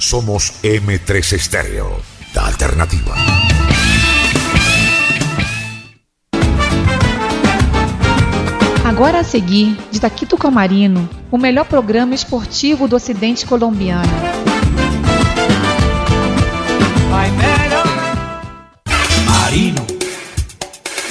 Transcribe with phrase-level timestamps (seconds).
[0.00, 2.00] Somos M3 Estéreo,
[2.34, 3.14] la alternativa.
[8.82, 14.08] Agora a seguir, de Taquito Comarino, o melhor programa esportivo do Ocidente colombiano.
[19.26, 19.86] Marino,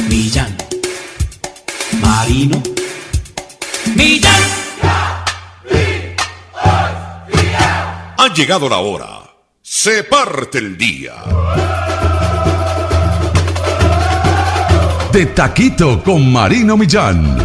[0.10, 0.58] Millán,
[2.02, 2.64] Marino,
[3.96, 4.49] Millán.
[8.22, 9.22] Ha llegado la hora.
[9.62, 11.14] Se parte el día.
[15.10, 17.40] De Taquito con Marino Millán.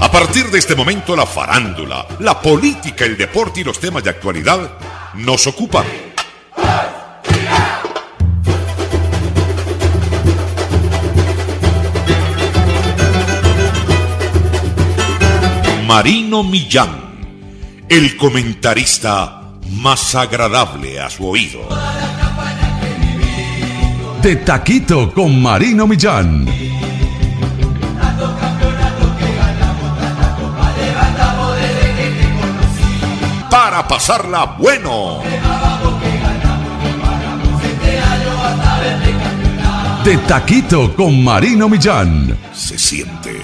[0.00, 4.10] A partir de este momento, la farándula, la política, el deporte y los temas de
[4.10, 4.72] actualidad
[5.14, 5.86] nos ocupan.
[15.86, 17.03] Marino Millán,
[17.88, 21.60] el comentarista más agradable a su oído.
[24.22, 26.46] De Taquito con Marino Millán.
[33.50, 35.20] Para pasarla bueno.
[40.04, 42.36] De Taquito con Marino Millán.
[42.52, 43.40] Se siente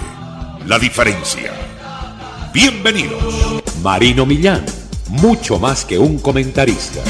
[0.67, 1.53] la diferencia.
[2.53, 3.60] Bienvenidos.
[3.83, 4.65] Marino Millán,
[5.09, 7.03] mucho más que un comentarista.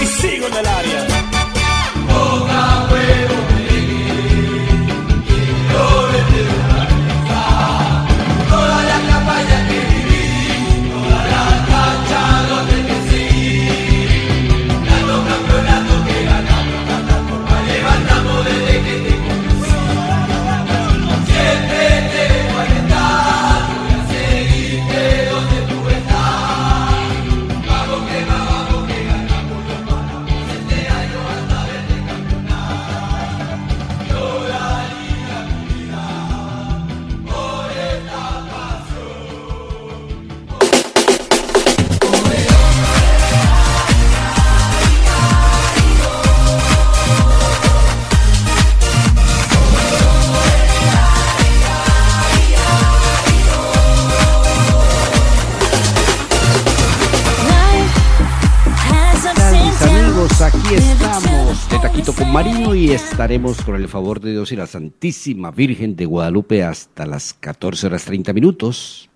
[62.16, 66.62] Con Marino y estaremos con el favor de Dios y la Santísima Virgen de Guadalupe
[66.62, 69.10] hasta las 14 horas 30 minutos.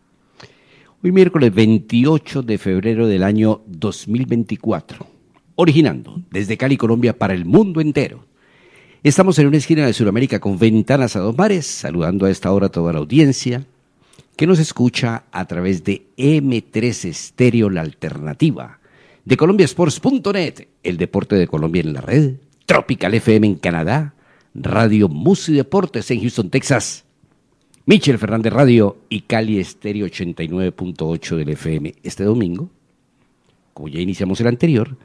[1.03, 5.07] Hoy miércoles 28 de febrero del año 2024,
[5.57, 8.27] originando desde Cali, Colombia para el mundo entero.
[9.03, 12.67] Estamos en una esquina de Sudamérica con ventanas a dos mares, saludando a esta hora
[12.67, 13.65] a toda la audiencia
[14.37, 18.79] que nos escucha a través de M3 Estéreo La Alternativa
[19.25, 22.35] de colombiasports.net, el deporte de Colombia en la red,
[22.67, 24.15] Tropical FM en Canadá,
[24.55, 27.05] Radio Musi Deportes en Houston, Texas,
[27.87, 32.71] Michel Fernández Radio y Cali Estéreo 89.8 del FM este domingo,
[33.75, 34.97] como ya iniciamos el anterior,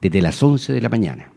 [0.00, 1.32] desde las 11 de la mañana,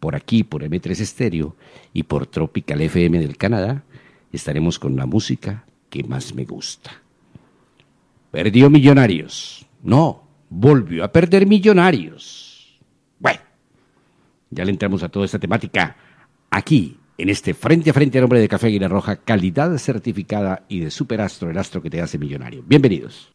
[0.00, 1.54] por aquí, por M3 Estéreo
[1.92, 3.84] y por Tropical FM del Canadá,
[4.32, 7.02] estaremos con la música que más me gusta.
[8.32, 9.66] Perdió Millonarios.
[9.82, 12.80] No, volvió a perder Millonarios.
[13.18, 13.40] Bueno,
[14.50, 15.96] ya le entramos a toda esta temática
[16.50, 20.80] aquí, en este frente a frente al hombre de Café Aguila Roja, calidad certificada y
[20.80, 22.62] de superastro, el astro que te hace millonario.
[22.66, 23.32] Bienvenidos.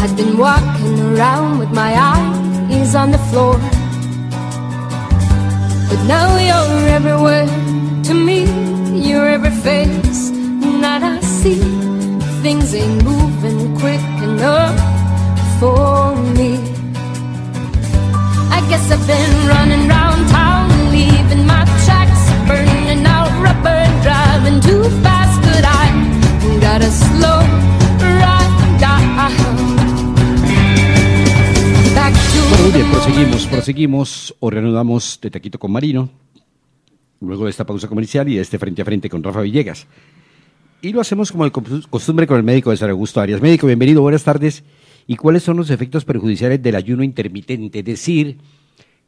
[0.00, 3.54] I'd been walking around with my eyes on the floor.
[5.88, 7.46] But now you're everywhere
[8.04, 8.44] to me.
[9.08, 10.30] You're every face
[10.82, 11.60] that I see.
[12.42, 14.78] Things ain't moving quick enough
[15.58, 16.52] for me.
[18.56, 24.84] I guess I've been running round town, leaving my tracks, burning out rubber, driving too
[25.02, 25.40] fast.
[25.42, 25.86] But I
[26.60, 27.67] gotta slow
[32.90, 36.08] proseguimos, proseguimos o reanudamos de Taquito con Marino,
[37.20, 39.86] luego de esta pausa comercial y de este frente a frente con Rafa Villegas.
[40.80, 43.40] Y lo hacemos como de costumbre con el médico de San Augusto Arias.
[43.40, 44.62] Médico, bienvenido, buenas tardes.
[45.06, 47.80] ¿Y cuáles son los efectos perjudiciales del ayuno intermitente?
[47.80, 48.38] Es decir,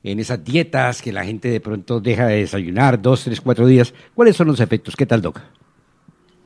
[0.02, 3.94] en esas dietas que la gente de pronto deja de desayunar dos, tres, cuatro días.
[4.14, 4.96] ¿Cuáles son los efectos?
[4.96, 5.40] ¿Qué tal, Doc?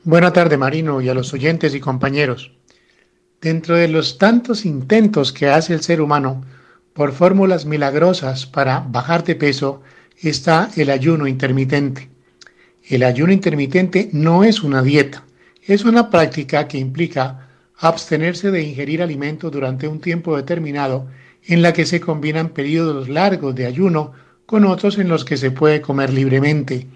[0.03, 2.51] Buenas tardes, Marino, y a los oyentes y compañeros.
[3.41, 6.43] Dentro de los tantos intentos que hace el ser humano
[6.95, 9.81] por fórmulas milagrosas para bajar de peso
[10.17, 12.07] está el ayuno intermitente.
[12.87, 15.25] El ayuno intermitente no es una dieta,
[15.61, 21.07] es una práctica que implica abstenerse de ingerir alimentos durante un tiempo determinado
[21.43, 24.13] en la que se combinan periodos largos de ayuno
[24.45, 26.87] con otros en los que se puede comer libremente.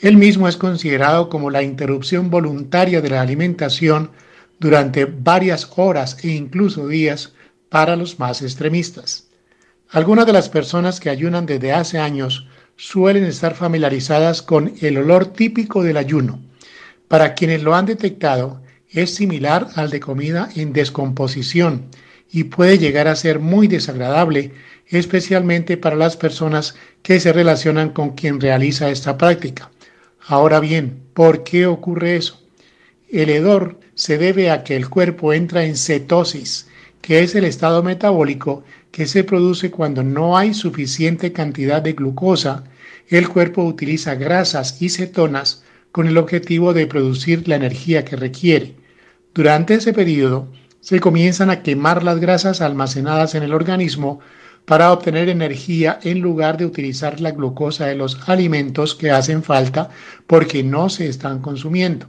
[0.00, 4.12] El mismo es considerado como la interrupción voluntaria de la alimentación
[4.58, 7.34] durante varias horas e incluso días
[7.68, 9.25] para los más extremistas.
[9.96, 12.46] Algunas de las personas que ayunan desde hace años
[12.76, 16.38] suelen estar familiarizadas con el olor típico del ayuno.
[17.08, 18.60] Para quienes lo han detectado,
[18.90, 21.86] es similar al de comida en descomposición
[22.30, 24.52] y puede llegar a ser muy desagradable,
[24.86, 29.70] especialmente para las personas que se relacionan con quien realiza esta práctica.
[30.26, 32.42] Ahora bien, ¿por qué ocurre eso?
[33.08, 36.68] El hedor se debe a que el cuerpo entra en cetosis,
[37.00, 38.62] que es el estado metabólico
[38.96, 42.64] que se produce cuando no hay suficiente cantidad de glucosa.
[43.08, 48.74] El cuerpo utiliza grasas y cetonas con el objetivo de producir la energía que requiere.
[49.34, 50.48] Durante ese periodo
[50.80, 54.20] se comienzan a quemar las grasas almacenadas en el organismo
[54.64, 59.90] para obtener energía en lugar de utilizar la glucosa de los alimentos que hacen falta
[60.26, 62.06] porque no se están consumiendo.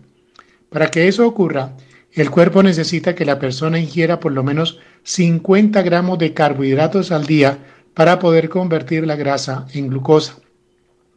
[0.70, 1.74] Para que eso ocurra,
[2.18, 7.28] el cuerpo necesita que la persona ingiera por lo menos 50 gramos de carbohidratos al
[7.28, 7.60] día
[7.94, 10.40] para poder convertir la grasa en glucosa.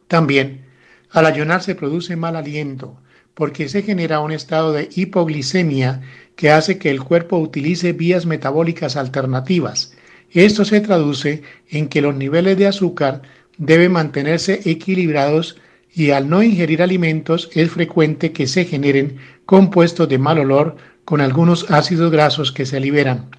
[0.08, 0.66] También,
[1.10, 2.98] al ayunar se produce mal aliento
[3.32, 6.02] porque se genera un estado de hipoglicemia
[6.36, 9.94] que hace que el cuerpo utilice vías metabólicas alternativas.
[10.30, 13.22] Esto se traduce en que los niveles de azúcar
[13.56, 15.56] deben mantenerse equilibrados
[15.94, 20.76] y al no ingerir alimentos es frecuente que se generen compuestos de mal olor
[21.10, 23.30] con algunos ácidos grasos que se liberan.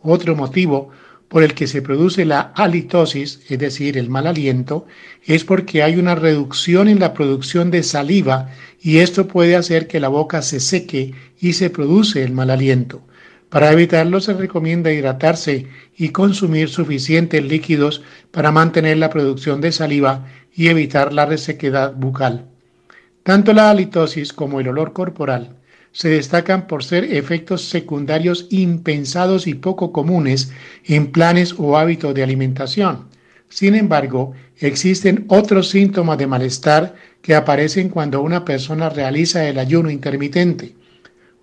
[0.00, 0.90] Otro motivo
[1.26, 4.86] por el que se produce la halitosis, es decir, el mal aliento,
[5.24, 8.50] es porque hay una reducción en la producción de saliva
[8.80, 13.02] y esto puede hacer que la boca se seque y se produce el mal aliento.
[13.48, 20.28] Para evitarlo se recomienda hidratarse y consumir suficientes líquidos para mantener la producción de saliva
[20.54, 22.46] y evitar la resequedad bucal.
[23.24, 25.56] Tanto la halitosis como el olor corporal
[25.96, 30.52] se destacan por ser efectos secundarios impensados y poco comunes
[30.84, 33.06] en planes o hábitos de alimentación.
[33.48, 39.90] Sin embargo, existen otros síntomas de malestar que aparecen cuando una persona realiza el ayuno
[39.90, 40.74] intermitente.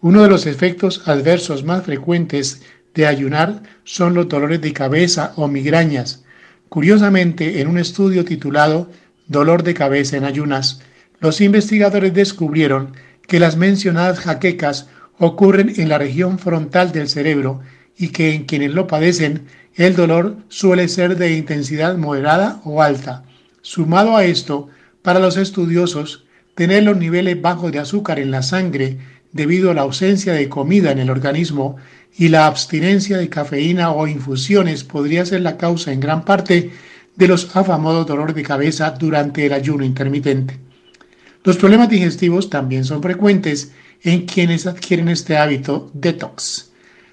[0.02, 2.62] Uno de los efectos adversos más frecuentes
[2.94, 6.26] de ayunar son los dolores de cabeza o migrañas.
[6.70, 8.92] Curiosamente, en un estudio titulado
[9.26, 10.84] Dolor de cabeza en ayunas,
[11.20, 12.94] los investigadores descubrieron
[13.28, 14.88] que las mencionadas jaquecas
[15.18, 17.62] ocurren en la región frontal del cerebro
[17.98, 23.24] y que en quienes lo padecen el dolor suele ser de intensidad moderada o alta.
[23.62, 24.70] Sumado a esto,
[25.02, 26.26] para los estudiosos,
[26.56, 28.98] tener los niveles bajos de azúcar en la sangre
[29.32, 31.78] debido a la ausencia de comida en el organismo
[32.16, 36.72] y la abstinencia de cafeína o infusiones podría ser la causa en gran parte
[37.16, 40.60] de los afamados dolores de cabeza durante el ayuno intermitente.
[41.44, 46.72] Los problemas digestivos también son frecuentes en quienes adquieren este hábito detox.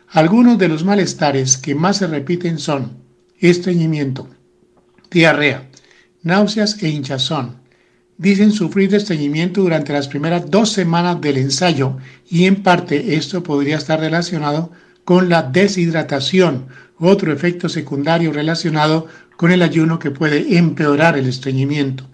[0.08, 2.98] Algunos de los malestares que más se repiten son
[3.38, 4.28] estreñimiento,
[5.10, 5.68] diarrea,
[6.22, 7.56] náuseas e hinchazón.
[8.18, 11.96] Dicen sufrir de estreñimiento durante las primeras dos semanas del ensayo
[12.28, 14.70] y en parte esto podría estar relacionado
[15.04, 16.66] con la deshidratación,
[16.98, 19.06] otro efecto secundario relacionado
[19.36, 22.04] con el ayuno que puede empeorar el estreñimiento.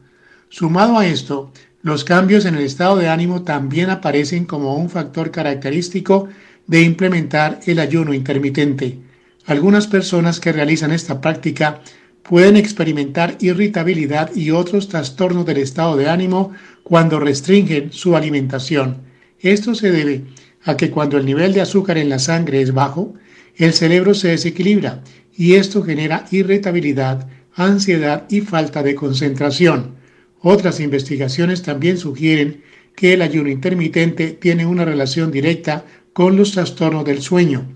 [0.48, 1.50] Sumado a esto,
[1.86, 6.28] los cambios en el estado de ánimo también aparecen como un factor característico
[6.66, 8.98] de implementar el ayuno intermitente.
[9.46, 11.82] Algunas personas que realizan esta práctica
[12.24, 16.50] pueden experimentar irritabilidad y otros trastornos del estado de ánimo
[16.82, 19.02] cuando restringen su alimentación.
[19.38, 20.24] Esto se debe
[20.64, 23.14] a que cuando el nivel de azúcar en la sangre es bajo,
[23.54, 25.04] el cerebro se desequilibra
[25.36, 30.04] y esto genera irritabilidad, ansiedad y falta de concentración.
[30.40, 32.62] Otras investigaciones también sugieren
[32.94, 37.66] que el ayuno intermitente tiene una relación directa con los trastornos del sueño.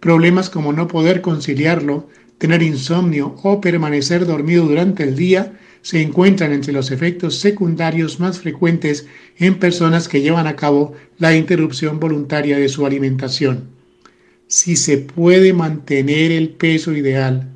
[0.00, 6.52] Problemas como no poder conciliarlo, tener insomnio o permanecer dormido durante el día se encuentran
[6.52, 12.56] entre los efectos secundarios más frecuentes en personas que llevan a cabo la interrupción voluntaria
[12.58, 13.68] de su alimentación.
[14.46, 17.51] Si se puede mantener el peso ideal,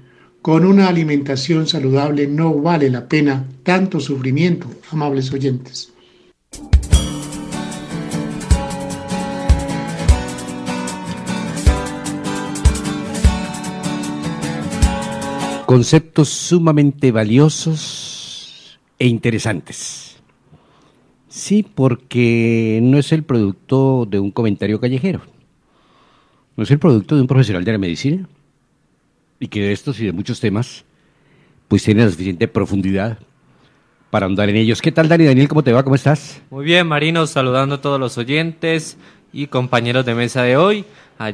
[0.46, 5.92] con una alimentación saludable no vale la pena tanto sufrimiento, amables oyentes.
[15.66, 20.18] Conceptos sumamente valiosos e interesantes.
[21.28, 25.22] Sí, porque no es el producto de un comentario callejero,
[26.56, 28.28] no es el producto de un profesional de la medicina,
[29.38, 30.84] y que de estos y de muchos temas,
[31.68, 33.18] pues tiene la suficiente profundidad
[34.10, 34.80] para andar en ellos.
[34.80, 35.48] ¿Qué tal, Dani Daniel?
[35.48, 35.82] ¿Cómo te va?
[35.82, 36.40] ¿Cómo estás?
[36.48, 38.96] Muy bien, Marino, saludando a todos los oyentes
[39.32, 40.84] y compañeros de mesa de hoy.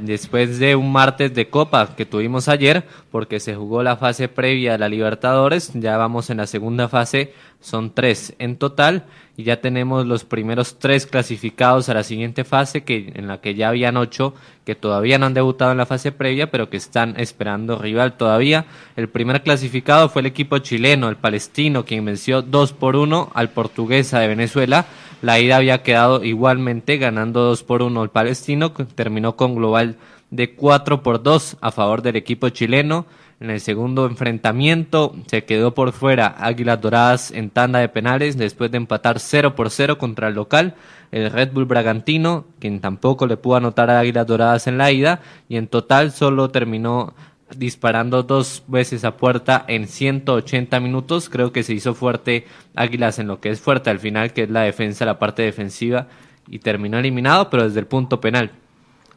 [0.01, 4.75] Después de un martes de Copa que tuvimos ayer, porque se jugó la fase previa
[4.75, 9.63] a la Libertadores, ya vamos en la segunda fase, son tres en total, y ya
[9.63, 13.97] tenemos los primeros tres clasificados a la siguiente fase, que, en la que ya habían
[13.97, 14.35] ocho
[14.67, 18.67] que todavía no han debutado en la fase previa, pero que están esperando rival todavía.
[18.95, 23.51] El primer clasificado fue el equipo chileno, el palestino, quien venció 2 por 1 al
[23.51, 24.85] portuguesa de Venezuela.
[25.23, 29.97] La ida había quedado igualmente ganando 2 por 1 el palestino, que terminó con global
[30.31, 33.07] de 4 por 2 a favor del equipo chileno.
[33.43, 38.71] En el segundo enfrentamiento se quedó por fuera Águilas Doradas en tanda de penales después
[38.71, 40.77] de empatar 0 por 0 contra el local,
[41.11, 45.23] el Red Bull Bragantino, quien tampoco le pudo anotar a Águilas Doradas en la ida
[45.49, 47.15] y en total solo terminó
[47.57, 51.29] disparando dos veces a puerta en 180 minutos.
[51.29, 52.47] Creo que se hizo fuerte
[52.77, 56.07] Águilas en lo que es fuerte al final, que es la defensa, la parte defensiva,
[56.47, 58.53] y terminó eliminado, pero desde el punto penal.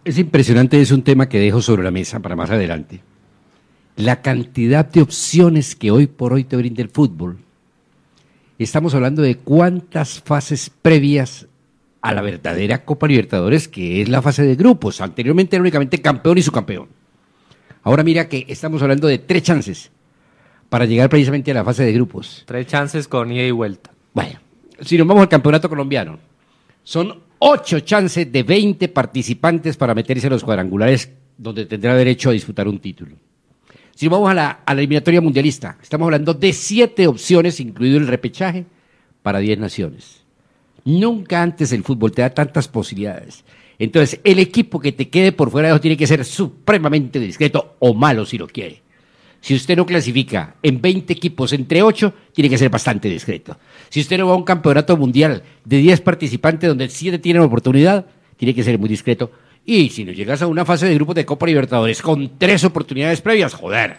[0.03, 3.03] Es impresionante, es un tema que dejo sobre la mesa para más adelante.
[3.97, 7.37] La cantidad de opciones que hoy por hoy te brinda el fútbol.
[8.59, 11.47] Estamos hablando de cuántas fases previas
[12.01, 14.99] a la verdadera Copa Libertadores, que es la fase de grupos.
[14.99, 16.89] Anteriormente era únicamente campeón y subcampeón.
[17.83, 19.91] Ahora mira que estamos hablando de tres chances
[20.67, 22.43] para llegar precisamente a la fase de grupos.
[22.45, 23.91] Tres chances con ida y vuelta.
[24.13, 24.39] Bueno,
[24.81, 26.19] si nos vamos al campeonato colombiano,
[26.83, 32.33] son ocho chances de 20 participantes para meterse en los cuadrangulares donde tendrá derecho a
[32.33, 33.15] disputar un título.
[33.95, 38.07] Si vamos a la, a la eliminatoria mundialista, estamos hablando de siete opciones, incluido el
[38.07, 38.65] repechaje,
[39.21, 40.23] para diez naciones.
[40.83, 43.43] Nunca antes el fútbol te da tantas posibilidades.
[43.79, 47.75] Entonces, el equipo que te quede por fuera de eso tiene que ser supremamente discreto
[47.79, 48.83] o malo si lo quiere.
[49.41, 53.57] Si usted no clasifica en 20 equipos entre 8, tiene que ser bastante discreto.
[53.89, 58.05] Si usted no va a un campeonato mundial de 10 participantes donde 7 tienen oportunidad,
[58.37, 59.31] tiene que ser muy discreto.
[59.65, 63.21] Y si no llegas a una fase de grupos de Copa Libertadores con tres oportunidades
[63.21, 63.97] previas, joder.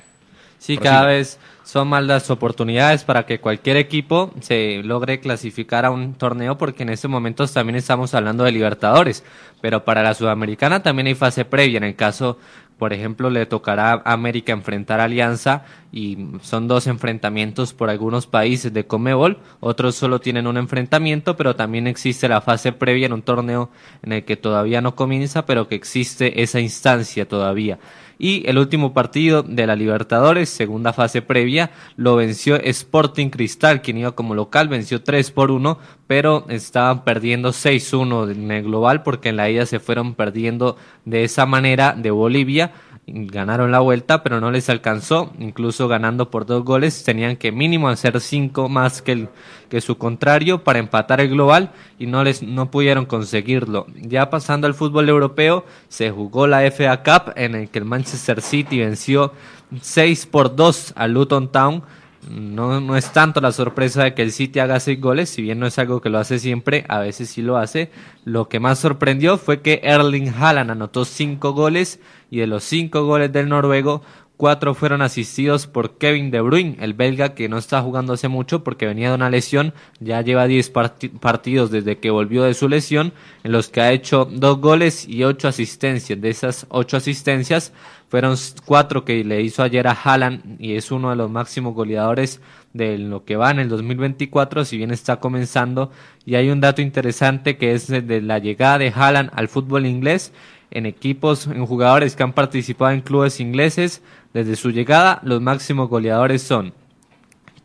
[0.58, 5.90] Sí, cada vez son más las oportunidades para que cualquier equipo se logre clasificar a
[5.90, 9.24] un torneo, porque en estos momentos también estamos hablando de Libertadores,
[9.60, 11.78] pero para la Sudamericana también hay fase previa.
[11.78, 12.38] En el caso,
[12.78, 18.26] por ejemplo, le tocará a América enfrentar a Alianza y son dos enfrentamientos por algunos
[18.26, 23.14] países de Comebol, otros solo tienen un enfrentamiento, pero también existe la fase previa en
[23.14, 23.70] un torneo
[24.02, 27.78] en el que todavía no comienza, pero que existe esa instancia todavía.
[28.18, 33.98] Y el último partido de la Libertadores, segunda fase previa, lo venció Sporting Cristal, quien
[33.98, 39.28] iba como local, venció 3 por 1, pero estaban perdiendo 6-1 en el global porque
[39.28, 42.72] en la ida se fueron perdiendo de esa manera de Bolivia.
[43.08, 47.88] Ganaron la vuelta, pero no les alcanzó, incluso ganando por dos goles, tenían que mínimo
[47.88, 49.28] hacer cinco más que, el,
[49.68, 51.70] que su contrario para empatar el global
[52.00, 53.86] y no les no pudieron conseguirlo.
[53.94, 58.42] Ya pasando al fútbol europeo, se jugó la FA Cup en el que el Manchester
[58.42, 59.32] City venció
[59.80, 61.84] 6 por 2 al Luton Town.
[62.30, 65.60] No, no es tanto la sorpresa de que el City haga seis goles, si bien
[65.60, 67.90] no es algo que lo hace siempre, a veces sí lo hace.
[68.24, 73.04] Lo que más sorprendió fue que Erling Haaland anotó cinco goles y de los cinco
[73.04, 74.02] goles del noruego,
[74.36, 78.62] cuatro fueron asistidos por Kevin De Bruyne, el belga que no está jugando hace mucho
[78.62, 82.68] porque venía de una lesión, ya lleva 10 parti- partidos desde que volvió de su
[82.68, 83.12] lesión,
[83.44, 86.20] en los que ha hecho dos goles y ocho asistencias.
[86.20, 87.72] De esas ocho asistencias,
[88.08, 92.40] fueron cuatro que le hizo ayer a Haaland y es uno de los máximos goleadores
[92.72, 95.90] de lo que va en el 2024, si bien está comenzando.
[96.24, 100.32] Y hay un dato interesante que es de la llegada de Haaland al fútbol inglés
[100.70, 104.02] en equipos, en jugadores que han participado en clubes ingleses.
[104.32, 106.74] Desde su llegada, los máximos goleadores son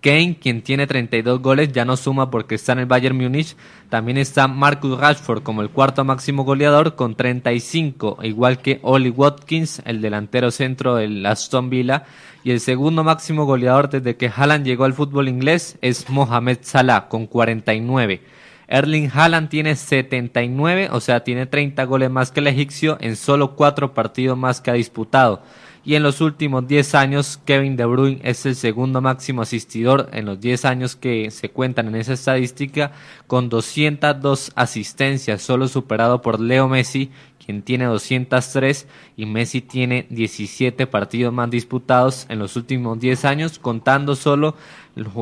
[0.01, 3.55] Kane, quien tiene 32 goles, ya no suma porque está en el Bayern Múnich.
[3.89, 9.81] También está Marcus Rashford como el cuarto máximo goleador con 35, igual que Oli Watkins,
[9.85, 12.05] el delantero centro del Aston Villa.
[12.43, 17.07] Y el segundo máximo goleador desde que Haaland llegó al fútbol inglés es Mohamed Salah
[17.07, 18.21] con 49.
[18.71, 23.57] Erling Haaland tiene 79, o sea, tiene 30 goles más que el egipcio en solo
[23.57, 25.41] cuatro partidos más que ha disputado.
[25.83, 30.25] Y en los últimos 10 años, Kevin De Bruyne es el segundo máximo asistidor en
[30.25, 32.93] los 10 años que se cuentan en esa estadística,
[33.27, 37.11] con 202 asistencias, solo superado por Leo Messi,
[37.43, 43.57] quien tiene 203 y Messi tiene 17 partidos más disputados en los últimos 10 años,
[43.59, 44.55] contando solo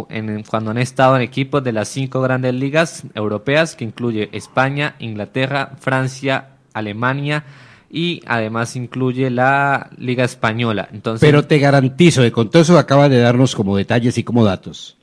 [0.10, 4.96] en- cuando han estado en equipos de las cinco grandes ligas europeas, que incluye España,
[5.00, 7.44] Inglaterra, Francia, Alemania
[7.92, 10.90] y además incluye la Liga Española.
[10.92, 14.24] Entonces, Pero te garantizo, de con todo eso que acaba de darnos como detalles y
[14.24, 14.98] como datos,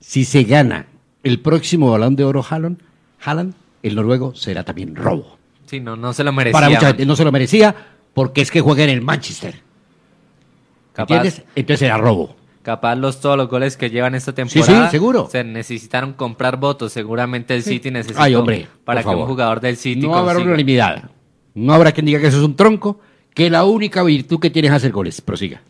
[0.00, 0.86] si se gana
[1.22, 2.78] el próximo balón de oro Haaland,
[3.24, 5.38] Haaland, el noruego será también robo.
[5.66, 6.52] Sí, no, no se lo merecía.
[6.52, 7.74] Para mucha gente no se lo merecía
[8.12, 9.60] porque es que juega en el Manchester.
[10.94, 11.42] Capaz- ¿Entiendes?
[11.56, 12.36] Entonces era robo.
[12.62, 14.86] Capaz los todos los goles que llevan esta temporada.
[14.86, 15.28] sí, seguro.
[15.30, 16.92] Se necesitaron comprar votos.
[16.92, 21.10] Seguramente el City necesitó Ay, hombre, para que un jugador del City No habrá unanimidad.
[21.52, 23.00] No habrá quien diga que eso es un tronco,
[23.34, 25.20] que la única virtud que tienes es hacer goles.
[25.20, 25.60] Prosiga.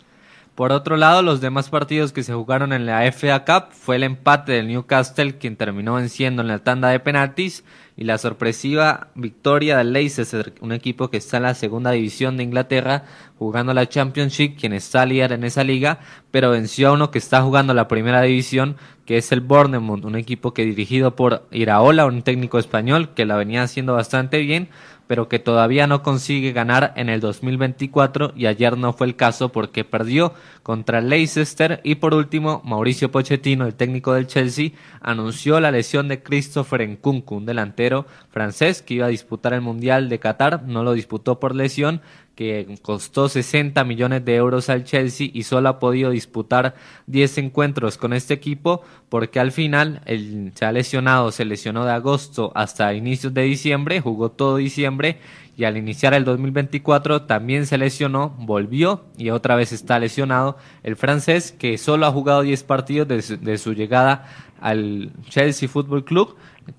[0.54, 4.04] Por otro lado, los demás partidos que se jugaron en la FA Cup fue el
[4.04, 7.64] empate del Newcastle, quien terminó venciendo en la tanda de penaltis,
[7.96, 12.44] y la sorpresiva victoria del Leicester, un equipo que está en la segunda división de
[12.44, 13.04] Inglaterra,
[13.38, 15.98] jugando la Championship, quien está líder en esa liga,
[16.30, 20.16] pero venció a uno que está jugando la primera división, que es el Bournemouth, un
[20.16, 24.68] equipo que dirigido por Iraola, un técnico español que la venía haciendo bastante bien,
[25.06, 29.50] pero que todavía no consigue ganar en el 2024 y ayer no fue el caso
[29.50, 31.80] porque perdió contra Leicester.
[31.84, 34.70] Y por último Mauricio Pochettino, el técnico del Chelsea,
[35.00, 40.08] anunció la lesión de Christopher Nkunku, un delantero francés que iba a disputar el Mundial
[40.08, 42.00] de Qatar, no lo disputó por lesión,
[42.34, 46.74] que costó 60 millones de euros al Chelsea y solo ha podido disputar
[47.06, 51.92] 10 encuentros con este equipo porque al final él se ha lesionado, se lesionó de
[51.92, 55.18] agosto hasta inicios de diciembre, jugó todo diciembre
[55.56, 60.96] y al iniciar el 2024 también se lesionó, volvió y otra vez está lesionado el
[60.96, 64.28] francés que solo ha jugado 10 partidos de su, de su llegada
[64.60, 66.36] al Chelsea Football Club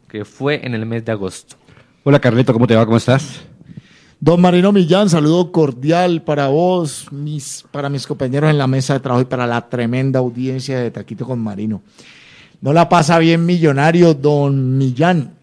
[0.10, 1.56] que fue en el mes de agosto.
[2.04, 2.86] Hola Carleto, ¿cómo te va?
[2.86, 3.46] ¿Cómo estás?
[4.22, 9.02] Don Marino Millán, saludo cordial para vos, mis, para mis compañeros en la mesa de
[9.02, 11.82] trabajo y para la tremenda audiencia de Taquito con Marino.
[12.62, 15.34] No la pasa bien millonario, don Millán.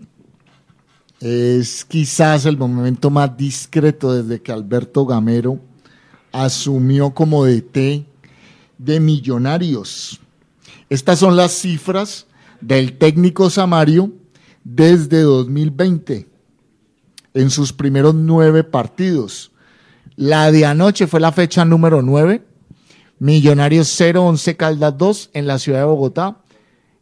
[1.21, 5.59] Es quizás el momento más discreto desde que Alberto Gamero
[6.33, 8.07] asumió como DT
[8.79, 10.19] de millonarios.
[10.89, 12.27] Estas son las cifras
[12.63, 14.11] del técnico Samario
[14.65, 16.32] desde 2020
[17.35, 19.53] en sus primeros nueve partidos.
[20.17, 22.45] La de anoche fue la fecha número nueve.
[23.19, 26.39] Millonarios 0, 11 Caldas 2 en la ciudad de Bogotá,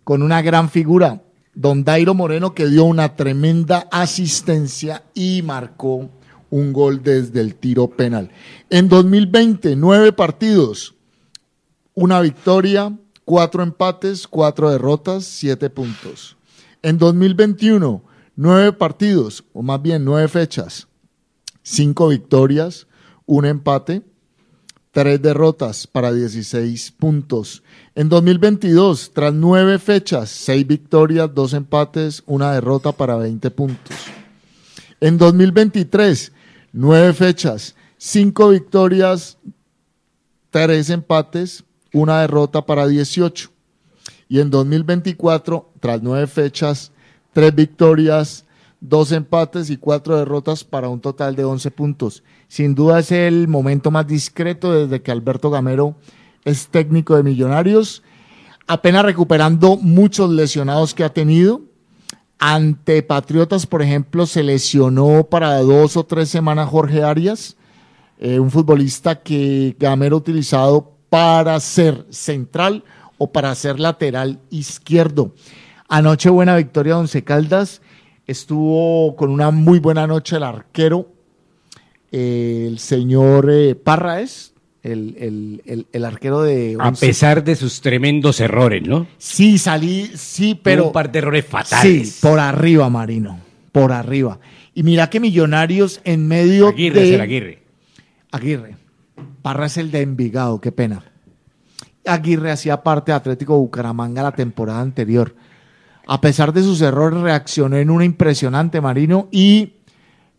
[0.04, 1.22] con una gran figura,
[1.54, 6.10] Don Dairo Moreno, que dio una tremenda asistencia y marcó
[6.50, 8.30] un gol desde el tiro penal.
[8.68, 10.94] En 2020, nueve partidos,
[11.94, 16.36] una victoria, cuatro empates, cuatro derrotas, siete puntos.
[16.82, 18.02] En 2021,
[18.36, 20.88] nueve partidos, o más bien nueve fechas,
[21.62, 22.86] cinco victorias,
[23.26, 24.02] un empate,
[24.92, 27.62] tres derrotas para 16 puntos.
[27.94, 33.96] En 2022, tras nueve fechas, seis victorias, dos empates, una derrota para 20 puntos.
[35.00, 36.32] En 2023,
[36.72, 39.38] nueve fechas, cinco victorias,
[40.50, 43.50] tres empates, una derrota para 18.
[44.28, 46.92] Y en 2024, tras nueve fechas,
[47.32, 48.44] tres victorias,
[48.80, 52.22] dos empates y cuatro derrotas para un total de 11 puntos.
[52.48, 55.96] Sin duda es el momento más discreto desde que Alberto Gamero
[56.44, 58.02] es técnico de Millonarios,
[58.66, 61.62] apenas recuperando muchos lesionados que ha tenido.
[62.38, 67.56] Ante Patriotas, por ejemplo, se lesionó para dos o tres semanas Jorge Arias,
[68.18, 72.84] eh, un futbolista que Gamero ha utilizado para ser central
[73.18, 75.34] o para ser lateral izquierdo.
[75.92, 77.82] Anoche buena victoria Once Caldas,
[78.26, 81.12] estuvo con una muy buena noche el arquero,
[82.12, 87.56] eh, el señor eh, Parra es, el, el- el- el arquero de A pesar de
[87.56, 89.06] sus tremendos errores, ¿no?
[89.18, 90.86] Sí, salí, sí, pero.
[90.86, 92.12] un par de errores fatales.
[92.12, 93.40] Sí, por arriba, Marino.
[93.72, 94.38] Por arriba.
[94.74, 97.08] Y mira que Millonarios en medio Aguirre, de.
[97.08, 97.62] es el Aguirre.
[98.30, 98.76] Aguirre.
[99.42, 101.02] Parra es el de Envigado, qué pena.
[102.06, 105.34] Aguirre hacía parte de Atlético Bucaramanga la temporada anterior.
[106.12, 109.74] A pesar de sus errores, reaccionó en una impresionante, Marino, y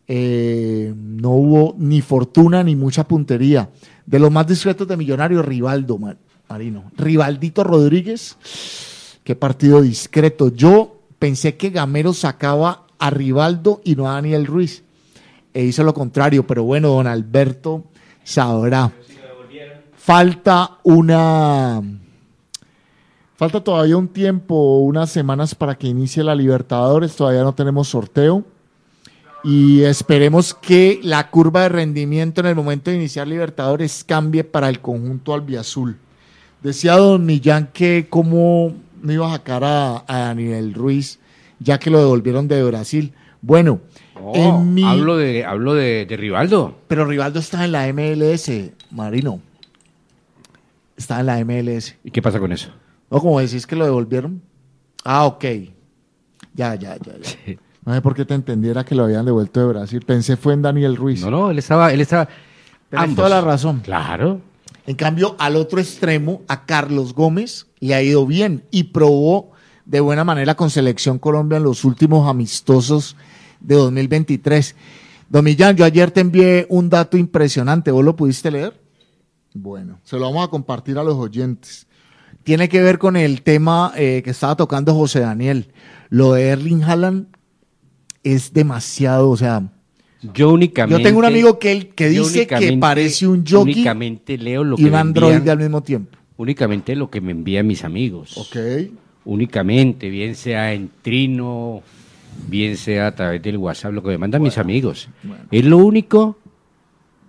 [0.05, 3.69] eh, no hubo ni fortuna ni mucha puntería.
[4.05, 6.17] De los más discretos de Millonarios, Rivaldo, Ma-
[6.49, 6.91] Marino.
[6.97, 8.35] Rivaldito Rodríguez,
[9.23, 10.49] qué partido discreto.
[10.53, 14.83] Yo pensé que Gamero sacaba a Rivaldo y no a Daniel Ruiz.
[15.53, 17.85] E hizo lo contrario, pero bueno, don Alberto
[18.25, 18.91] sabrá.
[19.95, 21.81] Falta una.
[23.41, 27.15] Falta todavía un tiempo, unas semanas para que inicie la Libertadores.
[27.15, 28.45] Todavía no tenemos sorteo.
[29.43, 34.69] Y esperemos que la curva de rendimiento en el momento de iniciar Libertadores cambie para
[34.69, 35.97] el conjunto albiazul.
[36.61, 41.17] Decía don Millán que cómo no iba a sacar a, a Daniel Ruiz,
[41.57, 43.11] ya que lo devolvieron de Brasil.
[43.41, 43.81] Bueno,
[44.13, 46.77] No, en mi- Hablo, de, hablo de, de Rivaldo.
[46.87, 48.51] pero Rivaldo está en la MLS,
[48.91, 49.39] Marino.
[50.95, 51.95] Está en la MLS.
[52.03, 52.69] ¿Y qué pasa con eso?
[53.11, 53.19] ¿No?
[53.19, 54.41] Como decís que lo devolvieron.
[55.03, 55.43] Ah, ok.
[56.53, 57.55] Ya, ya, ya, ya.
[57.85, 60.01] No sé por qué te entendiera que lo habían devuelto de Brasil.
[60.05, 61.21] Pensé fue en Daniel Ruiz.
[61.21, 62.29] No, no, él estaba, él estaba.
[62.91, 63.15] Ambos.
[63.15, 63.79] toda la razón.
[63.79, 64.39] Claro.
[64.85, 69.51] En cambio, al otro extremo, a Carlos Gómez, le ha ido bien y probó
[69.85, 73.15] de buena manera con Selección Colombia en los últimos amistosos
[73.59, 74.75] de 2023.
[75.29, 77.91] Don Millán, yo ayer te envié un dato impresionante.
[77.91, 78.79] ¿Vos lo pudiste leer?
[79.53, 81.87] Bueno, se lo vamos a compartir a los oyentes.
[82.43, 85.67] Tiene que ver con el tema eh, que estaba tocando José Daniel.
[86.09, 87.27] Lo de Erling Haaland
[88.23, 89.63] es demasiado, o sea,
[90.33, 91.01] Yo únicamente.
[91.01, 94.75] yo tengo un amigo que, él, que dice que parece un jockey Únicamente leo lo
[94.75, 96.17] y que un me androide envían- al mismo tiempo.
[96.37, 98.37] Únicamente lo que me envían mis amigos.
[98.37, 98.57] Ok.
[99.25, 101.83] Únicamente, bien sea en Trino,
[102.47, 105.09] bien sea a través del WhatsApp, lo que me mandan mis amigos.
[105.51, 106.39] Es lo único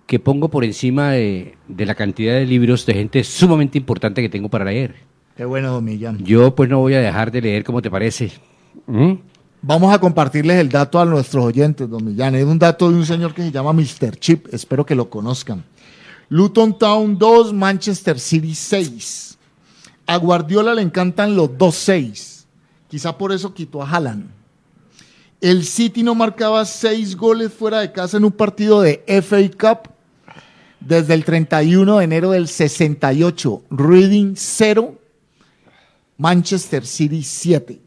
[0.05, 4.29] que pongo por encima de, de la cantidad de libros de gente sumamente importante que
[4.29, 4.95] tengo para leer.
[5.35, 6.23] Qué bueno, don Millán.
[6.23, 8.31] Yo pues no voy a dejar de leer, como te parece?
[8.85, 9.13] ¿Mm?
[9.61, 12.35] Vamos a compartirles el dato a nuestros oyentes, don Millán.
[12.35, 14.17] Es un dato de un señor que se llama Mr.
[14.17, 14.53] Chip.
[14.53, 15.63] Espero que lo conozcan.
[16.29, 19.37] Luton Town 2, Manchester City 6.
[20.05, 22.43] A Guardiola le encantan los 2-6.
[22.89, 24.29] Quizá por eso quitó a Haaland.
[25.41, 29.92] El City no marcaba 6 goles fuera de casa en un partido de FA Cup
[30.85, 33.63] desde el 31 de enero del 68.
[33.69, 34.95] Reading 0,
[36.17, 37.79] Manchester City 7.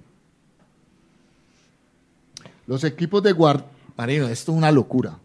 [2.66, 5.18] Los equipos de Guardiola, Marino, esto es una locura.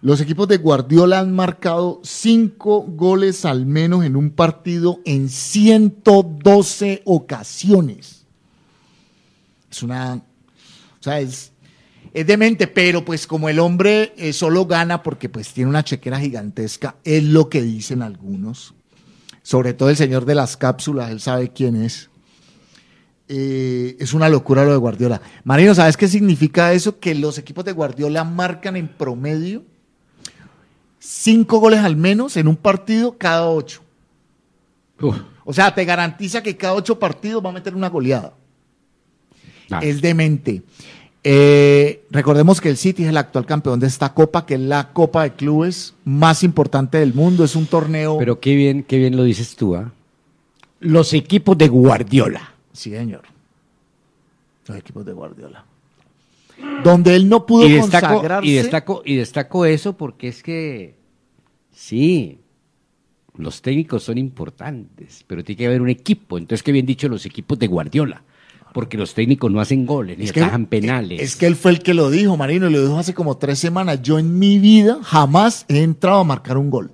[0.00, 7.02] Los equipos de Guardiola han marcado cinco goles al menos en un partido en 112
[7.04, 8.24] ocasiones.
[9.70, 11.52] Es una, o sea, es,
[12.18, 16.18] es demente, pero pues como el hombre eh, solo gana porque pues tiene una chequera
[16.18, 18.74] gigantesca, es lo que dicen algunos.
[19.42, 22.10] Sobre todo el señor de las cápsulas, él sabe quién es.
[23.28, 25.22] Eh, es una locura lo de Guardiola.
[25.44, 26.98] Marino, ¿sabes qué significa eso?
[26.98, 29.62] Que los equipos de Guardiola marcan en promedio
[30.98, 33.82] cinco goles al menos en un partido cada ocho.
[35.44, 38.34] O sea, te garantiza que cada ocho partidos va a meter una goleada.
[39.82, 40.64] Es demente.
[41.24, 44.92] Eh, recordemos que el City es el actual campeón de esta copa, que es la
[44.92, 47.44] copa de clubes más importante del mundo.
[47.44, 48.18] Es un torneo.
[48.18, 49.92] Pero qué bien, qué bien lo dices tú, ¿ah?
[50.80, 52.54] Los equipos de Guardiola.
[52.72, 53.22] Sí, señor.
[54.66, 55.64] Los equipos de Guardiola.
[56.84, 58.48] Donde él no pudo y destaco, consagrarse.
[58.48, 60.96] y destaco y destaco eso porque es que
[61.72, 62.40] sí
[63.36, 67.24] los técnicos son importantes pero tiene que haber un equipo entonces qué bien dicho los
[67.26, 68.24] equipos de Guardiola
[68.72, 71.70] porque los técnicos no hacen goles ni Es que, atajan penales es que él fue
[71.72, 74.02] el que lo dijo, Marino, y lo dijo hace como tres semanas.
[74.02, 76.92] Yo en mi vida jamás he entrado a marcar un gol.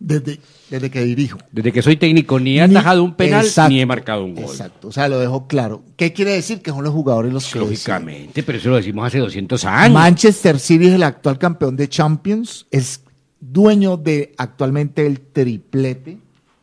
[0.00, 0.38] Desde,
[0.70, 1.38] desde que dirijo.
[1.50, 4.44] desde que soy técnico ni he atajado un penal Exacto, ni he marcado un gol
[4.44, 5.82] Exacto, o sea, lo dejó claro.
[5.96, 6.62] ¿Qué quiere decir?
[6.62, 7.72] Que son los jugadores los que deciden.
[7.72, 11.88] lógicamente pero eso lo decimos hace 200 años Manchester City es el actual campeón de
[11.88, 13.02] Champions, es
[13.40, 16.18] dueño de actualmente el triplete.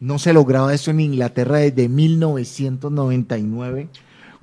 [0.05, 3.87] No se lograba eso en Inglaterra desde 1999,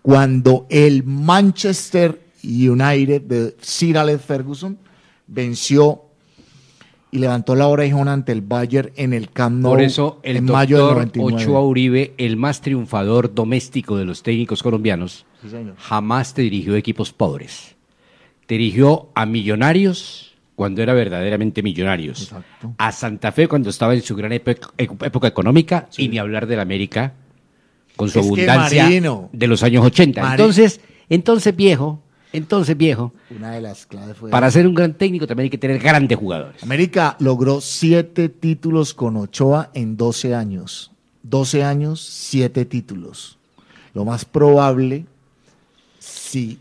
[0.02, 4.76] cuando el Manchester United de Sir Alex Ferguson
[5.28, 6.02] venció
[7.12, 10.46] y levantó la orejona ante el Bayern en el Camp Nou por eso el en
[10.46, 11.44] mayo del doctor 99.
[11.44, 16.78] Ochoa Uribe el más triunfador doméstico de los técnicos colombianos Sí, jamás te dirigió a
[16.78, 17.76] equipos pobres.
[18.46, 22.22] Te dirigió a millonarios cuando era verdaderamente millonarios.
[22.22, 22.74] Exacto.
[22.78, 24.70] A Santa Fe cuando estaba en su gran época,
[25.26, 27.14] económica y ni hablar del América
[27.96, 28.88] con su Es abundancia
[29.32, 30.20] de los años 80.
[30.22, 34.94] Mari- Entonces, entonces viejo, entonces viejo, Una de las claves fue para ser un gran
[34.94, 36.62] técnico también hay que tener grandes jugadores.
[36.62, 40.90] América logró siete títulos con Ochoa en 12 años.
[41.24, 43.38] 12 años, siete títulos.
[43.94, 45.04] Lo más probable,
[45.98, 46.58] si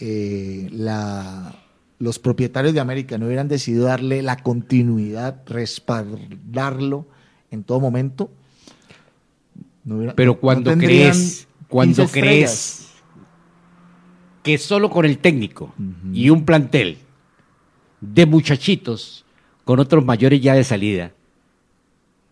[0.00, 1.54] eh, la,
[1.98, 7.06] los propietarios de América no hubieran decidido darle la continuidad, respaldarlo
[7.50, 8.30] en todo momento.
[9.84, 12.88] no hubiera- Pero cuando crees, cuando 15 crees
[14.42, 15.72] que solo con el técnico
[16.12, 16.98] y un plantel
[18.00, 19.24] de muchachitos
[19.64, 21.12] con otros mayores ya de salida,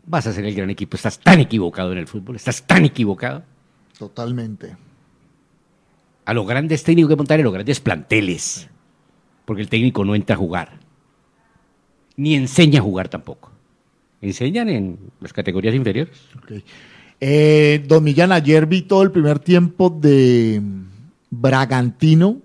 [0.07, 0.97] vas a ser el gran equipo.
[0.97, 3.43] Estás tan equivocado en el fútbol, estás tan equivocado.
[3.99, 4.77] Totalmente.
[6.25, 8.69] A los grandes técnicos que montar en los grandes planteles.
[9.45, 10.81] Porque el técnico no entra a jugar,
[12.17, 13.51] ni enseña a jugar tampoco.
[14.21, 16.17] Enseñan en las categorías inferiores.
[17.21, 20.63] Eh, don Millán, ayer vi todo el primer tiempo de
[21.31, 22.39] Bragantino,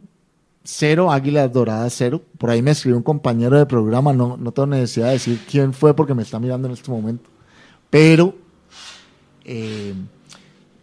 [0.63, 2.21] cero, Águilas Doradas, cero.
[2.37, 5.73] Por ahí me escribió un compañero de programa, no, no tengo necesidad de decir quién
[5.73, 7.29] fue porque me está mirando en este momento.
[7.89, 8.35] Pero
[9.45, 9.93] eh,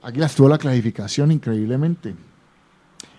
[0.02, 2.14] Águilas tuvo la clasificación increíblemente.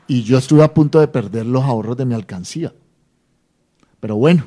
[0.07, 2.73] Y yo estuve a punto de perder los ahorros de mi alcancía.
[3.99, 4.45] Pero bueno,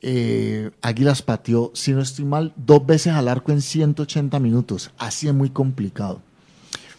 [0.00, 4.90] eh, Águilas pateó, si no estoy mal, dos veces al arco en 180 minutos.
[4.98, 6.20] Así es muy complicado.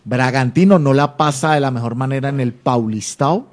[0.06, 3.48] Bragantino no la pasa de la mejor manera en el Paulistao.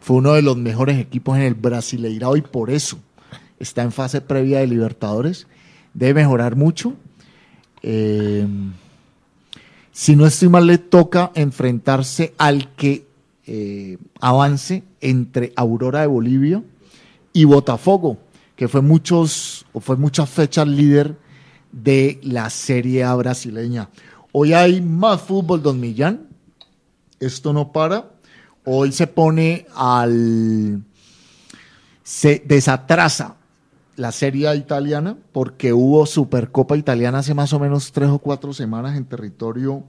[0.00, 2.98] Fue uno de los mejores equipos en el Brasileirao y por eso
[3.58, 5.46] está en fase previa de Libertadores.
[5.94, 6.94] Debe mejorar mucho.
[7.82, 8.46] Eh,
[9.92, 13.06] si no estoy mal, le toca enfrentarse al que
[13.46, 16.62] eh, avance entre Aurora de Bolivia
[17.32, 18.18] y Botafogo,
[18.56, 21.16] que fue muchos o fue muchas fechas líder
[21.72, 23.88] de la Serie A brasileña.
[24.32, 26.28] Hoy hay más fútbol, don Millán.
[27.20, 28.10] Esto no para.
[28.64, 30.82] Hoy se pone al.
[32.02, 33.36] Se desatrasa
[33.96, 38.52] la Serie A italiana porque hubo Supercopa italiana hace más o menos tres o cuatro
[38.52, 39.84] semanas en territorio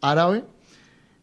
[0.00, 0.44] árabe.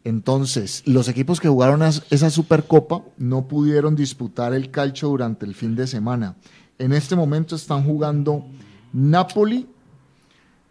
[0.04, 5.76] Entonces, los equipos que jugaron esa Supercopa no pudieron disputar el calcio durante el fin
[5.76, 6.36] de semana.
[6.78, 8.44] En este momento están jugando
[8.92, 9.68] Napoli,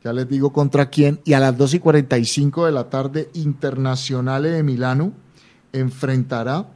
[0.04, 4.50] ya les digo contra quién, y a las 2 y 45 de la tarde, Internazionale
[4.50, 5.14] de Milano
[5.72, 6.68] enfrentará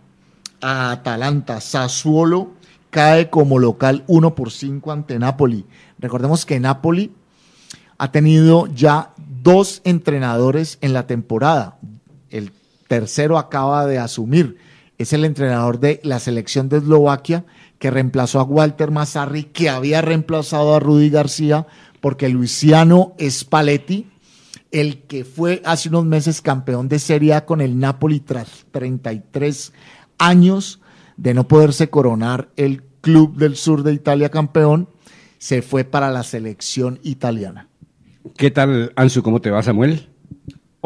[0.62, 1.60] a Atalanta.
[1.60, 2.52] Sassuolo
[2.90, 5.66] cae como local 1 por 5 ante Napoli.
[6.00, 7.12] Recordemos que Napoli
[7.98, 9.14] ha tenido ya
[9.44, 11.78] dos entrenadores en la temporada.
[12.36, 12.52] El
[12.90, 14.58] tercero acaba de asumir.
[14.98, 17.46] Es el entrenador de la selección de Eslovaquia
[17.80, 21.66] que reemplazó a Walter Mazzarri, que había reemplazado a Rudy García,
[22.02, 24.08] porque Luciano Spalletti,
[24.72, 29.72] el que fue hace unos meses campeón de Serie A con el Napoli tras 33
[30.18, 30.82] años
[31.16, 34.90] de no poderse coronar el club del sur de Italia campeón,
[35.38, 37.70] se fue para la selección italiana.
[38.36, 39.24] ¿Qué tal, Ansu?
[39.24, 40.10] ¿Cómo te va, Samuel?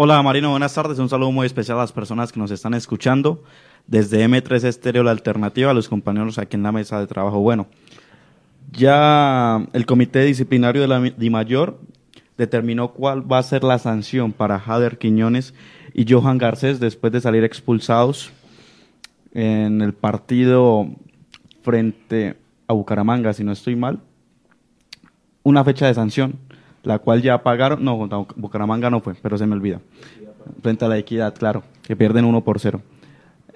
[0.01, 0.97] Hola Marino, buenas tardes.
[0.97, 3.43] Un saludo muy especial a las personas que nos están escuchando
[3.85, 7.41] desde M3 Estéreo La Alternativa, a los compañeros aquí en la mesa de trabajo.
[7.41, 7.67] Bueno,
[8.71, 11.81] ya el Comité Disciplinario de la DIMAYOR
[12.37, 15.53] determinó cuál va a ser la sanción para Jader Quiñones
[15.93, 18.31] y Johan Garcés después de salir expulsados
[19.33, 20.87] en el partido
[21.61, 22.37] frente
[22.69, 23.99] a Bucaramanga, si no estoy mal.
[25.43, 26.39] Una fecha de sanción,
[26.83, 27.83] la cual ya pagaron.
[27.83, 29.81] No, Bucaramanga no fue, pero se me olvida.
[30.61, 32.81] Frente a la equidad, claro, que pierden 1 por 0.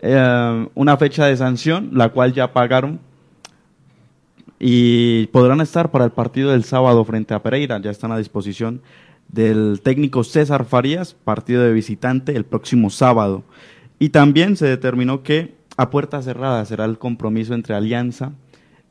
[0.02, 3.00] Eh, una fecha de sanción, la cual ya pagaron
[4.60, 7.80] y podrán estar para el partido del sábado frente a Pereira.
[7.82, 8.82] Ya están a disposición
[9.28, 13.44] del técnico César Farías, partido de visitante el próximo sábado.
[14.00, 18.32] Y también se determinó que a puerta cerrada será el compromiso entre Alianza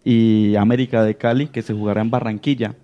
[0.04, 2.74] y América de Cali, que se jugará en Barranquilla.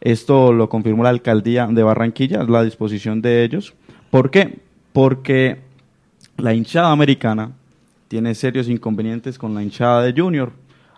[0.00, 3.74] Esto lo confirmó la alcaldía de Barranquilla, la disposición de ellos.
[4.10, 4.60] ¿Por qué?
[4.92, 5.58] Porque
[6.36, 7.52] la hinchada americana
[8.08, 10.52] tiene serios inconvenientes con la hinchada de Junior.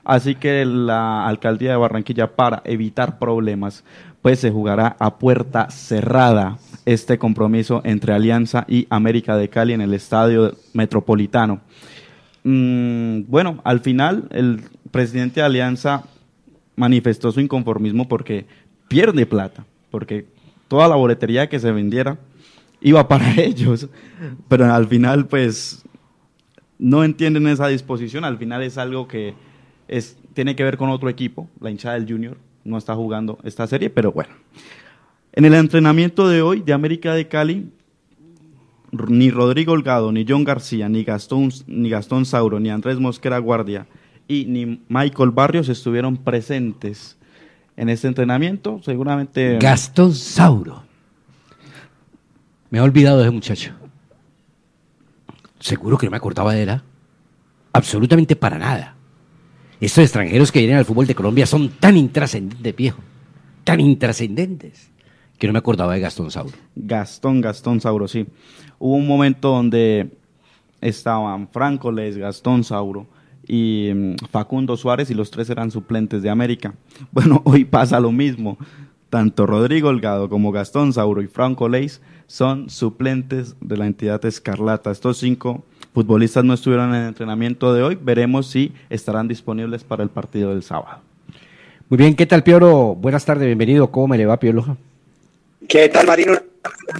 [0.04, 3.84] Así que la alcaldía de Barranquilla, para evitar problemas,
[4.20, 9.80] pues se jugará a puerta cerrada este compromiso entre Alianza y América de Cali en
[9.80, 11.60] el estadio metropolitano.
[12.44, 16.04] Mm, bueno, al final el presidente de Alianza
[16.76, 18.46] manifestó su inconformismo porque
[18.92, 20.26] pierde plata, porque
[20.68, 22.18] toda la boletería que se vendiera
[22.82, 23.88] iba para ellos,
[24.48, 25.82] pero al final pues
[26.78, 29.34] no entienden esa disposición, al final es algo que
[29.88, 33.66] es, tiene que ver con otro equipo, la hinchada del Junior no está jugando esta
[33.66, 34.30] serie, pero bueno.
[35.32, 37.70] En el entrenamiento de hoy de América de Cali,
[39.08, 43.86] ni Rodrigo Holgado, ni John García, ni Gastón, ni Gastón Sauro, ni Andrés Mosquera Guardia
[44.28, 47.16] y ni Michael Barrios estuvieron presentes
[47.76, 48.80] en este entrenamiento.
[48.84, 49.58] Seguramente.
[49.58, 50.82] Gastón Sauro.
[52.70, 53.72] Me he olvidado de ese muchacho.
[55.60, 56.70] Seguro que no me acordaba de él.
[56.70, 56.82] ¿ah?
[57.72, 58.96] Absolutamente para nada.
[59.80, 63.00] Estos extranjeros que vienen al fútbol de Colombia son tan intrascendentes, viejo.
[63.64, 64.90] Tan intrascendentes.
[65.38, 66.56] Que no me acordaba de Gastón Sauro.
[66.76, 68.26] Gastón, Gastón Sauro, sí.
[68.78, 70.10] Hubo un momento donde
[70.80, 73.06] estaban Franco Les, Gastón Sauro
[73.46, 76.74] y mm, Facundo Suárez y los tres eran suplentes de América.
[77.12, 78.58] Bueno, hoy pasa lo mismo.
[79.10, 84.90] Tanto Rodrigo Holgado como Gastón Sauro y Franco Leis son suplentes de la entidad Escarlata.
[84.90, 87.98] Estos cinco futbolistas no estuvieron en el entrenamiento de hoy.
[88.00, 91.00] Veremos si estarán disponibles para el partido del sábado.
[91.90, 92.94] Muy bien, ¿qué tal, Piolo?
[92.94, 93.90] Buenas tardes, bienvenido.
[93.90, 94.78] ¿Cómo me le va, Piolo?
[95.68, 96.38] ¿Qué tal, Marino?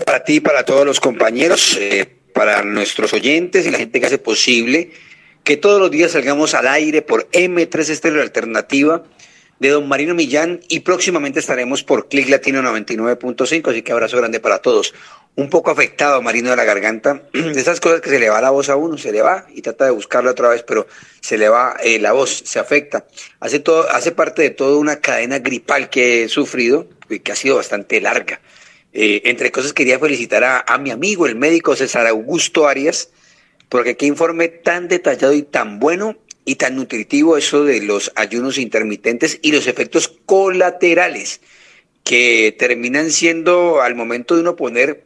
[0.05, 4.18] Para ti, para todos los compañeros, eh, para nuestros oyentes y la gente que hace
[4.18, 4.90] posible
[5.44, 9.02] que todos los días salgamos al aire por M3 Estéreo Alternativa
[9.59, 14.40] de Don Marino Millán y próximamente estaremos por Click Latino 99.5, así que abrazo grande
[14.40, 14.92] para todos.
[15.37, 18.50] Un poco afectado, Marino de la garganta, de esas cosas que se le va la
[18.50, 20.88] voz a uno, se le va y trata de buscarla otra vez, pero
[21.20, 23.07] se le va eh, la voz, se afecta.
[23.38, 27.37] Hace, todo, hace parte de toda una cadena gripal que he sufrido y que ha
[27.37, 28.40] sido bastante larga.
[28.92, 33.11] Eh, entre cosas quería felicitar a, a mi amigo, el médico César Augusto Arias,
[33.73, 38.59] porque qué informe tan detallado y tan bueno y tan nutritivo eso de los ayunos
[38.59, 41.41] intermitentes y los efectos colaterales
[42.05, 45.05] que terminan siendo al momento de uno poner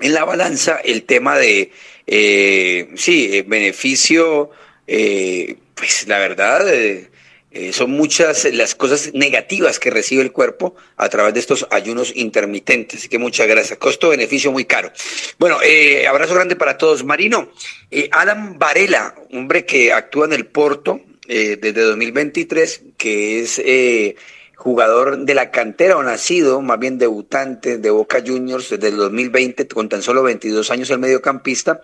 [0.00, 1.70] en la balanza el tema de,
[2.08, 4.50] eh, sí, eh, beneficio,
[4.88, 7.08] eh, pues la verdad, eh,
[7.56, 12.12] eh, son muchas las cosas negativas que recibe el cuerpo a través de estos ayunos
[12.14, 13.00] intermitentes.
[13.00, 13.78] Así que muchas gracias.
[13.78, 14.92] Costo-beneficio muy caro.
[15.38, 17.04] Bueno, eh, abrazo grande para todos.
[17.04, 17.50] Marino,
[17.90, 24.16] eh, Adam Varela, hombre que actúa en el Porto eh, desde 2023, que es eh,
[24.54, 29.66] jugador de la cantera o nacido, más bien debutante de Boca Juniors desde el 2020,
[29.68, 31.80] con tan solo 22 años el mediocampista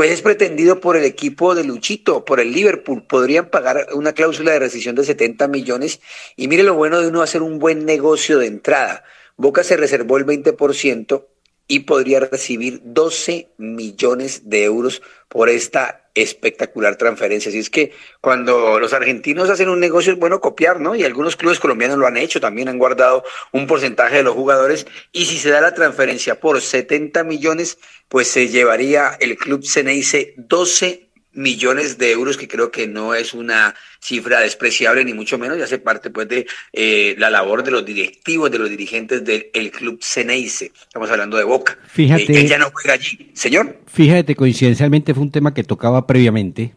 [0.00, 3.02] pues es pretendido por el equipo de Luchito, por el Liverpool.
[3.06, 6.00] Podrían pagar una cláusula de rescisión de 70 millones.
[6.36, 9.04] Y mire lo bueno de uno hacer un buen negocio de entrada.
[9.36, 11.26] Boca se reservó el 20%
[11.68, 17.50] y podría recibir 12 millones de euros por esta espectacular transferencia.
[17.50, 20.94] Así es que cuando los argentinos hacen un negocio es bueno copiar, ¿no?
[20.94, 24.86] Y algunos clubes colombianos lo han hecho, también han guardado un porcentaje de los jugadores.
[25.12, 30.34] Y si se da la transferencia por 70 millones, pues se llevaría el club Ceneice
[30.36, 35.58] 12 millones de euros, que creo que no es una cifra despreciable, ni mucho menos,
[35.58, 39.46] y hace parte pues de eh, la labor de los directivos, de los dirigentes del
[39.52, 40.72] el club Ceneice.
[40.80, 41.78] Estamos hablando de Boca.
[41.86, 42.32] Fíjate.
[42.32, 43.30] Eh, ella no juega allí.
[43.34, 43.80] Señor.
[43.86, 46.74] Fíjate, coincidencialmente fue un tema que tocaba previamente.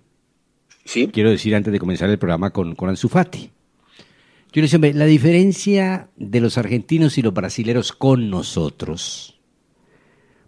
[0.85, 1.09] Sí.
[1.11, 3.49] Quiero decir antes de comenzar el programa con, con Ansu Fati.
[4.53, 9.39] Yo le decía, hombre, la diferencia de los argentinos y los brasileros con nosotros,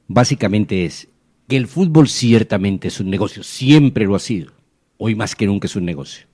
[0.07, 1.07] básicamente es
[1.47, 4.53] que el fútbol ciertamente es un negocio, siempre lo ha sido,
[4.97, 6.27] hoy más que nunca es un negocio.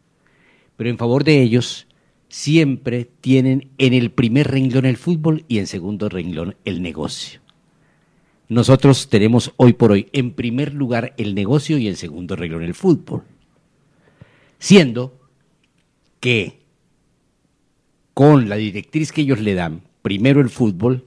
[0.78, 1.88] Pero en favor de ellos,
[2.32, 7.42] siempre tienen en el primer renglón el fútbol y en segundo renglón el negocio.
[8.48, 12.74] Nosotros tenemos hoy por hoy en primer lugar el negocio y en segundo renglón el
[12.74, 13.24] fútbol.
[14.60, 15.20] Siendo
[16.20, 16.62] que
[18.14, 21.06] con la directriz que ellos le dan, primero el fútbol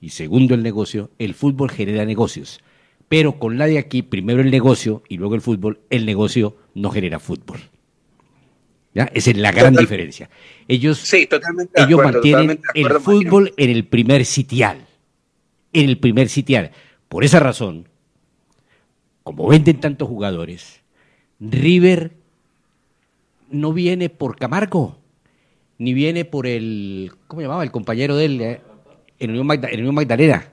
[0.00, 2.60] y segundo el negocio, el fútbol genera negocios.
[3.08, 6.90] Pero con la de aquí, primero el negocio y luego el fútbol, el negocio no
[6.90, 7.60] genera fútbol.
[8.94, 9.04] ¿Ya?
[9.14, 10.30] Esa es la gran Total- diferencia.
[10.66, 14.86] Ellos, Sí, totalmente ellos acuerdo, mantienen totalmente el fútbol en el primer sitial.
[15.72, 16.70] En el primer sitial.
[17.08, 17.88] Por esa razón,
[19.22, 20.80] como venden tantos jugadores,
[21.38, 22.12] River
[23.50, 24.98] no viene por Camargo,
[25.78, 27.62] ni viene por el, ¿cómo llamaba?
[27.62, 28.60] El compañero de él, eh,
[29.18, 29.46] en Unión
[29.94, 30.48] Magdalena.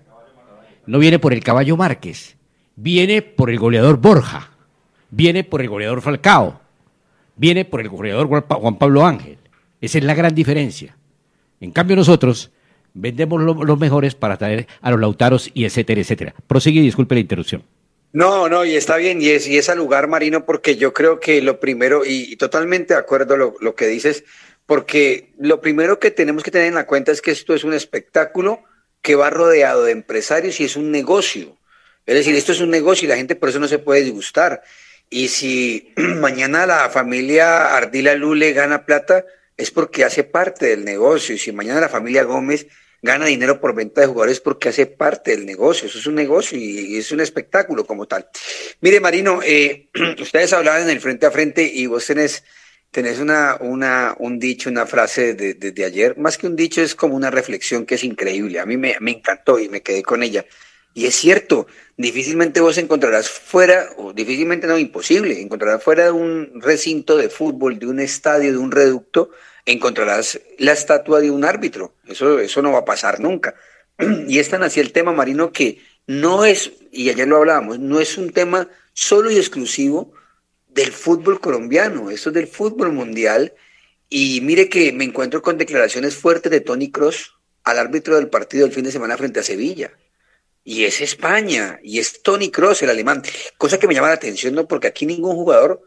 [0.86, 2.36] No viene por el caballo Márquez,
[2.76, 4.52] viene por el goleador Borja,
[5.10, 6.62] viene por el goleador Falcao,
[7.36, 9.38] viene por el goleador Juan Pa- Juan Pablo Ángel.
[9.82, 10.98] Esa es la gran diferencia.
[11.60, 12.52] En cambio nosotros
[12.94, 16.34] vendemos lo- los mejores para traer a los lautaros y etcétera, etcétera.
[16.48, 17.64] Prosigue y disculpe la interrupción.
[18.12, 21.60] No, no, y está bien, y es, al lugar, Marino, porque yo creo que lo
[21.60, 24.24] primero, y, y totalmente de acuerdo lo, lo que dices,
[24.68, 27.74] porque lo primero que tenemos que tener en la cuenta es que esto es un
[27.74, 28.62] espectáculo
[29.02, 31.58] que va rodeado de empresarios y es un negocio.
[32.06, 34.62] Es decir, esto es un negocio y la gente por eso no se puede disgustar.
[35.10, 39.26] Y si mañana la familia Ardila Lule gana plata,
[39.58, 41.36] es porque hace parte del negocio.
[41.36, 42.68] Y si mañana la familia Gómez
[43.02, 45.88] gana dinero por venta de jugadores porque hace parte del negocio.
[45.88, 48.28] Eso es un negocio y es un espectáculo como tal.
[48.82, 49.90] Mire, Marino, eh,
[50.22, 52.44] ustedes hablaban en el frente a frente y vos tenés,
[52.92, 56.18] tenés una, una, un dicho, una frase de- desde ayer.
[56.18, 58.60] Más que un dicho, es como una reflexión que es increíble.
[58.60, 60.46] A mí me, me encantó y me quedé con ella.
[60.94, 61.68] Y es cierto,
[61.98, 67.80] difícilmente vos encontrarás fuera, o difícilmente no, imposible, encontrarás fuera de un recinto de fútbol,
[67.80, 69.32] de un estadio, de un reducto,
[69.66, 71.94] encontrarás la estatua de un árbitro.
[72.08, 73.56] Eso, eso no va a pasar nunca.
[74.28, 78.00] Y es tan así el tema, Marino, que no es, y ayer lo hablábamos, no
[78.00, 80.14] es un tema solo y exclusivo
[80.70, 83.54] del fútbol colombiano, esto es del fútbol mundial.
[84.10, 87.34] Y mire que me encuentro con declaraciones fuertes de Tony Cross
[87.64, 89.92] al árbitro del partido del fin de semana frente a Sevilla.
[90.64, 93.22] Y es España, y es Tony Cross, el alemán.
[93.58, 94.68] Cosa que me llama la atención, ¿no?
[94.68, 95.82] Porque aquí ningún jugador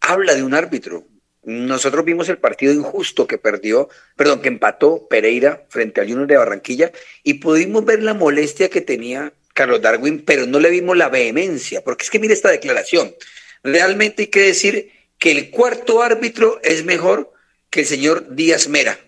[0.00, 1.06] habla de un árbitro.
[1.44, 6.36] Nosotros vimos el partido injusto que perdió, perdón, que empató Pereira frente al Junior de
[6.36, 6.92] Barranquilla
[7.24, 11.82] y pudimos ver la molestia que tenía Carlos Darwin, pero no le vimos la vehemencia,
[11.82, 13.14] porque es que mire esta declaración.
[13.62, 17.32] Realmente hay que decir que el cuarto árbitro es mejor
[17.70, 18.98] que el señor Díaz Mera.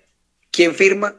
[0.50, 1.16] ¿Quién firma?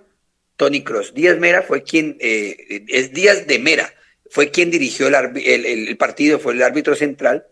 [0.58, 1.14] Tony Cross.
[1.14, 3.94] Díaz Mera fue quien, eh, es Díaz de Mera,
[4.30, 7.46] fue quien dirigió el, partido, fue el árbitro central,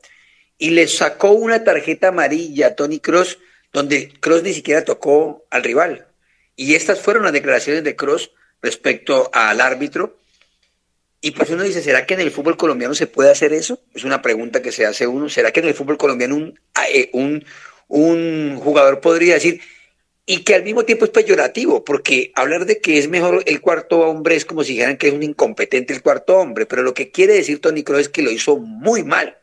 [0.58, 3.40] y le sacó una tarjeta amarilla a Tony Cross,
[3.72, 6.08] donde Cross ni siquiera tocó al rival.
[6.56, 8.32] Y estas fueron las declaraciones de Cross
[8.62, 10.20] respecto al árbitro.
[11.22, 13.80] Y pues uno dice, ¿será que en el fútbol colombiano se puede hacer eso?
[13.94, 15.30] Es una pregunta que se hace uno.
[15.30, 16.60] ¿Será que en el fútbol colombiano un,
[16.94, 17.46] eh, un,
[17.88, 19.62] un jugador podría decir,
[20.26, 24.00] y que al mismo tiempo es peyorativo, porque hablar de que es mejor el cuarto
[24.00, 27.12] hombre es como si dijeran que es un incompetente el cuarto hombre, pero lo que
[27.12, 29.38] quiere decir Tony Kroos es que lo hizo muy mal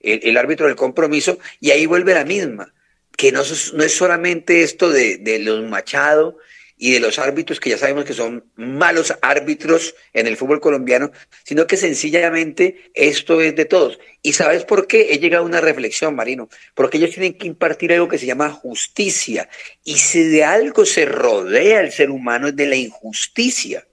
[0.00, 2.72] el, árbitro del compromiso, y ahí vuelve la misma,
[3.16, 6.38] que no, no es solamente esto de, de los Machado
[6.78, 11.10] y de los árbitros que ya sabemos que son malos árbitros en el fútbol colombiano,
[11.44, 13.98] sino que sencillamente esto es de todos.
[14.22, 15.12] ¿Y sabes por qué?
[15.12, 18.50] He llegado a una reflexión, Marino, porque ellos tienen que impartir algo que se llama
[18.50, 19.48] justicia.
[19.84, 23.84] Y si de algo se rodea el ser humano es de la injusticia.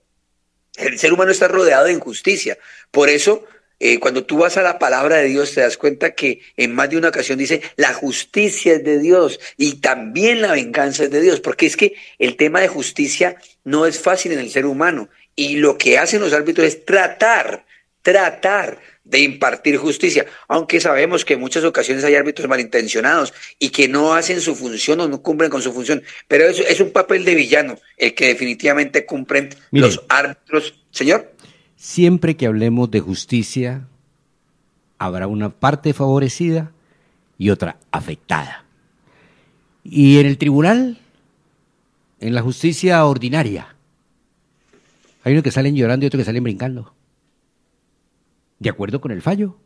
[0.76, 2.56] El ser humano está rodeado de injusticia.
[2.90, 3.44] Por eso
[3.78, 6.88] eh, cuando tú vas a la palabra de Dios te das cuenta que en más
[6.88, 11.20] de una ocasión dice la justicia es de Dios y también la venganza es de
[11.20, 15.10] Dios, porque es que el tema de justicia no es fácil en el ser humano
[15.34, 17.66] y lo que hacen los árbitros es tratar,
[18.00, 23.88] tratar de impartir justicia, aunque sabemos que en muchas ocasiones hay árbitros malintencionados y que
[23.88, 27.24] no hacen su función o no cumplen con su función, pero eso es un papel
[27.24, 29.86] de villano el que definitivamente cumplen Mire.
[29.86, 30.74] los árbitros.
[30.90, 31.35] Señor.
[31.76, 33.86] Siempre que hablemos de justicia,
[34.98, 36.72] habrá una parte favorecida
[37.38, 38.64] y otra afectada.
[39.84, 40.98] Y en el tribunal,
[42.18, 43.76] en la justicia ordinaria,
[45.22, 46.94] hay unos que salen llorando y otros que salen brincando.
[48.58, 49.56] De acuerdo con el fallo.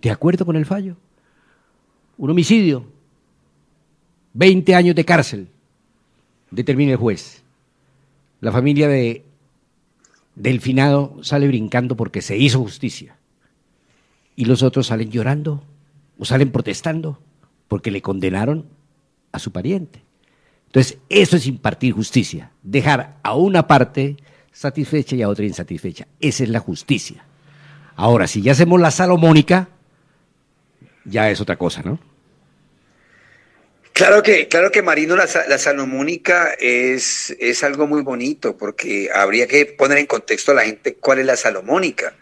[0.00, 0.96] De acuerdo con el fallo.
[2.16, 2.86] Un homicidio.
[4.32, 5.48] 20 años de cárcel.
[6.50, 7.42] Determina el juez.
[8.40, 9.24] La familia de
[10.38, 13.16] del finado sale brincando porque se hizo justicia.
[14.36, 15.64] Y los otros salen llorando
[16.16, 17.18] o salen protestando
[17.66, 18.66] porque le condenaron
[19.32, 20.02] a su pariente.
[20.66, 24.16] Entonces, eso es impartir justicia, dejar a una parte
[24.52, 26.06] satisfecha y a otra insatisfecha.
[26.20, 27.24] Esa es la justicia.
[27.96, 29.70] Ahora, si ya hacemos la salomónica,
[31.04, 31.98] ya es otra cosa, ¿no?
[33.98, 39.10] Claro que, claro que Marino, la, sa- la salomónica es, es algo muy bonito, porque
[39.12, 42.14] habría que poner en contexto a la gente cuál es la salomónica.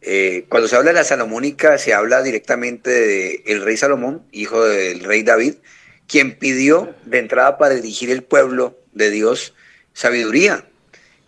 [0.00, 5.02] Eh, cuando se habla de la salomónica, se habla directamente del rey Salomón, hijo del
[5.02, 5.54] rey David,
[6.06, 9.54] quien pidió de entrada para dirigir el pueblo de Dios
[9.92, 10.66] sabiduría.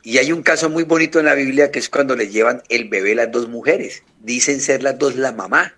[0.05, 2.89] Y hay un caso muy bonito en la Biblia que es cuando le llevan el
[2.89, 4.05] bebé las dos mujeres.
[4.21, 5.75] Dicen ser las dos la mamá.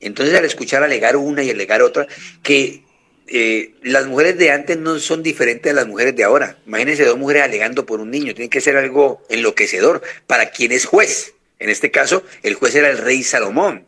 [0.00, 2.06] Entonces al escuchar alegar una y alegar otra,
[2.42, 2.84] que
[3.28, 6.58] eh, las mujeres de antes no son diferentes de las mujeres de ahora.
[6.66, 8.34] Imagínense dos mujeres alegando por un niño.
[8.34, 11.34] Tiene que ser algo enloquecedor para quien es juez.
[11.58, 13.86] En este caso, el juez era el rey Salomón.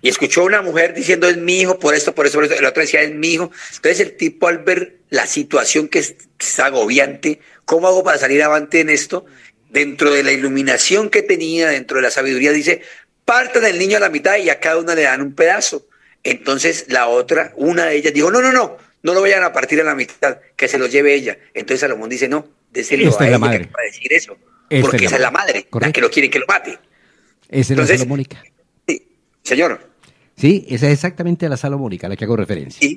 [0.00, 2.54] Y escuchó a una mujer diciendo es mi hijo, por esto, por eso, por eso.
[2.54, 3.52] El otro decía es mi hijo.
[3.76, 8.18] Entonces el tipo al ver la situación que es, que es agobiante, ¿cómo hago para
[8.18, 9.26] salir avante en esto?
[9.70, 12.82] Dentro de la iluminación que tenía, dentro de la sabiduría, dice,
[13.24, 15.86] partan el niño a la mitad y a cada una le dan un pedazo.
[16.24, 19.80] Entonces la otra, una de ellas dijo, no, no, no, no lo vayan a partir
[19.80, 21.38] a la mitad, que se lo lleve ella.
[21.54, 23.68] Entonces Salomón dice, no, déselo Esta a ella madre.
[23.68, 24.36] que de decir eso.
[24.70, 25.66] Esta porque es esa es la madre.
[25.80, 26.78] la que lo quiere que lo mate.
[27.48, 28.42] Esa es la salomónica.
[29.42, 29.92] Señor,
[30.36, 32.88] Sí, esa es exactamente la salomónica a la que hago referencia.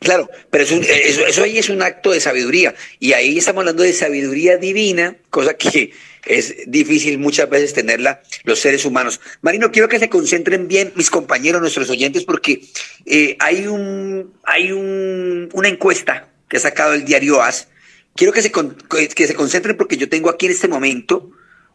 [0.00, 2.74] Claro, pero eso, eso, eso ahí es un acto de sabiduría.
[2.98, 5.92] Y ahí estamos hablando de sabiduría divina, cosa que
[6.24, 9.20] es difícil muchas veces tenerla los seres humanos.
[9.40, 12.62] Marino, quiero que se concentren bien mis compañeros, nuestros oyentes, porque
[13.06, 17.68] eh, hay, un, hay un, una encuesta que ha sacado el diario AS.
[18.14, 21.30] Quiero que se, con- que se concentren porque yo tengo aquí en este momento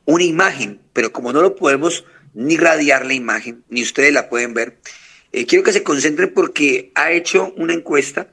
[0.05, 4.53] una imagen, pero como no lo podemos ni radiar la imagen, ni ustedes la pueden
[4.53, 4.77] ver,
[5.33, 8.29] eh, quiero que se concentren porque ha hecho una encuesta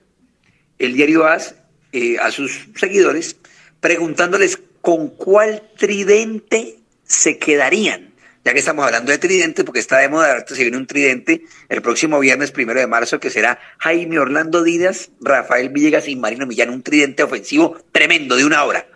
[0.79, 1.55] el diario AS
[1.93, 3.37] eh, a sus seguidores
[3.81, 8.12] preguntándoles con cuál tridente se quedarían.
[8.45, 11.80] Ya que estamos hablando de tridente, porque está de moda, se viene un tridente el
[11.80, 16.68] próximo viernes primero de marzo, que será Jaime Orlando Díaz, Rafael Villegas y Marino Millán,
[16.68, 18.87] un tridente ofensivo tremendo de una hora.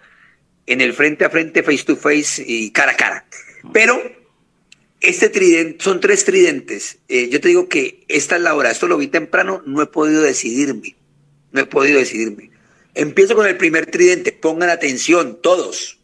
[0.67, 3.27] en el frente a frente, face to face y cara a cara.
[3.73, 3.99] Pero
[5.01, 6.99] este tridente, son tres tridentes.
[7.09, 9.87] Eh, yo te digo que esta es la hora, esto lo vi temprano, no he
[9.87, 10.97] podido decidirme.
[11.53, 12.58] No he podido decidirme.
[12.99, 16.01] Empiezo con el primer tridente, pongan atención todos.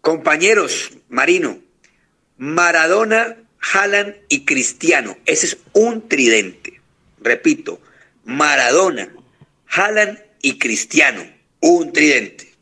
[0.00, 1.60] Compañeros, Marino,
[2.38, 5.16] Maradona, Haaland y Cristiano.
[5.26, 6.80] Ese es un tridente.
[7.20, 7.80] Repito,
[8.24, 9.14] Maradona,
[9.68, 11.24] Haaland y Cristiano.
[11.60, 12.52] Un tridente.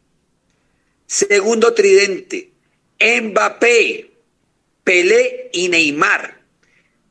[1.06, 2.50] Segundo tridente,
[3.00, 4.10] Mbappé,
[4.84, 6.42] Pelé y Neymar.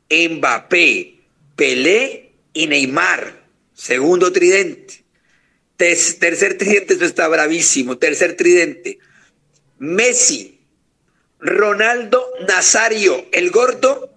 [0.08, 1.16] Mbappé,
[1.56, 3.42] Pelé y Neymar.
[3.74, 5.07] Segundo tridente.
[5.78, 7.98] Tercer tridente, esto está bravísimo.
[7.98, 8.98] Tercer tridente.
[9.78, 10.60] Messi,
[11.38, 14.10] Ronaldo Nazario, el gordo.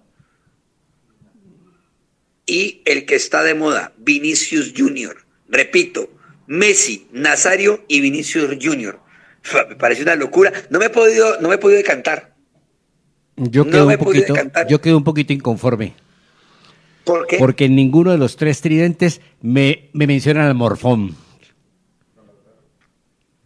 [2.48, 5.18] Y el que está de moda, Vinicius Junior.
[5.48, 6.10] Repito,
[6.48, 9.00] Messi, Nazario y Vinicius Junior.
[9.70, 10.52] Me parece una locura.
[10.72, 12.34] No me he podido, no me he podido decantar.
[13.38, 14.68] Yo No quedo, me un he podido poquito, decantar.
[14.68, 15.94] yo quedo un poquito inconforme.
[17.04, 17.38] ¿Por qué?
[17.38, 21.16] Porque en ninguno de los tres tridentes me, me mencionan al morfón.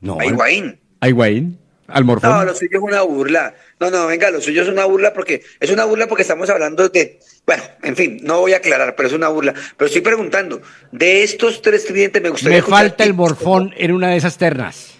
[0.05, 0.19] No.
[0.19, 0.79] A Higuaín.
[1.01, 1.57] ¿A Higuaín?
[1.87, 2.29] ¿Al morfón?
[2.29, 3.55] No, lo suyo es una burla.
[3.79, 6.89] No, no, venga, lo suyo es una burla porque es una burla porque estamos hablando
[6.89, 9.53] de, bueno, en fin, no voy a aclarar, pero es una burla.
[9.75, 14.09] Pero estoy preguntando, de estos tres tridentes me gustaría me falta el morfón en una
[14.09, 14.93] de esas ternas.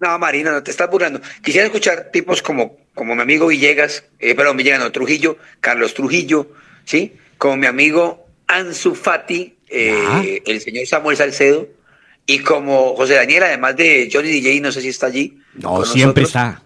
[0.00, 1.20] No, Marina, no te estás burlando.
[1.42, 6.50] Quisiera escuchar tipos como, como mi amigo Villegas, eh, perdón, Villegas, no, Trujillo, Carlos Trujillo,
[6.84, 7.16] ¿sí?
[7.38, 11.68] Como mi amigo Ansu Fati, eh, el señor Samuel Salcedo,
[12.34, 15.38] y como José Daniel, además de Johnny DJ, no sé si está allí.
[15.54, 16.28] No, siempre nosotros.
[16.28, 16.62] está.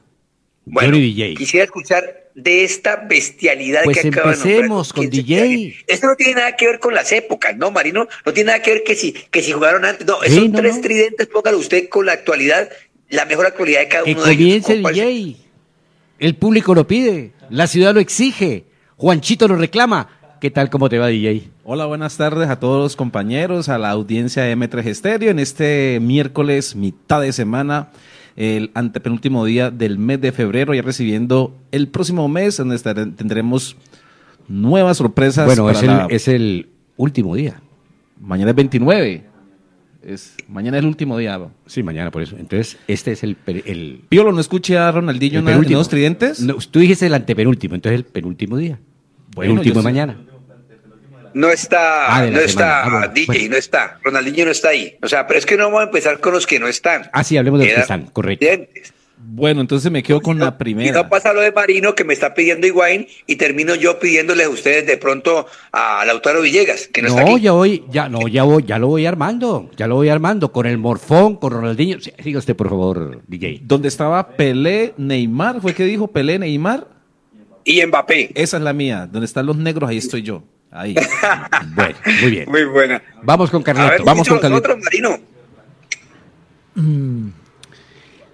[0.66, 1.34] Bueno, Johnny DJ.
[1.34, 5.76] Quisiera escuchar de esta bestialidad Pues que acaba de empecemos con DJ.
[5.86, 8.08] Esto no tiene nada que ver con las épocas, ¿no, Marino?
[8.26, 10.06] No tiene nada que ver que si, que si jugaron antes.
[10.06, 10.80] No, Sí, son no, tres no.
[10.82, 12.68] tridentes, póngalo usted con la actualidad,
[13.10, 14.38] la mejor actualidad de cada Que uno de ellos.
[14.42, 15.36] comience ¿Con cuál- DJ.
[16.18, 17.32] El público lo pide.
[17.50, 18.64] La ciudad lo exige.
[18.96, 20.13] Juanchito lo reclama.
[20.44, 20.68] ¿Qué tal?
[20.68, 21.48] ¿Cómo te va, DJ?
[21.64, 26.00] Hola, buenas tardes a todos los compañeros, a la audiencia de M3 Estéreo en este
[26.02, 27.88] miércoles, mitad de semana,
[28.36, 33.78] el antepenúltimo día del mes de febrero, ya recibiendo el próximo mes, donde tendremos
[34.46, 35.46] nuevas sorpresas.
[35.46, 36.68] Bueno, para es el, la- es el
[36.98, 37.62] último día.
[38.20, 39.24] Mañana es 29.
[40.02, 41.40] Es, mañana es el último día.
[41.64, 42.36] Sí, mañana por eso.
[42.36, 43.38] Entonces, este es el...
[43.46, 46.40] el Piolo, ¿no escuché a Ronaldinho en, los tridentes?
[46.40, 48.78] No, tú dijiste el antepenúltimo, entonces el penúltimo día.
[49.34, 50.33] Bueno, el último de sé.
[51.34, 52.44] No está, Ah, no semana.
[52.44, 53.48] está Ah, bueno, DJ, bueno.
[53.50, 53.98] no está.
[54.02, 54.96] Ronaldinho no está ahí.
[55.02, 57.10] O sea, pero es que no vamos a empezar con los que no están.
[57.12, 58.46] Ah, sí, hablemos de los que están, correcto.
[59.26, 60.92] Bueno, entonces me quedo con la Y primera.
[61.02, 64.50] no pasa lo de Marino que me está pidiendo Higuaín y termino yo pidiéndoles a
[64.50, 67.40] ustedes de pronto a Lautaro Villegas, que no, está No, aquí.
[67.42, 70.66] ya voy, ya, no, ya voy, ya lo voy armando, ya lo voy armando, con
[70.66, 72.00] el morfón, con Ronaldinho.
[72.00, 73.60] Sí, Siga usted, por favor, DJ.
[73.64, 76.86] Donde estaba Pelé, Neymar, ¿fue que dijo Pelé, Neymar?
[77.64, 78.30] Y Mbappé.
[78.34, 79.08] Esa es la mía.
[79.10, 80.42] Donde están los negros, ahí estoy yo.
[80.76, 80.94] Ahí.
[81.74, 82.50] Bueno, muy bien.
[82.50, 83.00] Muy buena.
[83.22, 84.04] Vamos con ver, Carleto.
[84.04, 85.18] vamos con otros, Marino.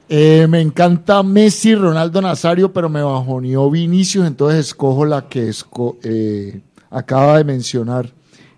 [0.09, 5.99] Eh, me encanta Messi, Ronaldo Nazario, pero me bajoneó Vinicius, entonces escojo la que esco-
[6.03, 6.61] eh,
[6.91, 8.11] acaba de mencionar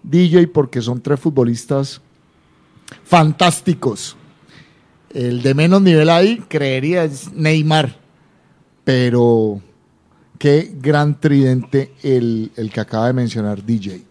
[0.03, 2.01] DJ porque son tres futbolistas
[3.05, 4.16] fantásticos.
[5.12, 7.97] El de menos nivel ahí, creería, es Neymar,
[8.85, 9.61] pero
[10.43, 14.03] qué gran tridente el, el que acaba de mencionar DJ.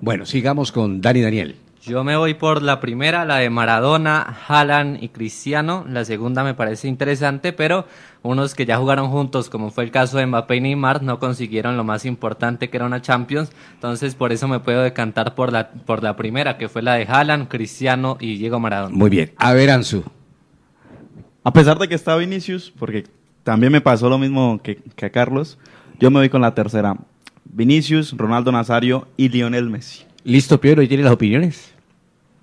[0.00, 1.56] Bueno, sigamos con Dani Daniel.
[1.82, 5.84] Yo me voy por la primera, la de Maradona, Haaland y Cristiano.
[5.86, 7.84] La segunda me parece interesante, pero
[8.22, 11.76] unos que ya jugaron juntos, como fue el caso de Mbappé y Neymar, no consiguieron
[11.76, 13.52] lo más importante que era una Champions.
[13.74, 17.04] Entonces, por eso me puedo decantar por la, por la primera, que fue la de
[17.04, 18.96] Haaland, Cristiano y Diego Maradona.
[18.96, 19.32] Muy bien.
[19.36, 20.02] A ver, Ansu.
[21.44, 23.04] A pesar de que está Vinicius, porque
[23.48, 25.56] también me pasó lo mismo que, que a Carlos,
[25.98, 26.98] yo me voy con la tercera.
[27.46, 30.04] Vinicius, Ronaldo Nazario y Lionel Messi.
[30.22, 30.82] ¿Listo, Piero?
[30.82, 31.72] ¿Y tiene las opiniones?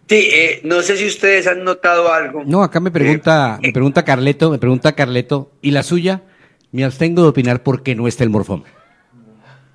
[0.10, 2.41] Sí, eh, no sé si ustedes han notado algo.
[2.43, 6.24] No, acá me pregunta, me pregunta Carleto, me pregunta Carleto, ¿y la suya?
[6.72, 8.64] Me abstengo de opinar porque no está el morfón.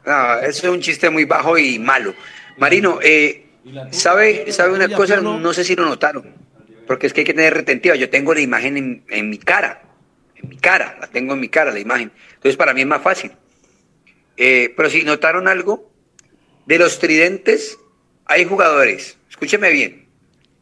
[0.05, 2.13] No, eso es un chiste muy bajo y malo.
[2.59, 3.47] Marino, eh,
[3.93, 5.21] ¿sabe, ¿sabe una cosa?
[5.21, 6.25] No sé si lo notaron,
[6.89, 7.95] porque es que hay que tener retentiva.
[7.95, 9.83] Yo tengo la imagen en, en mi cara,
[10.43, 12.13] en mi cara, la tengo en mi cara, la imagen.
[12.35, 13.33] Entonces para mí es más fácil.
[14.37, 15.91] Eh, pero si notaron algo,
[16.67, 17.79] de los tridentes
[18.27, 20.07] hay jugadores, escúcheme bien,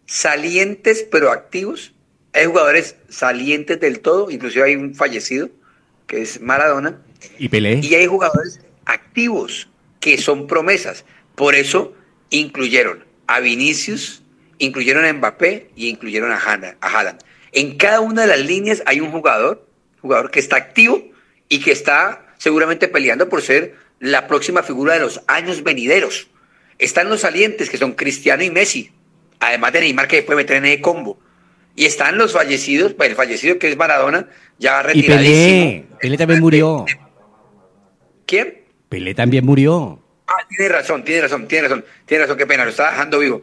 [0.06, 1.94] salientes pero activos.
[2.32, 5.50] Hay jugadores salientes del todo, inclusive hay un fallecido,
[6.06, 7.00] que es Maradona.
[7.38, 7.80] ¿Y Pelé?
[7.82, 9.68] Y hay jugadores activos
[10.00, 11.04] que son promesas.
[11.34, 11.94] Por eso
[12.30, 14.22] incluyeron a Vinicius,
[14.58, 16.76] incluyeron a Mbappé y incluyeron a Haaland.
[16.80, 17.20] A Haaland.
[17.52, 19.67] En cada una de las líneas hay un jugador,
[20.01, 21.03] jugador que está activo
[21.49, 26.28] y que está seguramente peleando por ser la próxima figura de los años venideros.
[26.78, 28.92] Están los salientes, que son Cristiano y Messi,
[29.40, 31.18] además de Neymar, que puede meter en el combo.
[31.74, 34.28] Y están los fallecidos, pues, el fallecido que es Maradona,
[34.59, 35.64] ya Y retiradísimo.
[35.64, 36.86] Pelé, Pelé también murió.
[38.26, 38.62] ¿Quién?
[38.88, 40.03] Pelé también murió.
[40.26, 43.42] Ah, tiene razón, tiene razón, tiene razón, tiene razón, qué pena, lo está dejando vivo.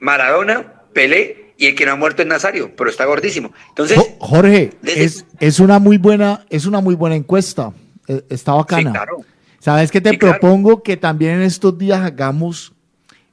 [0.00, 3.52] Maradona, Pelé y el que no ha muerto es Nazario, pero está gordísimo.
[3.70, 7.72] Entonces, Jo- Jorge, Desde- es, es una muy buena, es una muy buena encuesta.
[8.08, 8.90] Eh, Está bacana.
[8.90, 9.16] Sí, claro.
[9.58, 10.38] ¿Sabes qué te Sí, claro.
[10.38, 10.82] propongo?
[10.82, 12.72] Que también en estos días hagamos,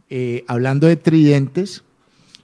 [0.10, 1.84] eh, hablando de tridentes,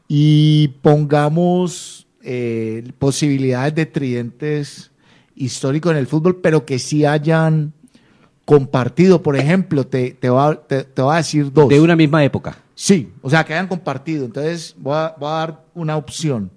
[0.07, 4.91] y pongamos eh, posibilidades de tridentes
[5.36, 7.73] históricos en el fútbol, pero que sí hayan
[8.49, 9.21] compartido.
[9.21, 11.69] Por ejemplo, te, te, voy, a, te, te voy a decir dos.
[11.69, 12.57] De una misma época.
[12.73, 14.25] Sí, o sea, que hayan compartido.
[14.25, 16.49] Entonces, voy a, voy a dar una opción.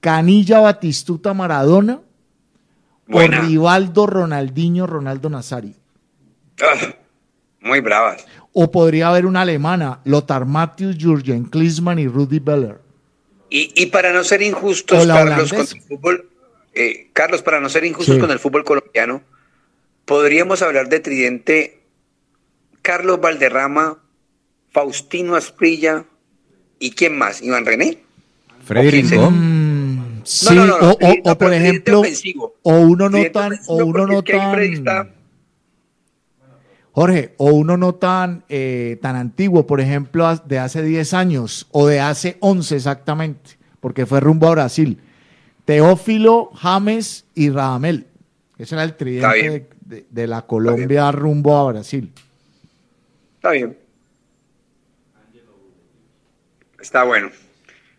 [0.00, 2.00] Canilla, Batistuta, Maradona
[3.06, 3.40] Buena.
[3.40, 5.74] o Rivaldo, Ronaldinho, Ronaldo Nazario.
[6.62, 6.94] ah,
[7.60, 8.24] muy bravas.
[8.54, 12.80] O podría haber una alemana, Lothar Matthäus, Jürgen Klinsmann y Rudi Beller.
[13.50, 16.30] Y, y para no ser injustos, Carlos, con el fútbol,
[16.74, 18.20] eh, Carlos, para no ser injustos Sí.
[18.20, 19.20] con el fútbol colombiano,
[20.04, 21.80] podríamos hablar de tridente
[22.82, 23.98] Carlos Valderrama,
[24.70, 26.04] Faustino Asprilla
[26.78, 27.98] y quién más, Iván René.
[28.64, 30.22] Freddy ¿O quién se- Rincón.
[30.24, 32.54] Sí, no, no, o, o- tridente- o por ejemplo, ofensivo.
[32.62, 35.12] o uno no tan, o uno no tan,
[36.92, 41.86] Jorge, o uno no tan, eh, tan antiguo, por ejemplo, de hace 10 años, o
[41.86, 44.98] de hace 11 exactamente, porque fue rumbo a Brasil.
[45.64, 48.06] Teófilo, James y Radamel.
[48.58, 49.66] Ese era el tridente de,
[50.10, 52.10] de- la Colombia rumbo a Brasil.
[53.36, 53.76] Está bien.
[56.80, 57.30] Está bueno.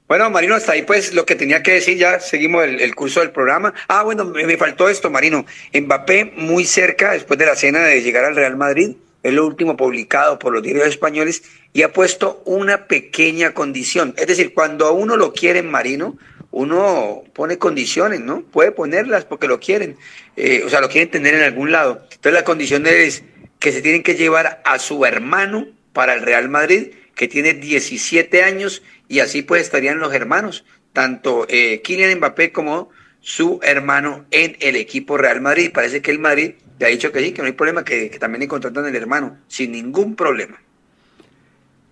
[0.08, 3.32] Bueno, Marino, hasta ahí pues lo que tenía que decir, ya seguimos el, curso del
[3.32, 3.74] programa.
[3.88, 5.46] Ah, bueno, me, me faltó esto, Marino.
[5.74, 9.78] Mbappé muy cerca, después de la cena de llegar al Real Madrid, es lo último
[9.78, 14.14] publicado por los diarios españoles, y ha puesto una pequeña condición.
[14.18, 16.18] Es decir, cuando a uno lo quieren, Marino,
[16.54, 18.44] uno pone condiciones, ¿no?
[18.44, 19.98] Puede ponerlas porque lo quieren,
[20.38, 22.04] eh, o sea, lo quieren tener en algún lado.
[22.04, 23.24] Entonces la condición es
[23.58, 28.44] que se tienen que llevar a su hermano para el Real Madrid, que tiene 17
[28.44, 34.56] años, y así pues estarían los hermanos, tanto eh, Kylian Mbappé como su hermano en
[34.60, 35.72] el equipo Real Madrid.
[35.74, 38.20] Parece que el Madrid le ha dicho que sí, que no hay problema, que, que
[38.20, 40.62] también le contratan el hermano, sin ningún problema.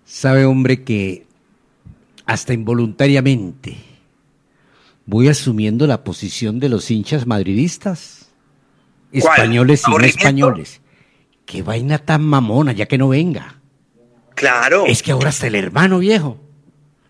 [0.04, 1.24] Sabe, hombre, que
[2.26, 3.91] hasta involuntariamente
[5.06, 8.30] voy asumiendo la posición de los hinchas madridistas,
[9.12, 10.80] españoles y no españoles.
[11.44, 13.60] Qué vaina tan mamona, ya que no venga.
[14.34, 16.38] Claro, Es que ahora hasta el hermano viejo.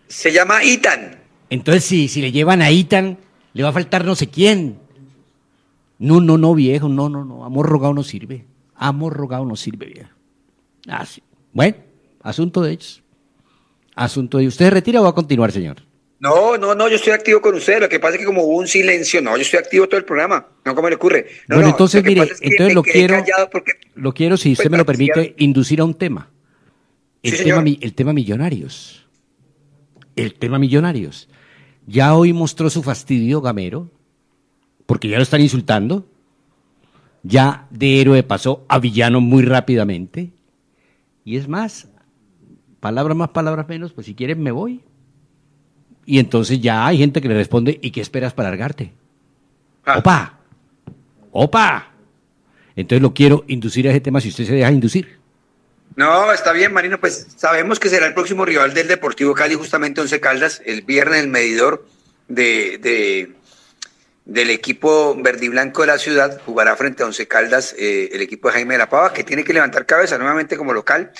[0.07, 1.19] se llama Itan.
[1.49, 3.17] Entonces, si, si le llevan a Itan,
[3.53, 4.79] le va a faltar no sé quién.
[5.99, 7.45] No, no, no, viejo, no, no, no.
[7.45, 8.45] Amor rogado no sirve.
[8.75, 10.09] Amor rogado no sirve, viejo.
[10.87, 11.23] Ah, sí.
[11.53, 11.77] Bueno,
[12.21, 13.01] asunto de ellos.
[13.95, 14.55] Asunto de ellos.
[14.55, 15.77] ¿Usted se retira o va a continuar, señor?
[16.23, 17.81] No, no, no, yo estoy activo con ustedes.
[17.81, 20.05] Lo que pasa es que como hubo un silencio, no, yo estoy activo todo el
[20.05, 20.47] programa.
[20.63, 21.27] No, ¿cómo le ocurre?
[21.49, 24.37] No, bueno, no, entonces, lo mire, pasa es que entonces lo quiero, porque lo quiero,
[24.37, 26.29] si usted Pues, me lo permite, inducir a un tema.
[27.23, 27.77] El, Sí, tema, señor.
[27.81, 29.05] el tema millonarios.
[30.15, 31.27] El tema millonarios.
[31.87, 33.89] Ya hoy mostró su fastidio Gamero,
[34.85, 36.07] porque ya lo están insultando.
[37.23, 40.31] Ya de héroe pasó a villano muy rápidamente.
[41.25, 41.89] Y es más,
[42.79, 44.79] palabras más, palabras menos, pues si quieren me voy.
[46.05, 48.91] Y entonces ya hay gente que le responde, ¿y qué esperas para largarte?
[49.85, 49.97] Ah.
[49.99, 50.39] ¡Opa!
[51.31, 51.91] ¡Opa!
[52.75, 55.19] Entonces lo quiero inducir a ese tema si usted se deja inducir.
[55.95, 60.01] No, está bien, Marino, pues sabemos que será el próximo rival del Deportivo Cali, justamente
[60.01, 61.85] Once Caldas, el viernes el medidor
[62.27, 63.31] de, de-
[64.25, 68.21] del equipo verde y blanco de la ciudad, jugará frente a Once Caldas eh, el
[68.21, 71.11] equipo de Jaime de la Pava, que tiene que levantar cabeza nuevamente como local,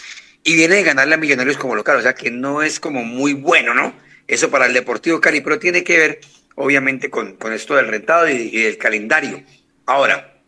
[0.43, 3.33] y viene de ganarle a Millonarios como local, o sea que no es como muy
[3.33, 3.93] bueno, ¿no?
[4.27, 6.21] Eso para el Deportivo Cali, tiene que ver,
[6.55, 9.43] obviamente, con, con esto del rentado y, y del calendario.
[9.85, 10.41] Ahora,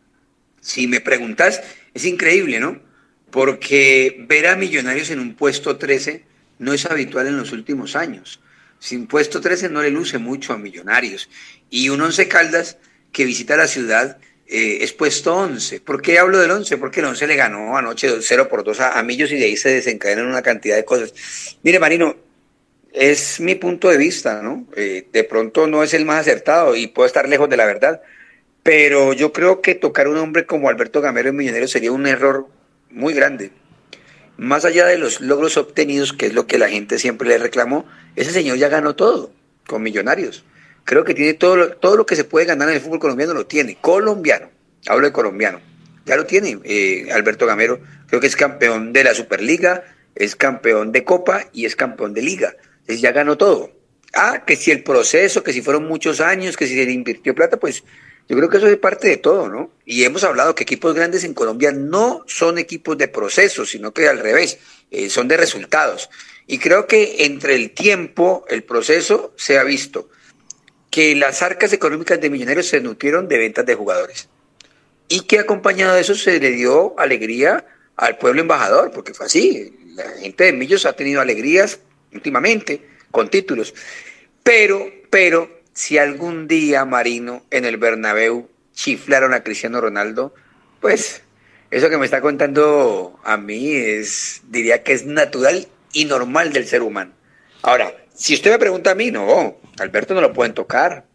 [0.62, 1.62] si me preguntas,
[1.94, 2.80] es increíble, ¿no?
[3.32, 6.24] Porque ver a Millonarios en un puesto 13
[6.60, 8.40] no es habitual en los últimos años.
[8.80, 11.30] Sin puesto 13 no le luce mucho a Millonarios.
[11.70, 12.78] Y un Once Caldas
[13.12, 14.18] que visita la ciudad
[14.48, 15.82] eh, es puesto 11.
[15.82, 16.78] ¿Por qué hablo del 11?
[16.78, 19.58] Porque el 11 le ganó anoche 0 por 2 a, a Millos y de ahí
[19.58, 21.14] se desencadenan una cantidad de cosas.
[21.64, 22.16] Mire, Marino,
[22.96, 24.66] es mi punto de vista, ¿no?
[24.76, 28.02] Eh, de pronto no es el más acertado y puedo estar lejos de la verdad,
[28.64, 32.48] pero yo creo que tocar un hombre como Alberto Gamero en Millonarios sería un error
[32.90, 33.52] muy grande.
[34.38, 37.86] Más allá de los logros obtenidos, que es lo que la gente siempre le reclamó,
[38.16, 39.32] ese señor ya ganó todo
[39.68, 40.46] con Millonarios.
[40.86, 43.34] Creo que tiene todo lo, todo lo que se puede ganar en el fútbol colombiano,
[43.34, 43.78] lo tiene.
[43.82, 44.50] Colombiano,
[44.88, 45.60] hablo de colombiano.
[46.06, 47.80] Ya lo tiene eh, Alberto Gamero.
[48.08, 49.84] Creo que es campeón de la Superliga,
[50.14, 52.56] es campeón de Copa y es campeón de Liga.
[52.88, 53.72] Ya ganó todo.
[54.14, 57.36] Ah, que si el proceso, que si fueron muchos años, que si se le invirtió
[57.36, 57.84] plata, pues
[58.28, 59.72] yo creo que eso es parte de todo, ¿no?
[59.86, 64.08] Y hemos hablado que equipos grandes en Colombia no son equipos de proceso, sino que
[64.08, 64.58] al revés,
[64.90, 66.10] eh, son de resultados.
[66.48, 70.10] Y creo que entre el tiempo, el proceso, se ha visto
[70.90, 74.30] que las arcas económicas de Millonarios se nutrieron de ventas de jugadores.
[75.08, 77.66] Y que acompañado de eso se le dio alegría
[77.96, 79.78] al pueblo embajador, porque fue así.
[79.94, 81.80] La gente de Millos ha tenido alegrías
[82.16, 83.74] últimamente con títulos.
[84.44, 90.34] Pero, pero, si algún día Marino en el Bernabéu chiflaron a Cristiano Ronaldo,
[90.80, 91.22] pues
[91.72, 96.68] eso que me está contando a mí es, diría que es natural y normal del
[96.68, 97.14] ser humano.
[97.62, 101.06] Ahora, si usted me pregunta a mí, no, Alberto no lo pueden tocar,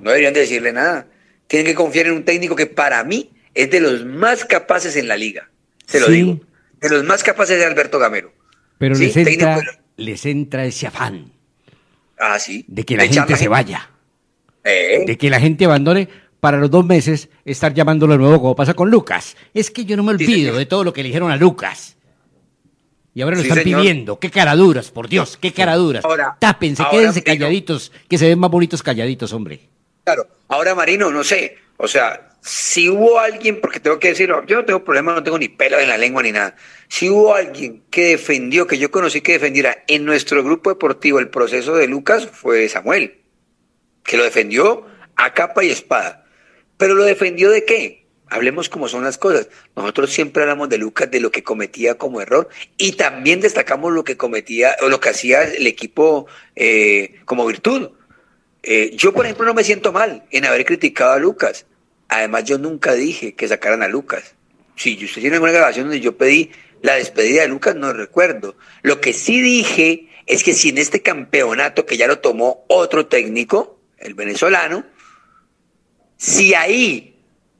[0.00, 1.06] no deberían decirle nada.
[1.46, 5.08] Tienen que confiar en un técnico que para mí es de los más capaces en
[5.08, 5.50] la liga,
[5.86, 6.12] se lo Sí.
[6.12, 6.40] digo,
[6.80, 8.32] de los más capaces de Alberto Gamero.
[8.78, 9.60] Pero Sí, técnico-
[9.96, 11.32] les entra ese afán
[12.18, 12.64] Ah, sí.
[12.68, 13.90] de que la De gente se vaya,
[14.64, 16.08] Eh, de que la gente abandone
[16.40, 19.36] para los dos meses estar llamándolo de nuevo como pasa con Lucas.
[19.54, 21.96] Es que yo no me olvido de todo lo que le dijeron a Lucas.
[23.14, 23.80] Y ahora lo Sí, están señor.
[23.80, 24.18] pidiendo.
[24.18, 26.04] Qué caraduras, por Dios, qué caraduras.
[26.04, 27.44] Ahora- Tápense, ahora, quédense Marino.
[27.44, 29.60] calladitos, que se ven más bonitos calladitos, hombre.
[30.04, 34.54] Claro, ahora Marino, no sé, o sea, si hubo alguien, porque tengo que decirlo, yo
[34.54, 36.54] no tengo problema, no tengo ni pelo en la lengua ni nada,
[36.86, 41.28] si hubo alguien que defendió, que yo conocí que defendiera en nuestro grupo deportivo el
[41.28, 43.18] proceso de Lucas, fue Samuel,
[44.04, 44.86] que lo defendió
[45.16, 46.24] a capa y espada.
[46.76, 48.06] Pero lo defendió de qué?
[48.28, 49.48] Hablemos como son las cosas.
[49.74, 54.04] Nosotros siempre hablamos de Lucas, de lo que cometía como error, y también destacamos lo
[54.04, 57.90] que cometía, o lo que hacía el equipo eh, como virtud.
[58.62, 61.66] Eh, yo, por ejemplo, no me siento mal en haber criticado a Lucas.
[62.08, 64.34] Además, yo nunca dije que sacaran a Lucas.
[64.76, 66.50] Si usted tiene alguna grabación donde yo pedí
[66.82, 68.56] la despedida de Lucas, no recuerdo.
[68.82, 73.06] Lo que sí dije es que si en este campeonato, que ya lo tomó otro
[73.06, 74.84] técnico, el venezolano,
[76.16, 77.16] si ahí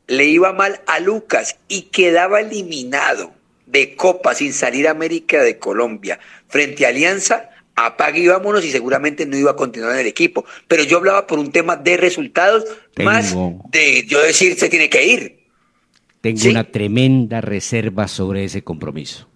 [0.07, 3.33] le iba mal a Lucas y quedaba eliminado
[3.67, 6.19] de Copa sin salir a América de Colombia
[6.49, 10.45] frente a Alianza, apague y vámonos y seguramente no iba a continuar en el equipo.
[10.67, 12.65] Pero yo hablaba por un tema de resultados
[13.05, 13.35] más
[13.71, 15.47] de yo decir se tiene que ir.
[16.23, 16.49] Tengo Sí.
[16.49, 19.29] una tremenda reserva sobre ese compromiso.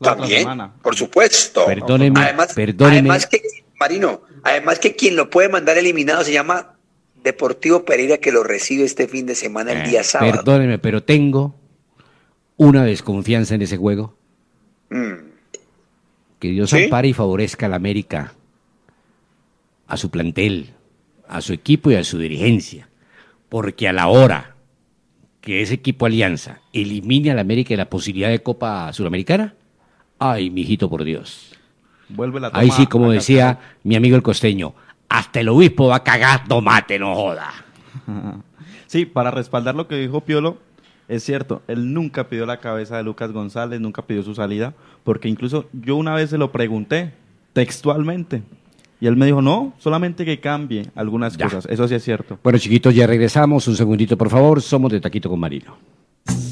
[0.00, 0.46] También,
[0.82, 1.64] por supuesto.
[1.64, 2.98] Perdóneme, además, perdóneme.
[2.98, 3.40] además que,
[3.80, 6.74] Marino, además que quien lo puede mandar eliminado se llama
[7.22, 10.32] Deportivo Pereira que lo recibe este fin de semana, el día sábado.
[10.32, 11.54] Perdóneme, pero tengo
[12.56, 14.14] una desconfianza en ese juego.
[14.90, 15.25] Mm.
[16.38, 16.84] Que Dios ¿Sí?
[16.84, 18.32] ampare y favorezca a la América,
[19.86, 20.70] a su plantel,
[21.28, 22.88] a su equipo y a su dirigencia.
[23.48, 24.56] Porque a la hora
[25.40, 29.54] que ese equipo Alianza elimine a la América de la posibilidad de Copa Suramericana,
[30.18, 31.54] ay, mijito por Dios.
[32.08, 34.74] Vuelve la Ahí toma sí, como decía mi amigo el costeño,
[35.08, 37.52] hasta el obispo va a cagar tomate, no joda.
[38.88, 40.58] Sí, para respaldar lo que dijo Piolo,
[41.08, 45.28] es cierto, él nunca pidió la cabeza de Lucas González, nunca pidió su salida, porque
[45.28, 47.12] incluso yo una vez se lo pregunté
[47.52, 48.42] textualmente
[49.00, 52.38] y él me dijo, no, solamente que cambie algunas cosas, eso sí es cierto.
[52.42, 53.68] Bueno, chiquitos, ya regresamos.
[53.68, 54.62] Un segundito, por favor.
[54.62, 55.76] Somos de Taquito con Marino.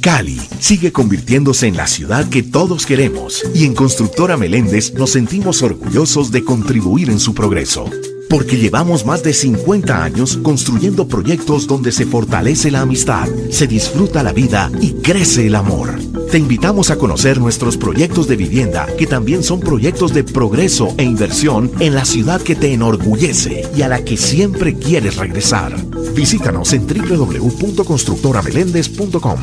[0.01, 5.63] Cali sigue convirtiéndose en la ciudad que todos queremos y en Constructora Meléndez nos sentimos
[5.63, 7.87] orgullosos de contribuir en su progreso.
[8.29, 14.22] Porque llevamos más de 50 años construyendo proyectos donde se fortalece la amistad, se disfruta
[14.22, 15.99] la vida y crece el amor.
[16.31, 21.05] Te invitamos a conocer nuestros proyectos de vivienda, que también son proyectos de progreso e
[21.05, 25.77] inversión en la ciudad que te enorgullece y a la que siempre quieres regresar.
[26.14, 29.39] Visítanos en www.constructorameléndez.com.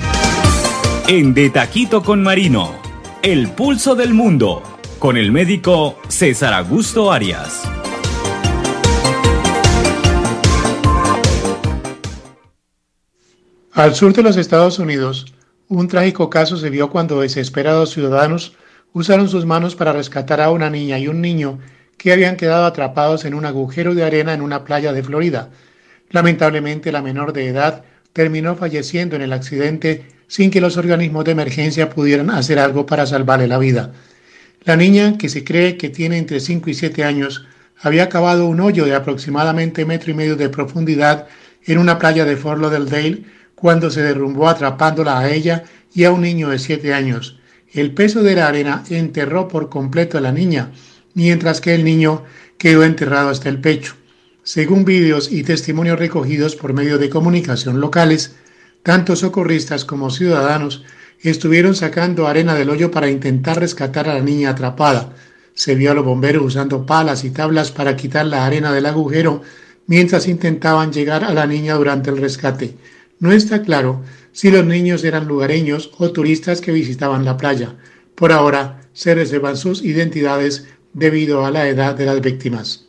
[1.07, 2.73] En De Taquito con Marino,
[3.21, 4.61] el pulso del mundo,
[4.99, 7.61] con el médico César Augusto Arias.
[13.81, 15.33] Al sur de los Estados Unidos,
[15.67, 18.53] un trágico caso se vio cuando desesperados ciudadanos
[18.93, 21.57] usaron sus manos para rescatar a una niña y un niño
[21.97, 25.49] que habían quedado atrapados en un agujero de arena en una playa de Florida.
[26.11, 31.31] Lamentablemente, la menor de edad terminó falleciendo en el accidente sin que los organismos de
[31.31, 33.93] emergencia pudieran hacer algo para salvarle la vida.
[34.63, 37.47] La niña, que se cree que tiene entre 5 y 7 años,
[37.81, 41.25] había cavado un hoyo de aproximadamente metro y medio de profundidad
[41.65, 46.21] en una playa de Fort Lauderdale cuando se derrumbó atrapándola a ella y a un
[46.21, 47.37] niño de 7 años.
[47.71, 50.71] El peso de la arena enterró por completo a la niña,
[51.13, 52.23] mientras que el niño
[52.57, 53.93] quedó enterrado hasta el pecho.
[54.43, 58.35] Según vídeos y testimonios recogidos por medios de comunicación locales,
[58.81, 60.83] tanto socorristas como ciudadanos
[61.21, 65.13] estuvieron sacando arena del hoyo para intentar rescatar a la niña atrapada.
[65.53, 69.43] Se vio a los bomberos usando palas y tablas para quitar la arena del agujero
[69.85, 72.75] mientras intentaban llegar a la niña durante el rescate.
[73.21, 74.01] No está claro
[74.31, 77.75] si los niños eran lugareños o turistas que visitaban la playa.
[78.15, 82.87] Por ahora se reservan sus identidades debido a la edad de las víctimas.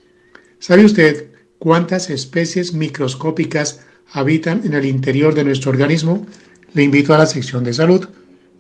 [0.58, 1.26] ¿Sabe usted
[1.58, 3.80] cuántas especies microscópicas
[4.10, 6.26] habitan en el interior de nuestro organismo?
[6.72, 8.08] Le invito a la sección de salud.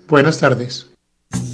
[0.08, 0.90] Buenas tardes.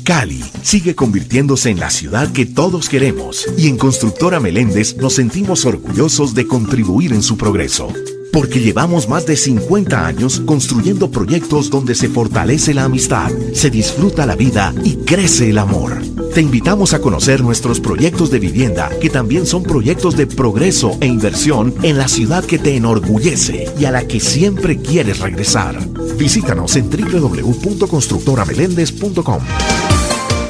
[0.02, 5.64] Cali sigue convirtiéndose en la ciudad que todos queremos y en Constructora Meléndez nos sentimos
[5.64, 7.92] orgullosos de contribuir en su progreso.
[8.32, 14.26] Porque llevamos más de 50 años construyendo proyectos donde se fortalece la amistad, se disfruta
[14.26, 16.02] la vida y crece el amor.
[16.34, 21.06] Te invitamos a conocer nuestros proyectos de vivienda, que también son proyectos de progreso e
[21.06, 25.78] inversión en la ciudad que te enorgullece y a la que siempre quieres regresar.
[26.16, 29.40] Visítanos en www.constructorameléndez.com.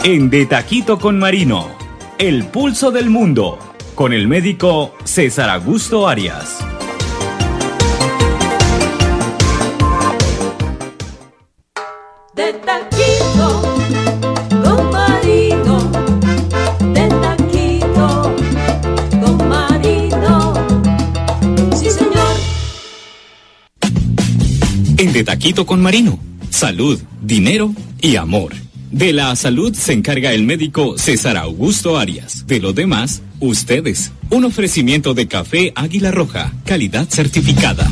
[0.04, 1.68] En De Taquito con Marino,
[2.18, 3.58] el pulso del mundo,
[3.94, 6.58] con el médico César Augusto Arias.
[12.48, 12.54] En
[25.12, 26.18] De Taquito con Marino,
[26.48, 28.54] salud, dinero y amor.
[28.90, 32.46] De la salud se encarga el médico César Augusto Arias.
[32.46, 34.12] De lo demás, ustedes.
[34.30, 37.86] Un ofrecimiento de café Águila Roja, calidad certificada.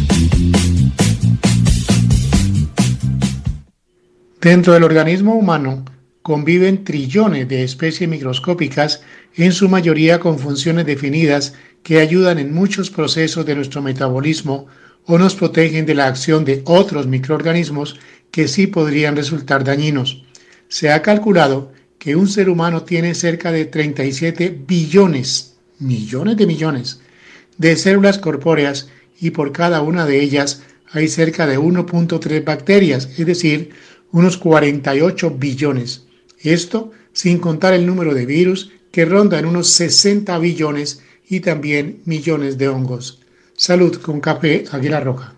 [4.47, 5.85] Dentro del organismo humano
[6.23, 9.03] conviven trillones de especies microscópicas,
[9.35, 14.69] en su mayoría con funciones definidas que ayudan en muchos procesos de nuestro metabolismo
[15.05, 17.99] o nos protegen de la acción de otros microorganismos
[18.31, 20.23] que sí podrían resultar dañinos.
[20.69, 27.01] Se ha calculado que un ser humano tiene cerca de 37 billones, millones de millones,
[27.59, 33.27] de células corpóreas y por cada una de ellas hay cerca de 1.3 bacterias, es
[33.27, 33.71] decir,
[34.13, 36.07] unos 48 billones.
[36.41, 42.01] Esto sin contar el número de virus que ronda en unos 60 billones y también
[42.05, 43.21] millones de hongos.
[43.57, 45.35] Salud con café Águila Roja.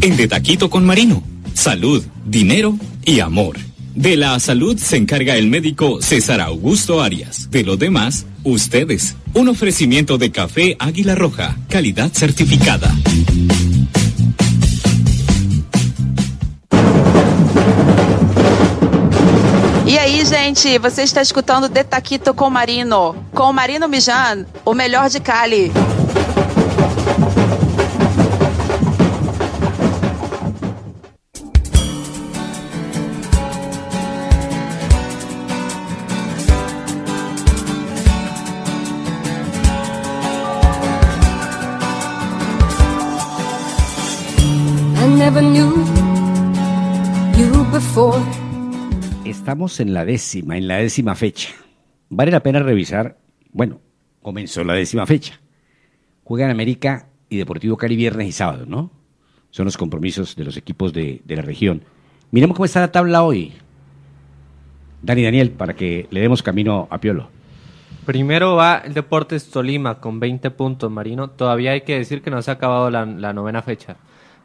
[0.00, 1.22] En De Taquito con Marino,
[1.54, 3.56] salud, dinero y amor.
[3.94, 7.50] De la salud se encarga el médico César Augusto Arias.
[7.50, 9.14] De lo demás, ustedes.
[9.34, 12.92] Un ofrecimiento de café Águila Roja, calidad certificada.
[20.44, 25.72] Gente, você está escutando De Taquito com Marino, com Marino Mijan, o melhor de Cali.
[49.54, 51.50] Estamos en la décima, en la décima fecha.
[52.08, 53.18] Vale la pena revisar,
[53.52, 53.80] bueno,
[54.20, 55.38] comenzó la décima fecha.
[56.24, 58.90] Juegan América y Deportivo Cali viernes y sábado, ¿no?
[59.50, 61.84] Son los compromisos de los equipos de, la región.
[62.32, 63.52] Miremos cómo está la tabla hoy.
[65.02, 67.28] Dani Daniel, para que le demos camino a Piolo.
[68.06, 71.30] Primero va el Deportes Tolima con 20 puntos, Marino.
[71.30, 73.98] Todavía hay que decir que no se ha acabado la novena fecha.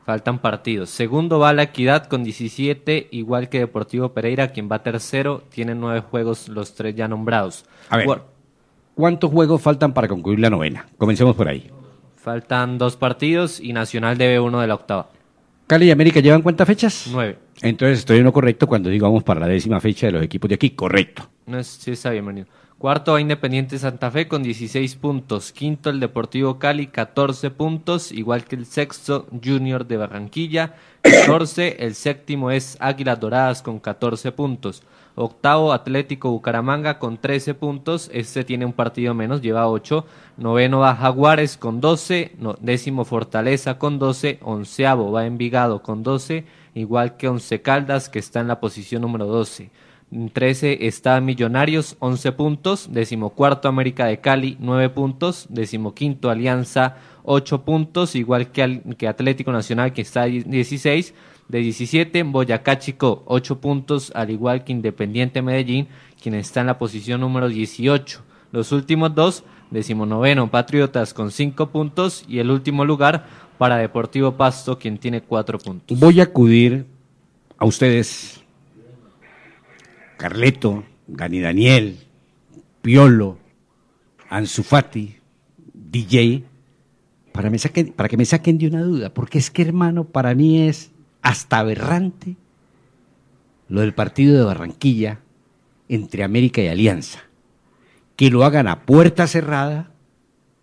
[0.09, 0.89] Faltan partidos.
[0.89, 5.43] Segundo va la Equidad con 17, igual que Deportivo Pereira, quien va tercero.
[5.51, 7.63] Tiene nueve juegos, los tres ya nombrados.
[7.89, 8.07] A ver,
[8.95, 10.87] ¿cuántos juegos faltan para concluir la novena?
[10.97, 11.69] Comencemos por ahí.
[12.15, 15.09] Faltan dos partidos y Nacional debe uno de la octava.
[15.67, 17.07] Cali y América llevan cuántas fechas?
[17.11, 17.37] Nueve.
[17.61, 20.49] Entonces estoy en lo correcto cuando digo vamos para la décima fecha de los equipos
[20.49, 20.71] de aquí.
[20.71, 21.29] Correcto.
[21.45, 22.47] No sí está bien, Marino.
[22.79, 25.51] Cuarto va Independiente Santa Fe con 16 puntos.
[25.51, 31.83] Quinto el Deportivo Cali, 14 puntos, igual que el sexto Junior de Barranquilla, 14.
[31.83, 34.83] El séptimo es Águilas Doradas con 14 puntos.
[35.15, 38.09] Octavo Atlético Bucaramanga con 13 puntos.
[38.13, 40.05] Este tiene un partido menos, lleva 8.
[40.37, 42.37] Noveno va Jaguares con 12.
[42.39, 44.39] No, décimo Fortaleza con 12.
[44.41, 46.45] Onceavo va Envigado con 12.
[46.75, 49.69] Igual que Once Caldas que está en la posición número 12.
[50.33, 52.89] 13 está Millonarios, 11 puntos.
[52.91, 55.45] Decimocuarto América de Cali, 9 puntos.
[55.49, 58.15] Decimoquinto Alianza, 8 puntos.
[58.15, 61.13] Igual que, que Atlético Nacional, que está 16.
[61.47, 64.11] De 17, Boyacá Chico, 8 puntos.
[64.15, 65.87] Al igual que Independiente Medellín,
[66.21, 68.21] quien está en la posición número 18.
[68.51, 72.25] Los últimos dos, Decimonoveno, Patriotas con cinco puntos.
[72.27, 73.25] Y el último lugar
[73.59, 75.99] para Deportivo Pasto, quien tiene cuatro puntos.
[75.99, 76.85] Voy a acudir
[77.57, 78.38] a ustedes,
[80.19, 81.97] Carleto, Gani Daniel,
[82.81, 83.37] Piolo,
[84.29, 85.15] Anzufati,
[85.73, 86.43] DJ,
[87.31, 90.67] para, me saquen- que me saquen de una duda, porque es que hermano, para mí
[90.67, 90.91] es
[91.21, 92.35] hasta aberrante
[93.69, 95.19] lo del partido de Barranquilla
[95.87, 97.19] entre América y Alianza.
[98.17, 99.89] Que lo hagan a puerta cerrada,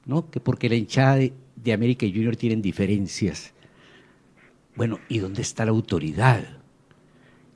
[0.04, 0.30] ¿no?
[0.30, 3.54] Que porque la hinchada de, de América y Junior tienen diferencias.
[4.74, 6.55] Bueno, ¿y dónde está la autoridad?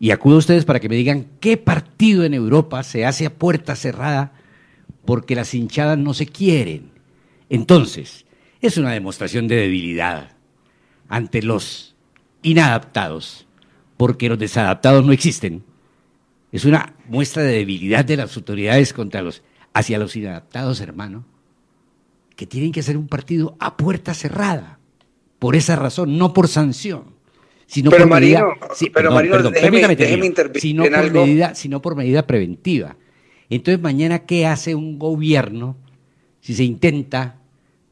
[0.01, 3.34] Y acudo a ustedes para que me digan qué partido en Europa se hace a
[3.34, 4.32] puerta cerrada
[5.05, 6.90] porque las hinchadas no se quieren.
[7.51, 8.24] Entonces,
[8.62, 10.36] es una demostración de debilidad
[11.09, 11.94] ante los
[12.42, 13.46] inadaptados,
[13.98, 15.64] porque los desadaptados no existen.
[16.51, 19.42] Es una muestra de debilidad de las autoridades contra los,
[19.74, 21.26] hacia los inadaptados, hermano,
[22.36, 24.78] que tienen que hacer un partido a puerta cerrada.
[25.38, 27.20] Por esa razón, no por sanción,
[27.71, 31.25] sino Pero, por medida, Marino, sí, pero, Marino, perdón, déjeme- déjeme sino por algo.
[31.25, 32.97] medida, sino por medida preventiva.
[33.49, 35.77] Entonces, mañana, ¿qué hace un gobierno
[36.41, 37.37] si se intenta,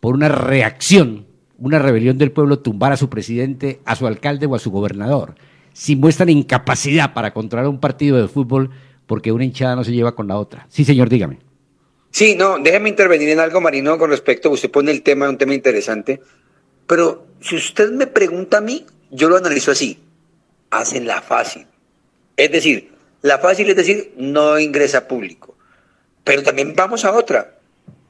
[0.00, 1.26] por una reacción,
[1.58, 5.36] una rebelión del pueblo, tumbar a su presidente, a su alcalde o a su gobernador?
[5.72, 8.70] Si muestran incapacidad para controlar un partido de fútbol
[9.06, 10.66] porque una hinchada no se lleva con la otra.
[10.70, 11.38] Sí, señor, dígame.
[12.10, 15.54] Sí, no, déjeme intervenir en algo, Marino, con respecto, usted pone el tema, un tema
[15.54, 16.20] interesante,
[16.88, 19.98] pero si usted me pregunta a mí, yo lo analizo así,
[20.70, 21.66] hacen la fácil.
[22.36, 22.92] Es decir,
[23.22, 25.56] la fácil es decir, no ingresa público.
[26.24, 27.58] Pero también vamos a otra.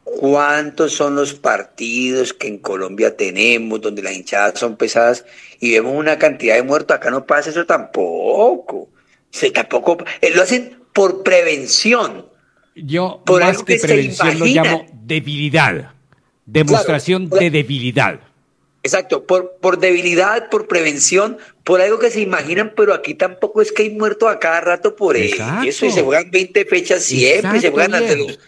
[0.04, 5.24] ¿Cuántos son los partidos que en Colombia tenemos donde las hinchadas son pesadas
[5.60, 6.96] y vemos una cantidad de muertos?
[6.96, 8.88] Acá no pasa eso tampoco.
[9.30, 12.26] Se, tampoco eh, lo hacen por prevención.
[12.74, 15.92] Yo Por más algo que prevención lo llamo debilidad.
[16.46, 18.20] Demostración de debilidad.
[18.88, 23.72] Exacto, por, por debilidad, por prevención, por algo que se imaginan, pero aquí tampoco es
[23.72, 25.68] que hay muertos a cada rato por Exacto.
[25.68, 28.38] eso y se juegan 20 fechas siempre, y se Exacto, juegan ante los...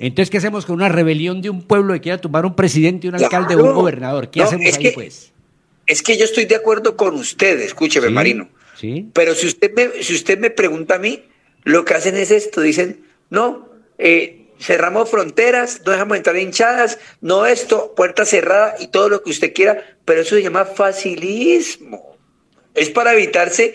[0.00, 3.14] Entonces, ¿qué hacemos con una rebelión de un pueblo que quiera tumbar un presidente, un
[3.14, 4.30] alcalde o un gobernador?
[4.30, 5.32] ¿Qué No, hacemos ahí, que- pues?
[5.86, 8.48] Es que yo estoy de acuerdo con usted, escúcheme, Sí, Marino.
[8.76, 9.08] Sí.
[9.12, 11.22] Pero si usted, me, si usted me pregunta a mí,
[11.62, 13.68] lo que hacen es esto, dicen, no,
[13.98, 19.30] eh, cerramos fronteras, no dejamos entrar hinchadas, no esto, puerta cerrada y todo lo que
[19.30, 22.16] usted quiera, pero eso se llama facilismo.
[22.74, 23.74] Es para evitarse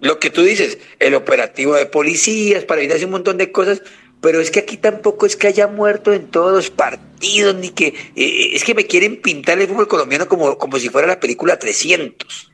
[0.00, 3.82] lo que tú dices, el operativo de policías, para evitarse un montón de cosas,
[4.20, 7.88] pero es que aquí tampoco es que haya muerto en todos los partidos, ni que
[8.16, 11.58] eh, es que me quieren pintar el fútbol colombiano como, como si fuera la película
[11.58, 12.52] 300.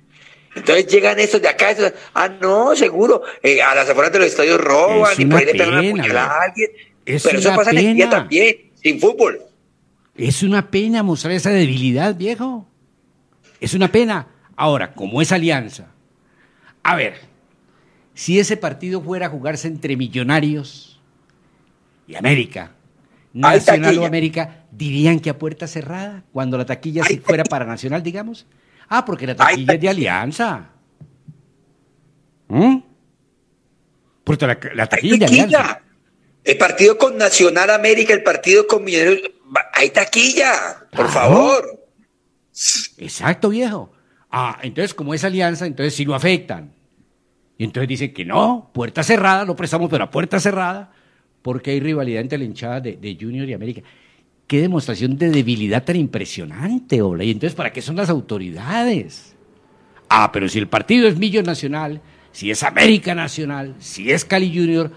[0.54, 4.28] Entonces llegan estos de acá, estos, ah, no, seguro, eh, a las afueras de los
[4.28, 6.70] estadios roban Es y por ahí le pegan una puñalada a alguien.
[7.08, 9.40] Es pero eso una pasa en el también, sin fútbol.
[10.14, 12.68] Es una pena mostrar esa debilidad, viejo.
[13.60, 14.26] Es una pena.
[14.56, 15.86] Ahora, como es alianza,
[16.82, 17.14] a ver,
[18.12, 21.00] si ese partido fuera a jugarse entre Millonarios
[22.06, 22.72] y América,
[23.32, 24.06] Nacional o taquilla.
[24.06, 28.46] América, dirían que a puerta cerrada, cuando la taquilla sí fuera para Nacional, digamos.
[28.88, 30.70] Ah, porque la taquilla es de alianza.
[32.48, 32.78] ¿Mm?
[34.24, 35.82] Porque la, la taquilla es de alianza.
[36.48, 39.20] El partido con Nacional América, el partido con Millonarios,
[39.74, 40.52] hay taquilla,
[40.90, 41.08] por Claro.
[41.10, 41.84] favor.
[42.96, 43.92] Exacto, viejo.
[44.30, 46.72] Ah, entonces como es alianza, entonces sí lo afectan.
[47.58, 50.90] Y entonces dicen que no, puerta cerrada, lo prestamos, pero a puerta cerrada,
[51.42, 53.82] porque hay rivalidad entre la hinchada de, de Junior y América.
[54.46, 57.24] Qué demostración de debilidad tan impresionante, Ola.
[57.24, 59.34] Y entonces, ¿para qué son las autoridades?
[60.08, 62.00] Ah, pero si el partido es Millo Nacional,
[62.32, 64.90] si es América Nacional, si es Cali Junior,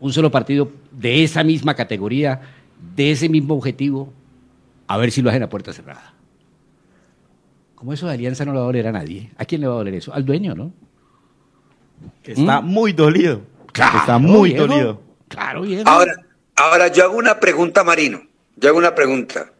[0.00, 2.40] un solo partido de esa misma categoría,
[2.94, 4.12] de ese mismo objetivo,
[4.86, 6.14] a ver si lo hacen a puerta cerrada.
[7.74, 9.30] Como eso de alianza no le va a doler a nadie.
[9.36, 10.12] ¿A quién le va a doler eso?
[10.14, 10.72] Al dueño, ¿no?
[12.22, 13.42] Que está muy dolido.
[13.72, 14.66] Claro, está muy viejo.
[14.66, 15.02] dolido.
[15.28, 15.88] Claro, viejo.
[15.88, 16.14] Ahora,
[16.56, 18.22] ahora yo hago una pregunta, Marino.
[18.56, 19.52] Yo hago una pregunta.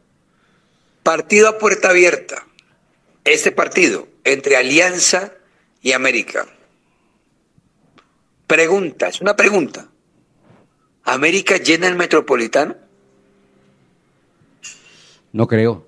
[1.03, 2.47] Partido a puerta abierta.
[3.25, 5.33] Este partido entre Alianza
[5.83, 6.47] y América.
[8.47, 9.89] Pregunta, es una pregunta.
[11.07, 12.75] ¿América llena el metropolitano?
[15.33, 15.87] No creo.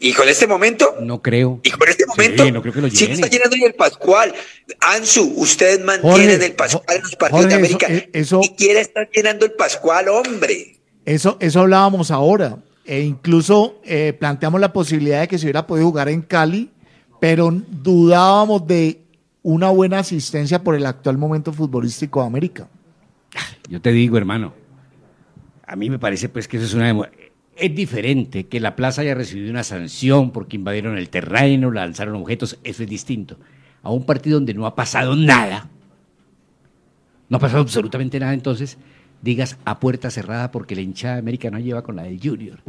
[0.00, 1.60] Y con este momento, No creo.
[1.64, 3.14] y con este momento, Sí, no creo que lo sí llene.
[3.14, 4.32] está llenando el Pascual.
[4.80, 7.86] Ansu, ustedes mantienen Jorge, el Pascual en los partidos Jorge, de América.
[7.88, 10.76] eso- eh, eso- Ni quiere estar llenando el Pascual, hombre.
[11.04, 12.58] Eso, eso hablábamos ahora.
[12.84, 16.70] E incluso eh, planteamos la posibilidad de que se hubiera podido jugar en Cali,
[17.20, 19.00] pero dudábamos de
[19.42, 22.68] una buena asistencia por el actual momento futbolístico de América.
[23.68, 24.54] Yo te digo, hermano.
[25.66, 27.10] A mí me parece pues que eso es una...
[27.56, 32.58] Es diferente que la plaza haya recibido una sanción porque invadieron el terreno, lanzaron objetos,
[32.62, 33.36] eso es distinto.
[33.82, 35.68] A un partido donde no ha pasado nada,
[37.28, 38.78] no ha pasado absolutamente nada, entonces
[39.22, 42.60] digas a puerta cerrada porque la hinchada de América no lleva con la del Junior.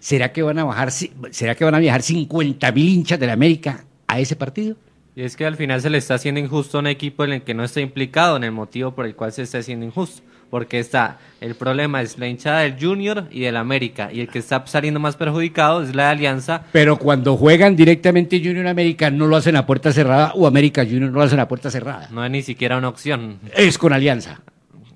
[0.00, 3.34] ¿Será que van a bajar, será que van a viajar 50 mil hinchas de la
[3.34, 4.76] América a ese partido?
[5.14, 7.42] Y es que al final se le está haciendo injusto a un equipo en el
[7.42, 10.22] que no está implicado en el motivo por el cual se está haciendo injusto.
[10.48, 14.10] Porque está, el problema es la hinchada del Junior y del América.
[14.12, 16.64] Y el que está saliendo más perjudicado es la de Alianza.
[16.72, 21.10] Pero cuando juegan directamente Junior América no lo hacen a puerta cerrada o América Junior
[21.10, 22.08] no lo hacen a puerta cerrada.
[22.10, 23.38] No es ni siquiera una opción.
[23.54, 24.42] Es con Alianza.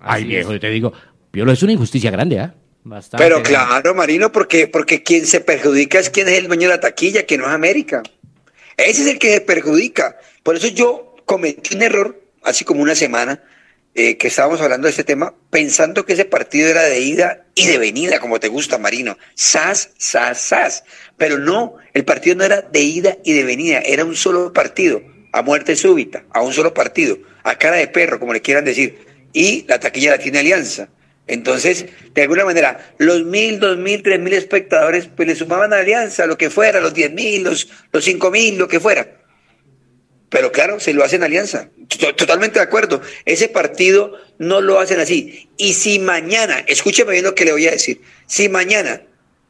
[0.01, 0.93] Ay, viejo, yo te digo,
[1.31, 2.55] Piolo, es una injusticia grande, ¿ah?
[2.85, 3.25] Bastante.
[3.25, 6.81] Pero claro, Marino, porque, porque quien se perjudica es quien es el dueño de la
[6.81, 8.03] taquilla, que no es América.
[8.77, 10.19] Ese es el que se perjudica.
[10.43, 13.43] Por eso yo cometí un error, así como una semana,
[13.95, 17.67] eh, que estábamos hablando de este tema, pensando que ese partido era de ida y
[17.67, 19.17] de venida, como te gusta, Marino.
[19.35, 20.85] Sas, sas, sas.
[21.17, 25.03] Pero no, el partido no era de ida y de venida, era un solo partido,
[25.33, 28.99] a muerte súbita, a un solo partido, a cara de perro, como le quieran decir.
[29.33, 30.91] Y la taquilla la tiene Alianza.
[31.27, 35.79] Entonces, de alguna manera, los mil, dos mil, tres mil espectadores, pues le sumaban a
[35.79, 39.17] Alianza, lo que fuera, los diez mil, los, los cinco mil, lo que fuera.
[40.29, 41.71] Pero claro, se lo hacen Alianza.
[41.99, 43.01] To- Totalmente de acuerdo.
[43.25, 45.49] Ese partido no lo hacen así.
[45.57, 49.03] Y si mañana, escúcheme bien lo que le voy a decir, si mañana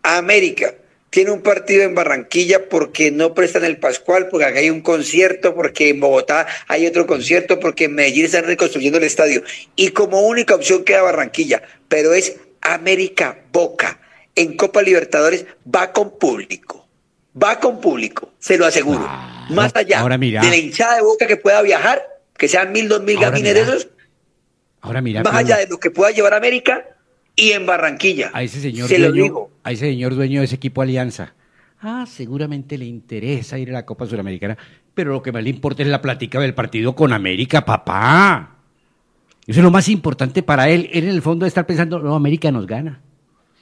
[0.02, 0.74] América
[1.16, 5.54] tiene un partido en Barranquilla porque no prestan el Pascual, porque acá hay un concierto,
[5.54, 9.42] porque en Bogotá hay otro concierto, porque en Medellín están reconstruyendo el estadio.
[9.76, 13.98] Y como única opción queda Barranquilla, pero es América Boca.
[14.34, 16.86] En Copa Libertadores va con público.
[17.42, 19.08] Va con público, se lo aseguro.
[19.48, 20.42] Más allá ahora mira.
[20.42, 22.06] de la hinchada de Boca que pueda viajar,
[22.36, 23.88] que sean mil, dos mil gamines de esos,
[24.82, 26.84] Ahora mira, más allá de lo que pueda llevar América
[27.36, 28.30] y en Barranquilla.
[28.32, 29.50] a ese señor se lo dueño, digo.
[29.62, 31.34] a ese señor dueño de ese equipo Alianza.
[31.80, 34.56] Ah, seguramente le interesa ir a la Copa Suramericana,
[34.94, 38.56] pero lo que más le importa es la plática del partido con América, papá.
[39.46, 40.88] Eso es lo más importante para él.
[40.92, 43.00] Él en el fondo estar pensando, no, América nos gana.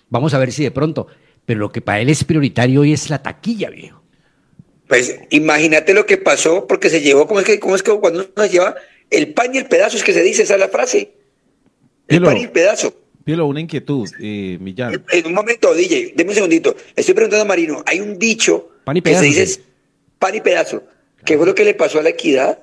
[0.09, 1.09] Vamos a ver si de pronto.
[1.45, 4.03] Pero lo que para él es prioritario hoy es la taquilla, viejo.
[4.87, 8.21] Pues imagínate lo que pasó, porque se llevó, ¿cómo es que, cómo es que cuando
[8.21, 8.77] uno se lleva
[9.11, 9.97] el pan y el pedazo?
[9.97, 11.15] Es que se dice, esa es la frase.
[12.09, 12.95] El pan y el pedazo.
[13.25, 15.03] Pielo, una inquietud, eh, Millán.
[15.11, 16.77] En un momento, DJ, deme un segundito.
[16.95, 19.61] Estoy preguntando a Marino, hay un dicho Pan y que pedazo, se dice
[20.19, 20.83] pan y pedazo.
[21.25, 22.59] ¿Qué fue lo que le pasó a la equidad?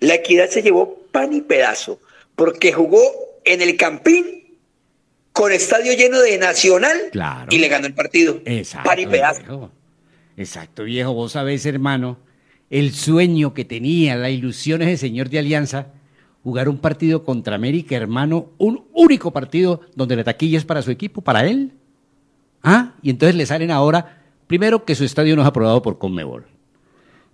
[0.00, 2.00] La equidad se llevó pan y pedazo,
[2.34, 3.00] porque jugó
[3.44, 4.56] en el Campín
[5.32, 7.46] con estadio lleno de Nacional Claro.
[7.50, 8.40] y le ganó el partido.
[8.44, 8.88] Exacto.
[8.88, 9.40] Pan y pedazo.
[9.42, 9.70] viejo.
[10.36, 11.12] Exacto, viejo.
[11.14, 12.18] Vos sabés, hermano,
[12.68, 15.86] el sueño que tenía, la ilusión ese señor de Alianza,
[16.42, 20.90] jugar un partido contra América, hermano, un único partido donde la taquilla es para su
[20.90, 21.72] equipo, para él.
[22.62, 26.46] Ah, y entonces le salen ahora, primero que su estadio no es aprobado por Conmebol.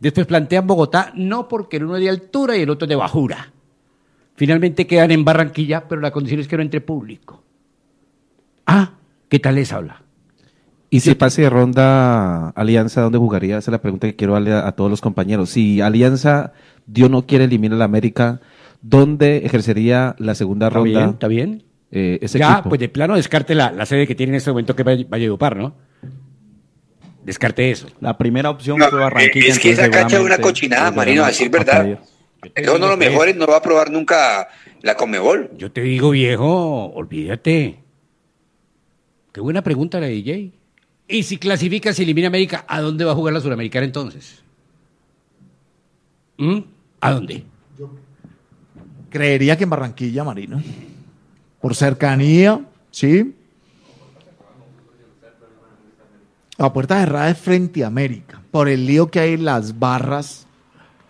[0.00, 2.96] Después plantean Bogotá, no porque el uno es de altura y el otro es de
[2.96, 3.52] bajura.
[4.36, 7.42] Finalmente quedan en Barranquilla, pero la condición es que no entre público.
[8.66, 8.92] Ah,
[9.28, 10.02] ¿qué tal les habla?
[10.90, 13.58] Y si pase de ronda Alianza, ¿dónde jugaría?
[13.58, 15.50] Esa es la pregunta que quiero darle a, a todos los compañeros.
[15.50, 16.52] Si Alianza,
[16.86, 18.40] Dios no quiere eliminar a la América,
[18.82, 20.98] ¿dónde ejercería la segunda ¿Está ronda?
[21.00, 21.10] bien?
[21.10, 21.62] ¿Está bien?
[21.90, 22.68] eh, ese ya, equipo?
[22.70, 25.56] pues de plano descarte la, la sede que tiene en este momento que es Valledupar,
[25.56, 25.74] ¿no?
[27.24, 27.88] Descarte eso.
[28.00, 29.48] La primera opción No, fue Barranquilla.
[29.48, 31.98] es que esa cancha es una cochinada, los Marino, a decir a verdad.
[32.54, 34.48] Eso uno de los mejores no va a probar nunca
[34.82, 35.50] la Comebol.
[35.56, 37.80] Yo te digo, viejo, olvídate.
[39.32, 40.52] Qué buena pregunta la de DJ.
[41.08, 44.42] Y si clasifica, si elimina América, ¿a dónde va a jugar la Suramericana entonces?
[46.36, 46.58] ¿Mm?
[47.00, 47.44] ¿A dónde?
[49.10, 50.62] Creería que en Barranquilla, Marino.
[51.60, 52.60] Por cercanía,
[52.90, 53.34] ¿sí?
[56.56, 58.42] La puerta cerrada es frente a América.
[58.50, 60.46] Por el lío que hay en las barras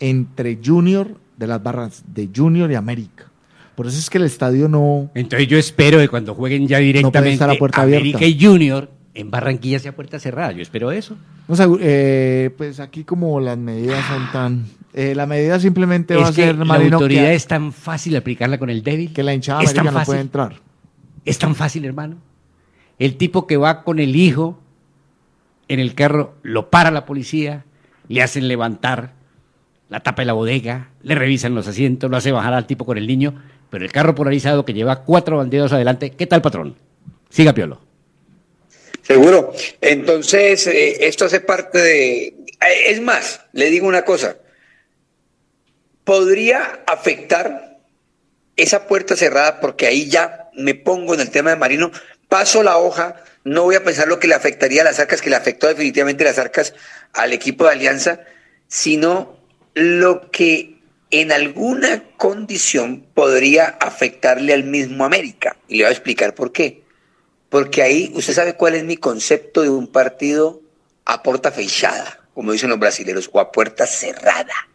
[0.00, 3.26] entre Junior, de las barras de Junior y América.
[3.74, 5.10] Por eso es que el estadio no.
[5.14, 8.44] Entonces yo espero que cuando jueguen ya directamente estar a puerta América abierta.
[8.44, 10.52] y Junior, en Barranquilla sea puerta cerrada.
[10.52, 11.16] Yo espero eso.
[11.46, 14.64] No eh, pues aquí como las medidas son tan...
[14.98, 18.58] eh, la medida simplemente va a ser, la Marino, autoridad que, es tan fácil aplicarla
[18.58, 19.12] con el débil.
[19.12, 20.56] que la hinchada es tan no puede entrar.
[21.24, 22.16] Es tan fácil, hermano.
[22.98, 24.58] El tipo que va con el hijo
[25.68, 27.64] en el carro, lo para la policía,
[28.08, 29.12] le hacen levantar
[29.88, 32.98] la tapa de la bodega, le revisan los asientos, lo hace bajar al tipo con
[32.98, 36.74] el niño, pero el carro polarizado que lleva cuatro banderos adelante, ¿qué tal, patrón?
[37.30, 37.80] Siga, Piolo.
[39.02, 39.52] Seguro.
[39.80, 42.26] Entonces, eh, esto hace parte de...
[42.26, 42.34] eh,
[42.88, 44.38] Es más, le digo una cosa.
[46.08, 47.80] Podría afectar
[48.56, 51.90] esa puerta cerrada, porque ahí ya me pongo en el tema de Marino,
[52.30, 55.28] paso la hoja, no voy a pensar lo que le afectaría a las arcas, que
[55.28, 56.72] le afectó definitivamente las arcas
[57.12, 58.20] al equipo de Alianza,
[58.68, 59.38] sino
[59.74, 60.80] lo que
[61.10, 65.58] en alguna condición podría afectarle al mismo América.
[65.68, 66.84] Y le voy a explicar por qué.
[67.50, 70.62] Porque ahí usted sabe cuál es mi concepto de un partido
[71.04, 74.67] a puerta fechada, como dicen los brasileños, o a puerta cerrada.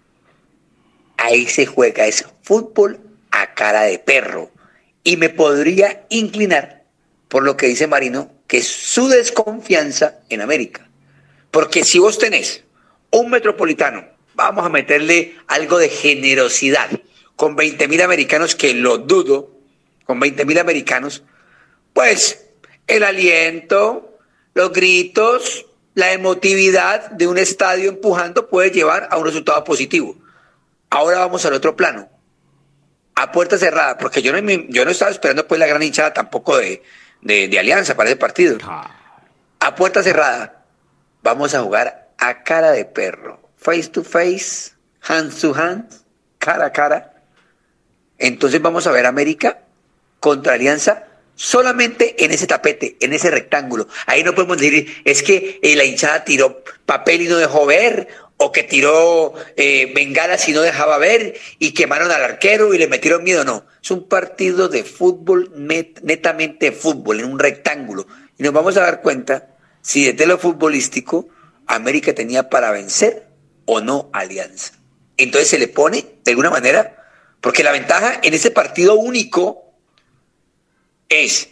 [1.23, 2.99] Ahí se juega es fútbol
[3.31, 4.51] a cara de perro.
[5.05, 6.83] Y me podría inclinar
[7.29, 10.89] por lo que dice Marino, que es su desconfianza en América.
[11.49, 12.65] Porque si vos tenés
[13.09, 14.05] un metropolitano,
[14.35, 16.89] vamos a meterle algo de generosidad,
[17.37, 19.49] con 20 mil americanos, que lo dudo,
[20.03, 21.23] con 20 mil americanos,
[21.93, 22.47] pues
[22.87, 24.19] el aliento,
[24.55, 30.17] los gritos, la emotividad de un estadio empujando puede llevar a un resultado positivo.
[30.93, 32.07] Ahora vamos al otro plano,
[33.15, 36.55] a puerta cerrada, porque yo no, yo no estaba esperando pues la gran hinchada tampoco
[36.57, 36.83] de,
[37.19, 38.59] de, de Alianza para ese partido.
[39.59, 40.65] A puerta cerrada,
[41.23, 46.05] vamos a jugar a cara de perro, face to face, hands to hands,
[46.37, 47.23] cara a cara.
[48.19, 49.61] Entonces vamos a ver América
[50.19, 53.87] contra Alianza solamente en ese tapete, en ese rectángulo.
[54.05, 58.09] Ahí no podemos decir, es que eh, la hinchada tiró papel y no dejó ver,
[58.37, 62.87] o que tiró eh, bengalas y no dejaba ver, y quemaron al arquero y le
[62.87, 63.43] metieron miedo.
[63.45, 68.07] No, es un partido de fútbol, net- netamente fútbol, en un rectángulo.
[68.37, 71.29] Y nos vamos a dar cuenta si desde lo futbolístico
[71.67, 73.27] América tenía para vencer
[73.65, 74.73] o no Alianza.
[75.15, 76.97] Entonces se le pone, de alguna manera,
[77.39, 79.73] porque la ventaja en ese partido único
[81.07, 81.49] es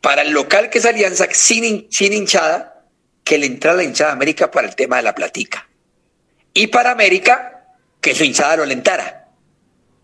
[0.00, 2.84] para el local que es Alianza sin, sin hinchada,
[3.24, 5.67] que le entra la hinchada a América para el tema de la platica.
[6.58, 7.68] Y para América,
[8.00, 9.28] que su hinchada lo alentara.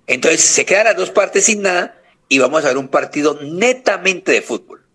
[0.07, 4.31] Entonces se quedan las dos partes sin nada y vamos a ver un partido netamente
[4.31, 4.87] de fútbol.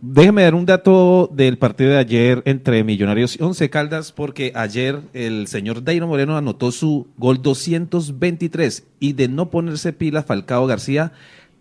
[0.00, 4.98] Déjeme dar un dato del partido de ayer entre Millonarios y Once Caldas, porque ayer
[5.12, 11.12] el señor Dairo Moreno anotó su gol 223 y de no ponerse pila Falcao García,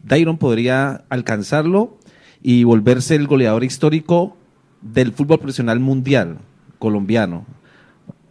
[0.03, 1.97] Dairon podría alcanzarlo
[2.41, 4.35] y volverse el goleador histórico
[4.81, 6.39] del fútbol profesional mundial
[6.79, 7.45] colombiano.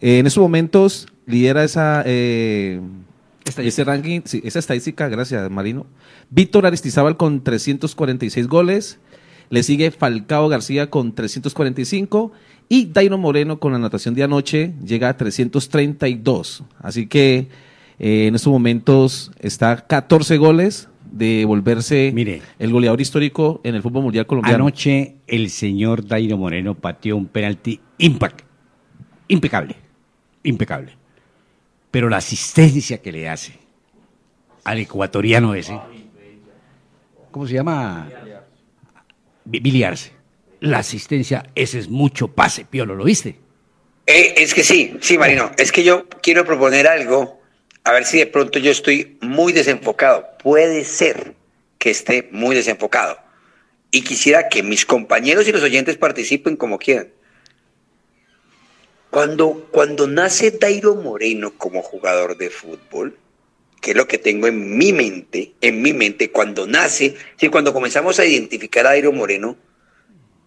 [0.01, 2.81] En estos momentos lidera esa, eh,
[3.59, 5.87] ese ranking, sí, esa estadística, gracias Marino.
[6.31, 8.99] Víctor Aristizábal con 346 goles.
[9.51, 12.33] Le sigue Falcao García con 345
[12.69, 16.63] y Dairo Moreno con la anotación de anoche llega a 332.
[16.79, 17.49] Así que
[17.99, 22.15] eh, en estos momentos está a 14 goles de volverse
[22.59, 24.65] el goleador histórico en el fútbol mundial colombiano.
[24.65, 28.43] Anoche el señor Dairo Moreno pateó un penalti impact,
[29.29, 29.77] impecable,
[30.45, 30.93] impecable.
[31.91, 33.55] Pero la asistencia que le hace
[34.65, 35.79] al ecuatoriano ese,
[37.31, 38.09] ¿cómo se llama?
[39.45, 40.13] Bi- Billy Arce.
[40.61, 43.37] La asistencia, ese es mucho pase, Piolo, ¿lo viste?
[44.07, 45.51] Eh, es que sí, sí, Marino.
[45.57, 47.40] Es que yo quiero proponer algo,
[47.85, 50.27] a ver si de pronto yo estoy muy desenfocado.
[50.43, 51.35] Puede ser
[51.79, 53.19] que esté muy desenfocado.
[53.91, 57.09] Y quisiera que mis compañeros y los oyentes participen como quieran.
[59.11, 63.19] Cuando, cuando nace Dairo Moreno como jugador de fútbol,
[63.81, 67.73] que es lo que tengo en mi mente, en mi mente, cuando nace, sí, cuando
[67.73, 69.57] comenzamos a identificar a Dairo Moreno,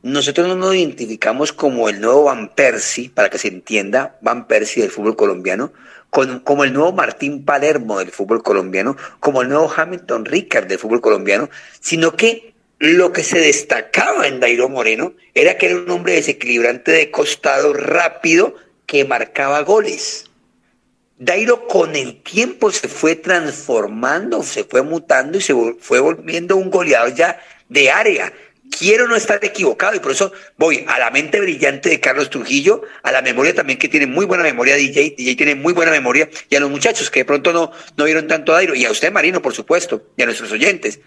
[0.03, 4.83] nosotros no nos identificamos como el nuevo Van Persie, para que se entienda, Van Persie
[4.83, 5.73] del fútbol colombiano,
[6.13, 10.77] con- como el nuevo Martín Palermo del fútbol colombiano, como el nuevo Hamilton Ricard del
[10.77, 11.49] fútbol colombiano,
[11.79, 16.91] sino que lo que se destacaba en Dairo Moreno era que era un hombre desequilibrante
[16.91, 20.25] de costado rápido que marcaba goles.
[21.17, 26.69] Dairo con el tiempo se fue transformando, se fue mutando y se fue volviendo un
[26.69, 28.31] goleador ya de área.
[28.77, 32.81] Quiero no estar equivocado y por eso voy a la mente brillante de Carlos Trujillo,
[33.03, 36.29] a la memoria también que tiene muy buena memoria DJ, DJ tiene muy buena memoria,
[36.49, 38.91] y a los muchachos que de pronto no, no vieron tanto a Dairo, y a
[38.91, 40.99] usted Marino, por supuesto, y a nuestros oyentes.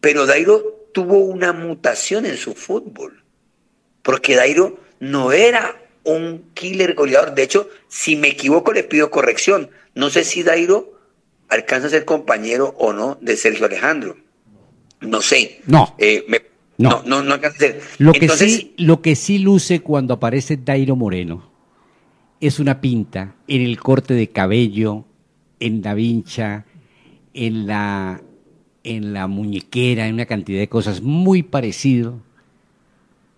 [0.00, 3.22] Pero Dairo tuvo una mutación en su fútbol,
[4.02, 7.34] porque Dairo no era un killer goleador.
[7.34, 9.70] De hecho, si me equivoco, le pido corrección.
[9.94, 10.98] No sé si Dairo
[11.48, 14.16] alcanza a ser compañero o no de Sergio Alejandro.
[15.00, 15.60] No sé.
[15.66, 15.94] No.
[15.98, 17.02] Eh, me- no.
[17.06, 17.80] no, no, alcanza a ser.
[17.98, 21.50] Lo que, Entonces, sí, lo que sí luce cuando aparece Dairo Moreno
[22.40, 25.04] es una pinta en el corte de cabello,
[25.60, 26.66] en la vincha,
[27.32, 28.20] en la,
[28.84, 32.20] en la muñequera, en una cantidad de cosas muy parecido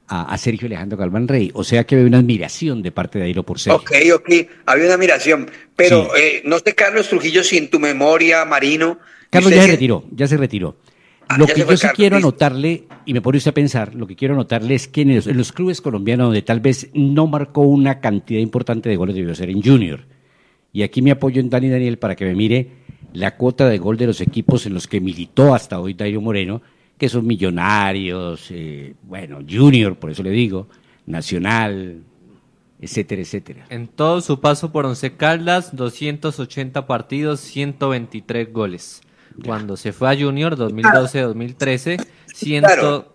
[0.08, 1.50] a, a Sergio Alejandro Galván Rey.
[1.54, 3.80] O sea que hay una admiración de parte de Dairo por Sergio.
[3.80, 5.50] Ok, ok, había una admiración.
[5.76, 8.98] Pero eh, no sé, Carlos Trujillo, si en tu memoria, Marino,
[9.30, 10.76] Carlos ya se retiró, ya se retiró.
[11.28, 14.16] Ah, lo que yo sí quiero anotarle, y me pone usted a pensar, lo que
[14.16, 17.60] quiero anotarle es que en los, en los clubes colombianos donde tal vez no marcó
[17.62, 20.06] una cantidad importante de goles debió ser en Junior.
[20.72, 22.70] Y aquí me apoyo en Dani Daniel para que me mire
[23.12, 26.62] la cuota de gol de los equipos en los que militó hasta hoy Dairo Moreno,
[26.96, 30.68] que son Millonarios, eh, bueno, Junior, por eso le digo,
[31.06, 32.02] Nacional,
[32.80, 33.66] etcétera, etcétera.
[33.70, 39.00] En todo su paso por Once Caldas, 280 partidos, 123 goles.
[39.44, 42.04] Cuando se fue a Junior, 2012-2013,
[42.34, 43.14] 100 Claro.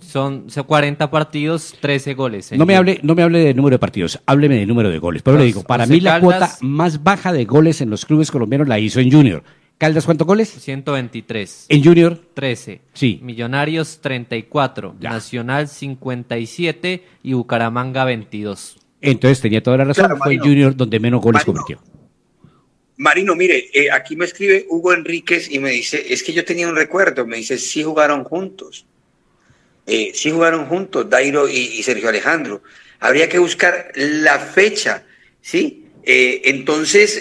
[0.00, 2.50] son son 40 partidos, 13 goles.
[2.52, 4.98] en No me hable, no me hable de número de partidos, hábleme de número de
[4.98, 5.22] goles.
[5.22, 8.30] Pero le digo, para mí la Caldas- cuota más baja de goles en los clubes
[8.30, 9.42] colombianos la hizo en Junior.
[9.78, 10.48] ¿Caldas cuántos goles?
[10.50, 11.66] 123.
[11.68, 12.18] En Junior.
[12.34, 12.80] 13.
[12.92, 13.18] Sí.
[13.22, 14.94] Millonarios 34.
[15.00, 18.76] Nacional 57 y Bucaramanga 22.
[19.00, 20.44] Entonces tenía toda la razón, Claro, fue Marino.
[20.44, 21.62] Junior donde menos goles Marino.
[21.64, 21.93] convirtió.
[22.96, 26.68] Marino, mire, eh, aquí me escribe Hugo Enríquez y me dice, es que yo tenía
[26.68, 28.86] un recuerdo, me dice, sí jugaron juntos.
[29.86, 32.62] Eh, sí jugaron juntos, Dairo y, Sergio Alejandro.
[33.00, 35.04] Habría que buscar la fecha,
[35.42, 35.86] ¿sí?
[36.04, 37.20] Eh, entonces,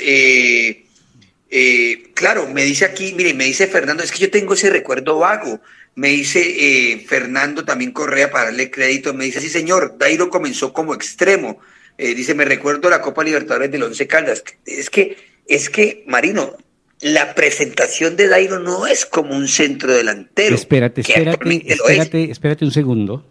[2.14, 5.60] claro, me dice aquí, mire, me dice Fernando, es que yo tengo ese recuerdo vago.
[5.96, 10.94] Me dice Fernando también Correa para darle crédito, me dice, sí señor, Dairo comenzó como
[10.94, 11.60] extremo.
[11.98, 14.44] Dice, me recuerdo la Copa Libertadores del Once Caldas.
[14.66, 16.54] Es que, es que, Marino,
[17.02, 20.56] la presentación de Dairo no es como un centro delantero.
[20.56, 23.26] Espérate, espérate, espérate, espérate un segundo.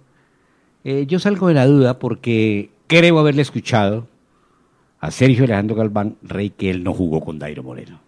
[0.84, 4.08] Eh, yo salgo de la duda porque creo haberle escuchado
[5.00, 8.00] a Sergio Alejandro Galván Rey que él no jugó con Dairo Moreno.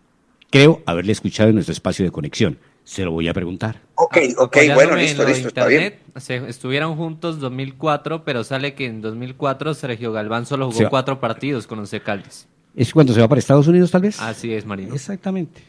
[0.50, 2.58] Creo haberle escuchado en nuestro espacio de conexión.
[2.84, 3.80] Se lo voy a preguntar.
[3.94, 5.94] Ok, ok, Apoyándome bueno, en listo, listo, está bien.
[6.16, 11.66] se- estuvieron juntos 2004, pero sale que en 2004 Sergio Galván solo jugó cuatro partidos
[11.66, 12.46] con Once Caldas.
[12.76, 14.20] ¿Es cuando se va para Estados Unidos tal vez?
[14.20, 14.94] Así es, Marino.
[14.94, 15.62] Exactamente,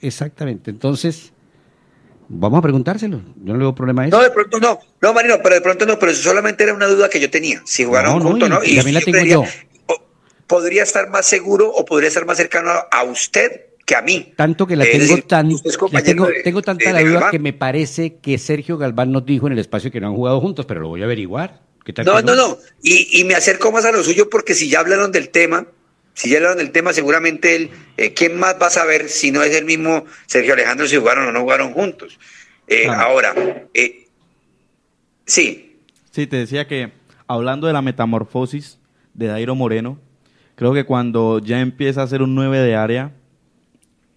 [0.00, 0.70] exactamente.
[0.70, 1.32] Entonces,
[2.28, 3.18] vamos a preguntárselo.
[3.36, 4.16] Yo no le veo problema a eso.
[4.16, 6.86] No, de pronto no, no, Marino, pero de pronto no, pero eso solamente era una
[6.86, 8.64] duda que yo tenía, si jugaron No, no, juntos, y- ¿no?
[8.64, 9.44] y también la yo tengo yo.
[10.46, 14.32] podría estar más seguro o podría estar más cercano a, usted que a mí.
[14.36, 15.50] Tanto que la Es tengo decir, tan,
[15.92, 17.30] la tengo, de- tengo tanta de- la de duda Galván.
[17.30, 20.40] que me parece que Sergio Galván nos dijo en el espacio que no han jugado
[20.40, 21.62] juntos, pero lo voy a averiguar.
[21.84, 22.58] ¿Qué tal No, no, no.
[22.82, 25.66] Y, y me acerco más a lo suyo porque si ya hablaron del tema,
[26.18, 29.44] si ya hablaron del tema, seguramente él, eh, ¿quién más va a saber si no
[29.44, 32.18] es el mismo Sergio Alejandro si jugaron o no jugaron juntos?
[32.66, 32.88] Eh.
[32.88, 33.34] Ahora,
[33.72, 34.08] eh,
[35.24, 35.68] sí,
[36.10, 36.90] Sí, te decía que
[37.28, 38.80] hablando de la metamorfosis
[39.14, 40.00] de Dairo Moreno,
[40.56, 43.12] creo que cuando ya empieza a ser un 9 de área,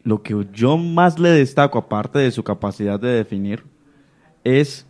[0.01, 3.63] lo que yo más le destaco, aparte de su capacidad de definir,
[4.43, 4.87] es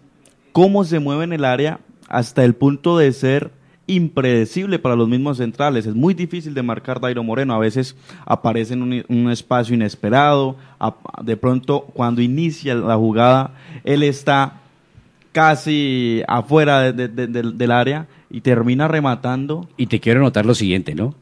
[0.54, 3.52] cómo se mueve en el área hasta el punto de ser
[3.96, 5.86] impredecible para los mismos centrales.
[5.86, 7.54] Es muy difícil de marcar Dairo Moreno.
[7.54, 7.96] A veces
[8.26, 10.56] aparece en un, un espacio inesperado.
[10.80, 13.54] a- de pronto, cuando inicia la jugada,
[13.84, 14.62] él está
[15.32, 19.70] casi afuera de- de- de- del- del área y termina rematando.
[19.78, 21.16] Y te quiero notar lo siguiente, ¿no?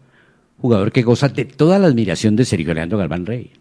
[0.61, 3.51] Jugador que goza de toda la admiración de Sergio Alejandro Galván Rey.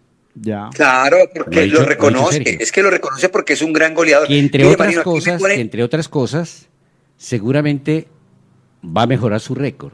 [0.40, 0.70] Ya.
[0.72, 2.58] claro, porque dicho- lo reconoce.
[2.62, 4.28] Es que lo reconoce porque es un gran goleador.
[4.28, 6.68] Que entre otras Marino, cosas, entre otras cosas,
[7.16, 8.06] seguramente
[8.84, 9.92] va a mejorar su récord.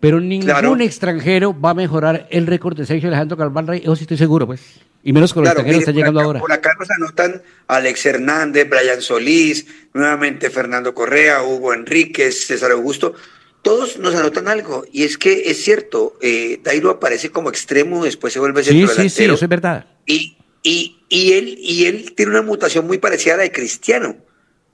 [0.00, 0.76] Pero ningún Claro.
[0.80, 3.80] extranjero va a mejorar el récord de Sergio Alejandro Galván Rey.
[3.82, 4.60] Eso sí estoy seguro, pues.
[5.02, 6.40] Y menos con los Claro, extranjeros mire, que están llegando acá- ahora.
[6.40, 13.14] Por acá nos anotan Alex Hernández, Brian Solís, nuevamente Fernando Correa, Hugo Enríquez, César Augusto.
[13.62, 14.84] Todos nos anotan algo.
[14.92, 18.88] Y es que es cierto, eh, Dairo aparece como extremo, después se vuelve Sí, centro
[18.88, 19.34] sí, sí, delantero.
[19.34, 19.86] eso es verdad.
[20.06, 24.16] Y, y, y, él, y él tiene una mutación muy parecida a la de Cristiano.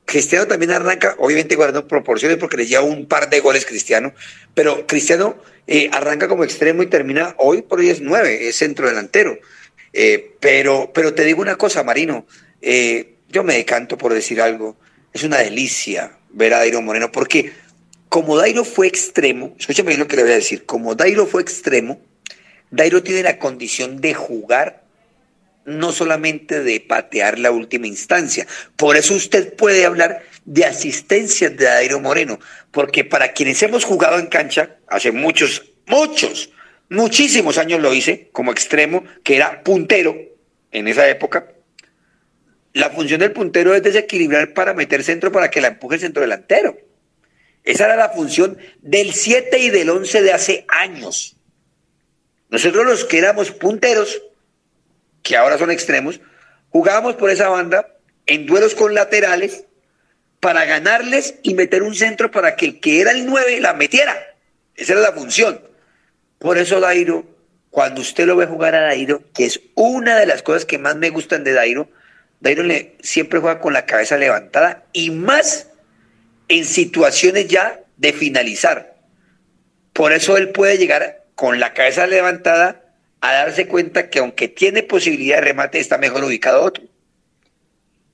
[0.05, 4.13] Cristiano también arranca, obviamente guardando proporciones porque le lleva un par de goles Cristiano,
[4.53, 5.37] pero Cristiano
[5.67, 9.39] eh, arranca como extremo y termina hoy por hoy es nueve, es centro delantero.
[9.93, 12.27] Eh, pero, pero te digo una cosa, Marino,
[12.61, 14.77] eh, yo me decanto por decir algo,
[15.13, 17.53] es una delicia ver a Dairo Moreno, porque
[18.09, 21.43] como Dairo fue extremo, escúchame bien lo que le voy a decir, como Dairo fue
[21.43, 22.01] extremo,
[22.71, 24.84] Dairo tiene la condición de jugar
[25.65, 28.47] no solamente de patear la última instancia.
[28.77, 32.39] Por eso usted puede hablar de asistencias de Dairo Moreno,
[32.71, 36.51] porque para quienes hemos jugado en cancha, hace muchos, muchos,
[36.89, 40.17] muchísimos años lo hice como extremo, que era puntero
[40.71, 41.49] en esa época.
[42.73, 46.23] La función del puntero es desequilibrar para meter centro para que la empuje el centro
[46.23, 46.77] delantero.
[47.63, 51.37] Esa era la función del 7 y del 11 de hace años.
[52.51, 54.23] Nosotros los que éramos punteros,
[55.25, 56.21] que ahora son extremos,
[56.69, 57.89] jugábamos por esa banda
[58.27, 59.65] en duelos con laterales
[60.39, 64.15] para ganarles y meter un centro para que el que era el 9 la metiera.
[64.77, 65.61] Esa era la función.
[66.39, 67.25] Por eso Dairo,
[67.71, 70.97] cuando usted lo ve jugar a Dairo, que es una de las cosas que más
[70.97, 71.89] me gustan de Dairo,
[72.41, 75.69] Dairo le, siempre juega con la cabeza levantada y más
[76.49, 78.95] en situaciones ya de finalizar.
[79.95, 82.84] Por eso él puede llegar con la cabeza levantada
[83.27, 86.85] a darse cuenta que aunque tiene posibilidad de remate, está mejor ubicado otro.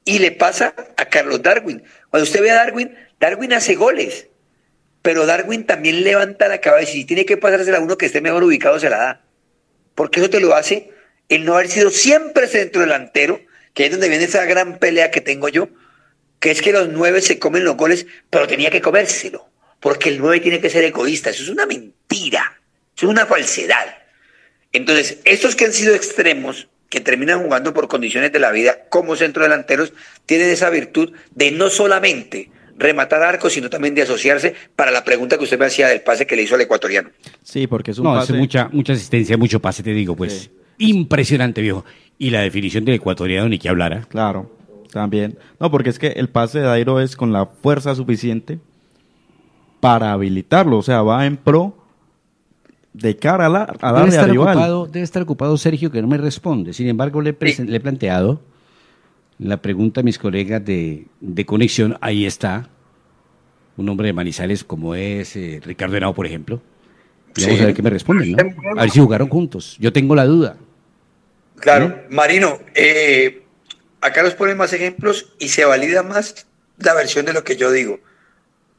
[0.05, 1.83] Y le pasa a Carlos Darwin.
[2.11, 4.29] Cuando usted ve a Darwin, Darwin hace goles,
[5.03, 8.21] pero Darwin también levanta la cabeza y si tiene que pasársela a uno que esté
[8.21, 9.25] mejor ubicado, se la da.
[9.97, 10.93] Porque eso te lo hace
[11.29, 13.41] el no haber sido siempre centro delantero,
[13.75, 15.71] que es donde viene esa gran pelea que tengo yo,
[16.39, 19.49] que es que los nueve se comen los goles, pero tenía que comérselo,
[19.81, 21.31] porque el nueve tiene que ser egoísta.
[21.31, 22.61] Eso es una mentira,
[22.97, 24.00] eso es una falsedad.
[24.73, 29.17] Entonces, estos que han sido extremos, que terminan jugando por condiciones de la vida como
[29.17, 29.93] centrodelanteros,
[30.27, 35.37] tienen esa virtud de no solamente rematar arcos, sino también de asociarse para la pregunta
[35.37, 37.11] que usted me hacía del pase que le hizo al ecuatoriano.
[37.43, 38.33] Sí, porque es un no, pase...
[38.33, 40.51] es mucha, mucha asistencia, mucho pase, te digo, pues.
[40.79, 41.85] Impresionante, viejo.
[42.19, 44.07] Y la definición del ecuatoriano, ni que hablara.
[44.09, 44.51] Claro,
[44.93, 45.39] también.
[45.61, 48.59] No, porque es que el pase de Dairo es con la fuerza suficiente
[49.81, 50.79] para habilitarlo.
[50.79, 51.80] O sea, va en pro
[52.93, 54.49] de cara a, la, a Debe estar, rival.
[54.49, 56.73] ocupado, debe estar ocupado Sergio que no me responde.
[56.73, 58.41] Sin embargo, le, le he planteado
[59.39, 61.97] la pregunta a mis colegas de, de conexión.
[62.01, 62.69] Ahí está.
[63.77, 66.61] Un hombre de Manizales como es eh, Ricardo Henao, por ejemplo.
[67.37, 67.63] Y vamos Sí.
[67.63, 68.39] a ver qué me responden, ¿no?
[68.77, 69.77] A ver si jugaron juntos.
[69.79, 70.57] Yo tengo la duda.
[71.61, 73.43] Claro, Marino, eh,
[74.01, 76.47] acá nos ponen más ejemplos y se valida más
[76.79, 78.01] la versión de lo que yo digo.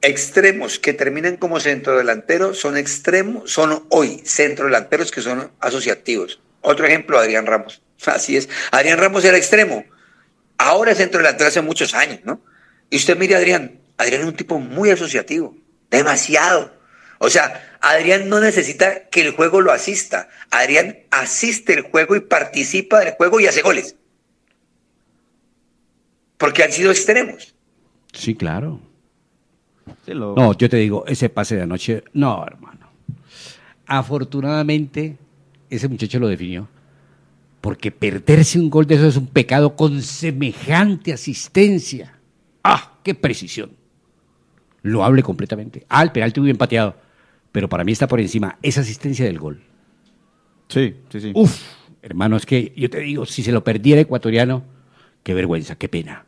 [0.01, 6.41] Extremos que terminan como centrodelanteros son extremos, son hoy centrodelanteros que son asociativos.
[6.61, 7.81] Otro ejemplo, Adrián Ramos.
[8.05, 8.49] Así es.
[8.71, 9.85] Adrián Ramos era extremo.
[10.57, 12.41] Ahora es centrodelantero hace muchos años, ¿no?
[12.89, 13.79] Y usted mire a Adrián.
[13.97, 15.55] Adrián es un tipo muy asociativo.
[15.89, 16.73] Demasiado.
[17.19, 20.29] O sea, Adrián no necesita que el juego lo asista.
[20.49, 23.95] Adrián asiste el juego y participa del juego y hace goles.
[26.37, 27.53] Porque han sido extremos.
[28.13, 28.81] Sí, claro.
[30.07, 32.87] Lo- No, yo te digo, ese pase de anoche, no, hermano.
[33.87, 35.17] Afortunadamente,
[35.69, 36.67] ese muchacho lo definió.
[37.59, 42.13] Porque perderse un gol de eso es un pecado con semejante asistencia.
[42.63, 42.93] ¡Ah!
[43.03, 43.71] ¡Qué precisión!
[44.81, 45.85] Lo hable completamente.
[45.87, 46.95] Ah, el penal estuvo bien pateado.
[47.51, 49.61] Pero para mí está por encima esa asistencia del gol.
[50.69, 51.31] Sí, sí, sí.
[51.35, 51.61] Uf,
[52.01, 54.63] hermano, es que yo te digo, si se lo perdiera ecuatoriano,
[55.21, 56.25] qué vergüenza, qué pena.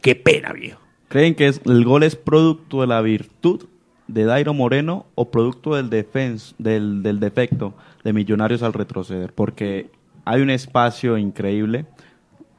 [0.00, 0.80] Qué pena, viejo.
[1.14, 3.66] ¿Creen que es- el gol es producto de la virtud
[4.08, 7.72] de Dairo Moreno o producto del, defens- del, del defecto
[8.02, 9.32] de Millonarios al retroceder?
[9.32, 9.90] Porque
[10.24, 11.86] hay un espacio increíble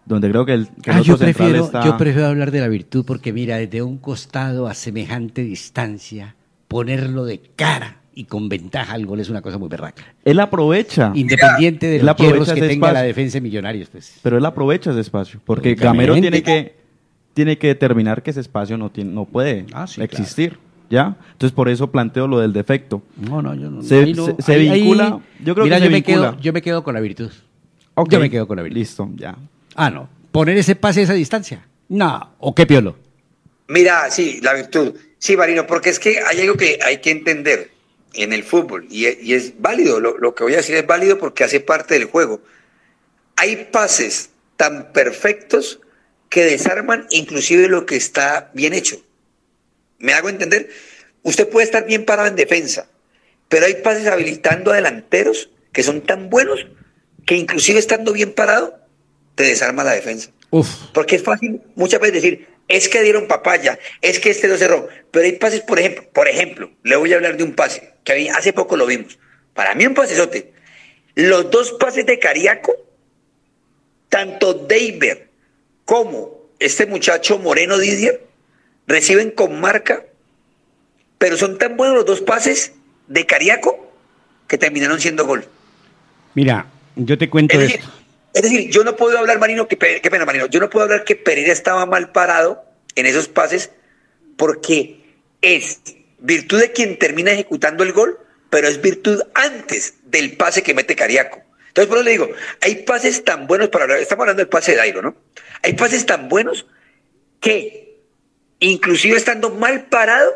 [0.06, 1.84] donde creo que el, que Ah, yo, prefiero, está...
[1.84, 6.38] yo prefiero hablar de la virtud porque mira, desde un costado a semejante distancia,
[6.70, 10.02] ponerlo de cara y con ventaja al gol es una cosa muy berraca.
[10.24, 11.12] Él aprovecha.
[11.14, 12.16] Independiente de los
[12.54, 14.18] que tenga la defensa de Millonarios, pues.
[14.24, 15.42] Pero él aprovecha ese espacio.
[15.44, 16.06] Porque Lógicamente.
[16.08, 16.85] Gamero tiene que,
[17.36, 20.58] tiene que determinar que ese espacio no, tiene, no puede Ah, sí, existir.
[20.90, 21.18] ¿Ya?
[21.34, 23.02] Entonces por eso planteo lo del defecto.
[23.18, 23.82] No, no, yo no.
[23.84, 25.20] Se, no- se- se ahí- ahí- vincula.
[25.44, 26.32] yo creo mira, que se yo me, vincula.
[26.32, 27.32] quedo, yo me quedo con la virtud.
[28.10, 28.78] Yo me quedo con la virtud.
[28.80, 29.36] Listo, ya.
[29.76, 30.08] Ah, no.
[30.32, 31.66] Poner ese pase a esa distancia.
[31.90, 32.32] No.
[32.40, 32.96] ¿O qué piolo?
[33.68, 34.94] Mira, sí, la virtud.
[35.18, 37.72] Sí, Marino, porque es que hay algo que hay que entender
[38.14, 41.18] en el fútbol y, y es válido, lo, lo que voy a decir es válido
[41.18, 42.42] porque hace parte del juego.
[43.38, 45.80] Hay pases tan perfectos
[46.36, 49.02] que desarman inclusive lo que está bien hecho.
[50.00, 50.68] ¿Me hago entender?
[51.24, 52.90] Usted puede estar bien parado en defensa,
[53.48, 56.68] pero hay pases habilitando a delanteros que son tan buenos
[57.26, 58.78] que inclusive estando bien parado,
[59.36, 60.32] te desarma la defensa.
[60.50, 60.68] Uf.
[60.94, 64.90] Porque es fácil muchas veces decir, es que dieron papaya, es que este lo cerró.
[65.12, 68.30] Pero hay pases, por ejemplo, por ejemplo, le voy a hablar de un pase, que
[68.30, 69.18] hace poco lo vimos.
[69.54, 70.52] Para mí un pasesote.
[71.16, 72.76] Los dos pases de Cariaco,
[74.10, 75.25] tanto David
[75.86, 78.26] como este muchacho Moreno Didier,
[78.88, 80.06] reciben con marca,
[81.18, 82.74] pero son tan buenos los dos pases
[83.08, 83.94] de Cariaco
[84.48, 85.46] que terminaron siendo gol.
[86.34, 87.92] Mira, yo te cuento Es decir, esto.
[88.34, 91.04] es decir, yo no puedo hablar, Marino, que, qué pena, Marino, yo no puedo hablar
[91.04, 92.64] que Pereira estaba mal parado
[92.96, 93.72] en esos pases
[94.38, 95.04] porque
[95.42, 95.82] es
[96.20, 100.96] virtud de quien termina ejecutando el gol, pero es virtud antes del pase que mete
[100.96, 101.42] Cariaco.
[101.68, 102.30] Entonces, por eso le digo,
[102.62, 105.16] hay pases tan buenos para hablar, estamos hablando del pase de Dairo, ¿no?
[105.66, 106.66] Hay pases tan buenos
[107.40, 108.00] que,
[108.60, 110.30] inclusive estando mal parado,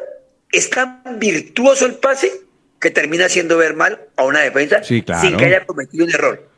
[0.52, 2.32] es tan virtuoso el pase
[2.80, 5.22] que termina haciendo ver mal a una defensa Sí, claro.
[5.28, 6.50] sin que haya cometido un error.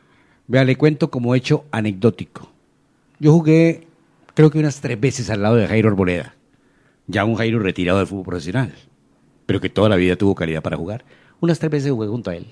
[0.46, 2.50] Vea, le cuento como hecho anecdótico.
[3.18, 3.86] Yo jugué,
[4.34, 6.34] creo que unas tres veces al lado de Jairo Arboleda.
[7.06, 8.72] Ya un Jairo retirado del fútbol profesional,
[9.46, 11.04] pero que toda la vida tuvo calidad para jugar.
[11.40, 12.46] Unas tres veces jugué junto a él.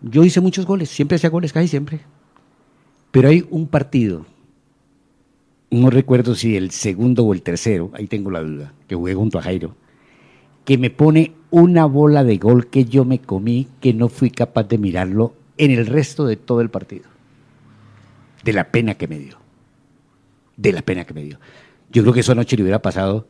[0.00, 2.00] Yo hice muchos goles, siempre hacía goles, casi siempre.
[3.10, 4.26] Pero hay un partido,
[5.70, 9.38] no recuerdo si el segundo o el tercero, ahí tengo la duda, que jugué junto
[9.38, 9.74] a Jairo,
[10.64, 14.64] que me pone una bola de gol que yo me comí, que no fui capaz
[14.64, 17.04] de mirarlo en el resto de todo el partido.
[18.44, 19.38] De la pena que me dio.
[20.56, 21.38] De la pena que me dio.
[21.90, 23.26] Yo creo que esa noche le hubiera pasado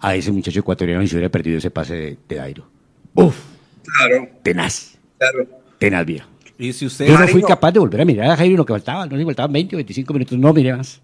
[0.00, 2.66] a ese muchacho ecuatoriano y se hubiera perdido ese pase de, de Dairo.
[3.14, 3.36] Uf,
[3.84, 4.28] Claro.
[4.42, 5.46] tenaz, Claro.
[5.78, 6.28] tenaz viejo.
[6.58, 7.06] Y si usted...
[7.06, 9.24] Yo no fui capaz de volver a mirar a Jairo lo que faltaba, no le
[9.24, 11.00] faltaban 20 o 25 minutos, no miré más.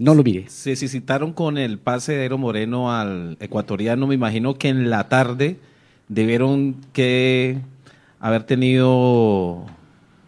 [0.00, 0.46] No lo miré.
[0.48, 4.06] Se citaron con el pase de Aero Moreno al ecuatoriano.
[4.06, 5.58] Me imagino que en la tarde
[6.08, 7.58] debieron que
[8.18, 9.66] haber tenido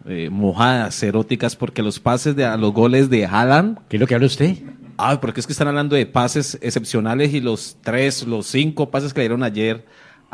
[0.07, 3.79] eh, mojadas eróticas porque los pases de a los goles de Haaland.
[3.89, 4.57] ¿Qué es lo que habla usted?
[4.95, 9.11] Ah, porque es que están hablando de pases excepcionales y los tres, los cinco pases
[9.11, 9.83] que le dieron ayer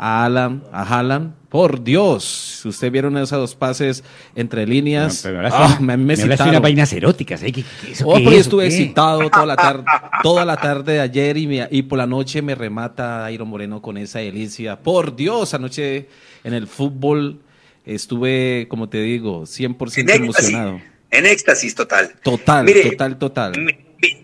[0.02, 1.34] a Haaland, a Haaland.
[1.50, 4.02] Por Dios, si ustedes vieron esos dos pases
[4.34, 7.50] entre líneas, Pero ahora ah, sí, me, me me unas vainas eróticas, ¿eh?
[7.52, 8.68] ¿Qué- qué- eso Oh, qué estuve qué?
[8.68, 9.84] excitado toda la tarde,
[10.22, 13.82] toda la tarde de ayer y, me- y por la noche me remata Airo Moreno
[13.82, 14.78] con esa delicia.
[14.78, 16.08] Por Dios, anoche
[16.44, 17.40] en el fútbol
[17.84, 20.48] estuve, como te digo, 100% En éxtasis.
[20.50, 20.80] emocionado.
[21.10, 22.12] En éxtasis total.
[22.22, 23.60] Total, Mire, total, total.
[23.60, 23.76] Mi-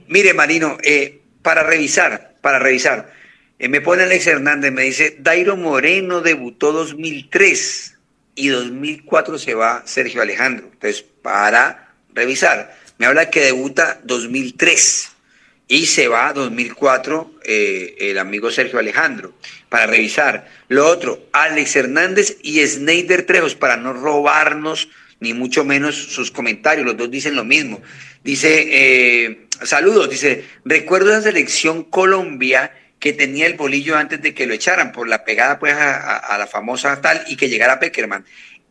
[0.09, 3.11] Mire, Marino, eh, para revisar, para revisar,
[3.59, 7.97] eh, me pone Alex Hernández, me dice, Dairo Moreno debutó 2003
[8.35, 10.69] y 2004 se va Sergio Alejandro.
[10.73, 15.11] Entonces, para revisar, me habla que debuta 2003
[15.69, 19.35] y se va 2004 eh, el amigo Sergio Alejandro.
[19.69, 20.49] Para revisar.
[20.69, 24.89] Lo otro, Alex Hernández y Sneider Trejos, para no robarnos
[25.19, 26.87] ni mucho menos sus comentarios.
[26.87, 27.81] Los dos dicen lo mismo.
[28.23, 32.73] Dice, eh, saludos, dice, recuerdo esa selección Colombia
[33.07, 36.49] que tenía el bolillo antes de que lo echaran por la pegada pues a, la
[36.49, 38.25] famosa tal y que llegara Peckerman.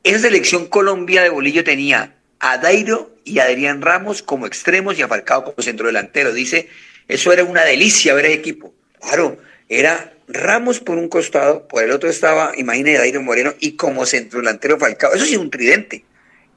[0.04, 5.04] Esa selección Colombia de bolillo tenía a Dairo y a Adrián Ramos como extremos y
[5.04, 6.34] a Falcao como centro delantero.
[6.34, 6.68] Dice,
[7.08, 8.74] eso era una delicia ver ese equipo.
[9.00, 9.38] Claro,
[9.70, 14.40] era Ramos por un costado, por el otro estaba, imagínate, Dairo Moreno y como centro
[14.40, 15.14] delantero Falcao.
[15.14, 16.04] Eso sí es un tridente.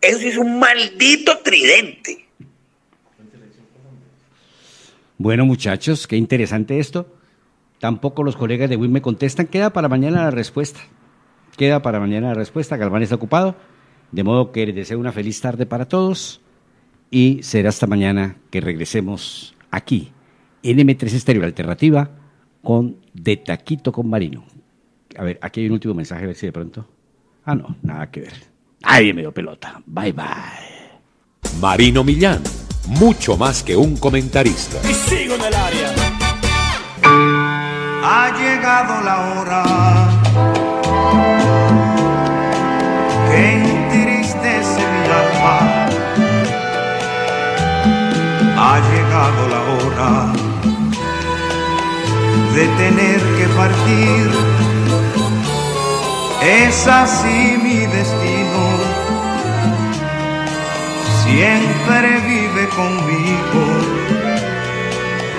[0.01, 2.27] Eso sí es un maldito tridente.
[5.17, 7.18] Bueno, muchachos, qué interesante esto.
[7.79, 9.47] Tampoco los colegas de WIM me contestan.
[9.47, 10.81] Queda para mañana la respuesta.
[11.57, 12.77] Queda para mañana la respuesta.
[12.77, 13.57] Galván está ocupado.
[14.13, 16.41] De modo que les deseo una feliz tarde para todos.
[17.11, 20.13] Y será hasta mañana que regresemos aquí,
[20.63, 22.11] en M3 Estéreo Alternativa,
[22.63, 24.45] con De Taquito con Marino.
[25.17, 26.87] A ver, aquí hay un último mensaje, a ver si de pronto.
[27.45, 28.35] Ah, no, nada que ver.
[28.83, 29.83] Nadie me dio pelota.
[29.87, 30.25] Bye, bye.
[31.61, 32.43] Marino Millán,
[32.87, 34.79] mucho más que un comentarista.
[34.89, 36.08] Y sigo en el área.
[38.03, 39.65] Ha llegado la hora
[43.29, 45.59] que entristece mi alma.
[48.57, 50.33] Ha llegado la hora
[52.55, 54.31] de tener que partir.
[56.43, 58.63] Es así mi destino.
[61.25, 64.08] Siempre vive conmigo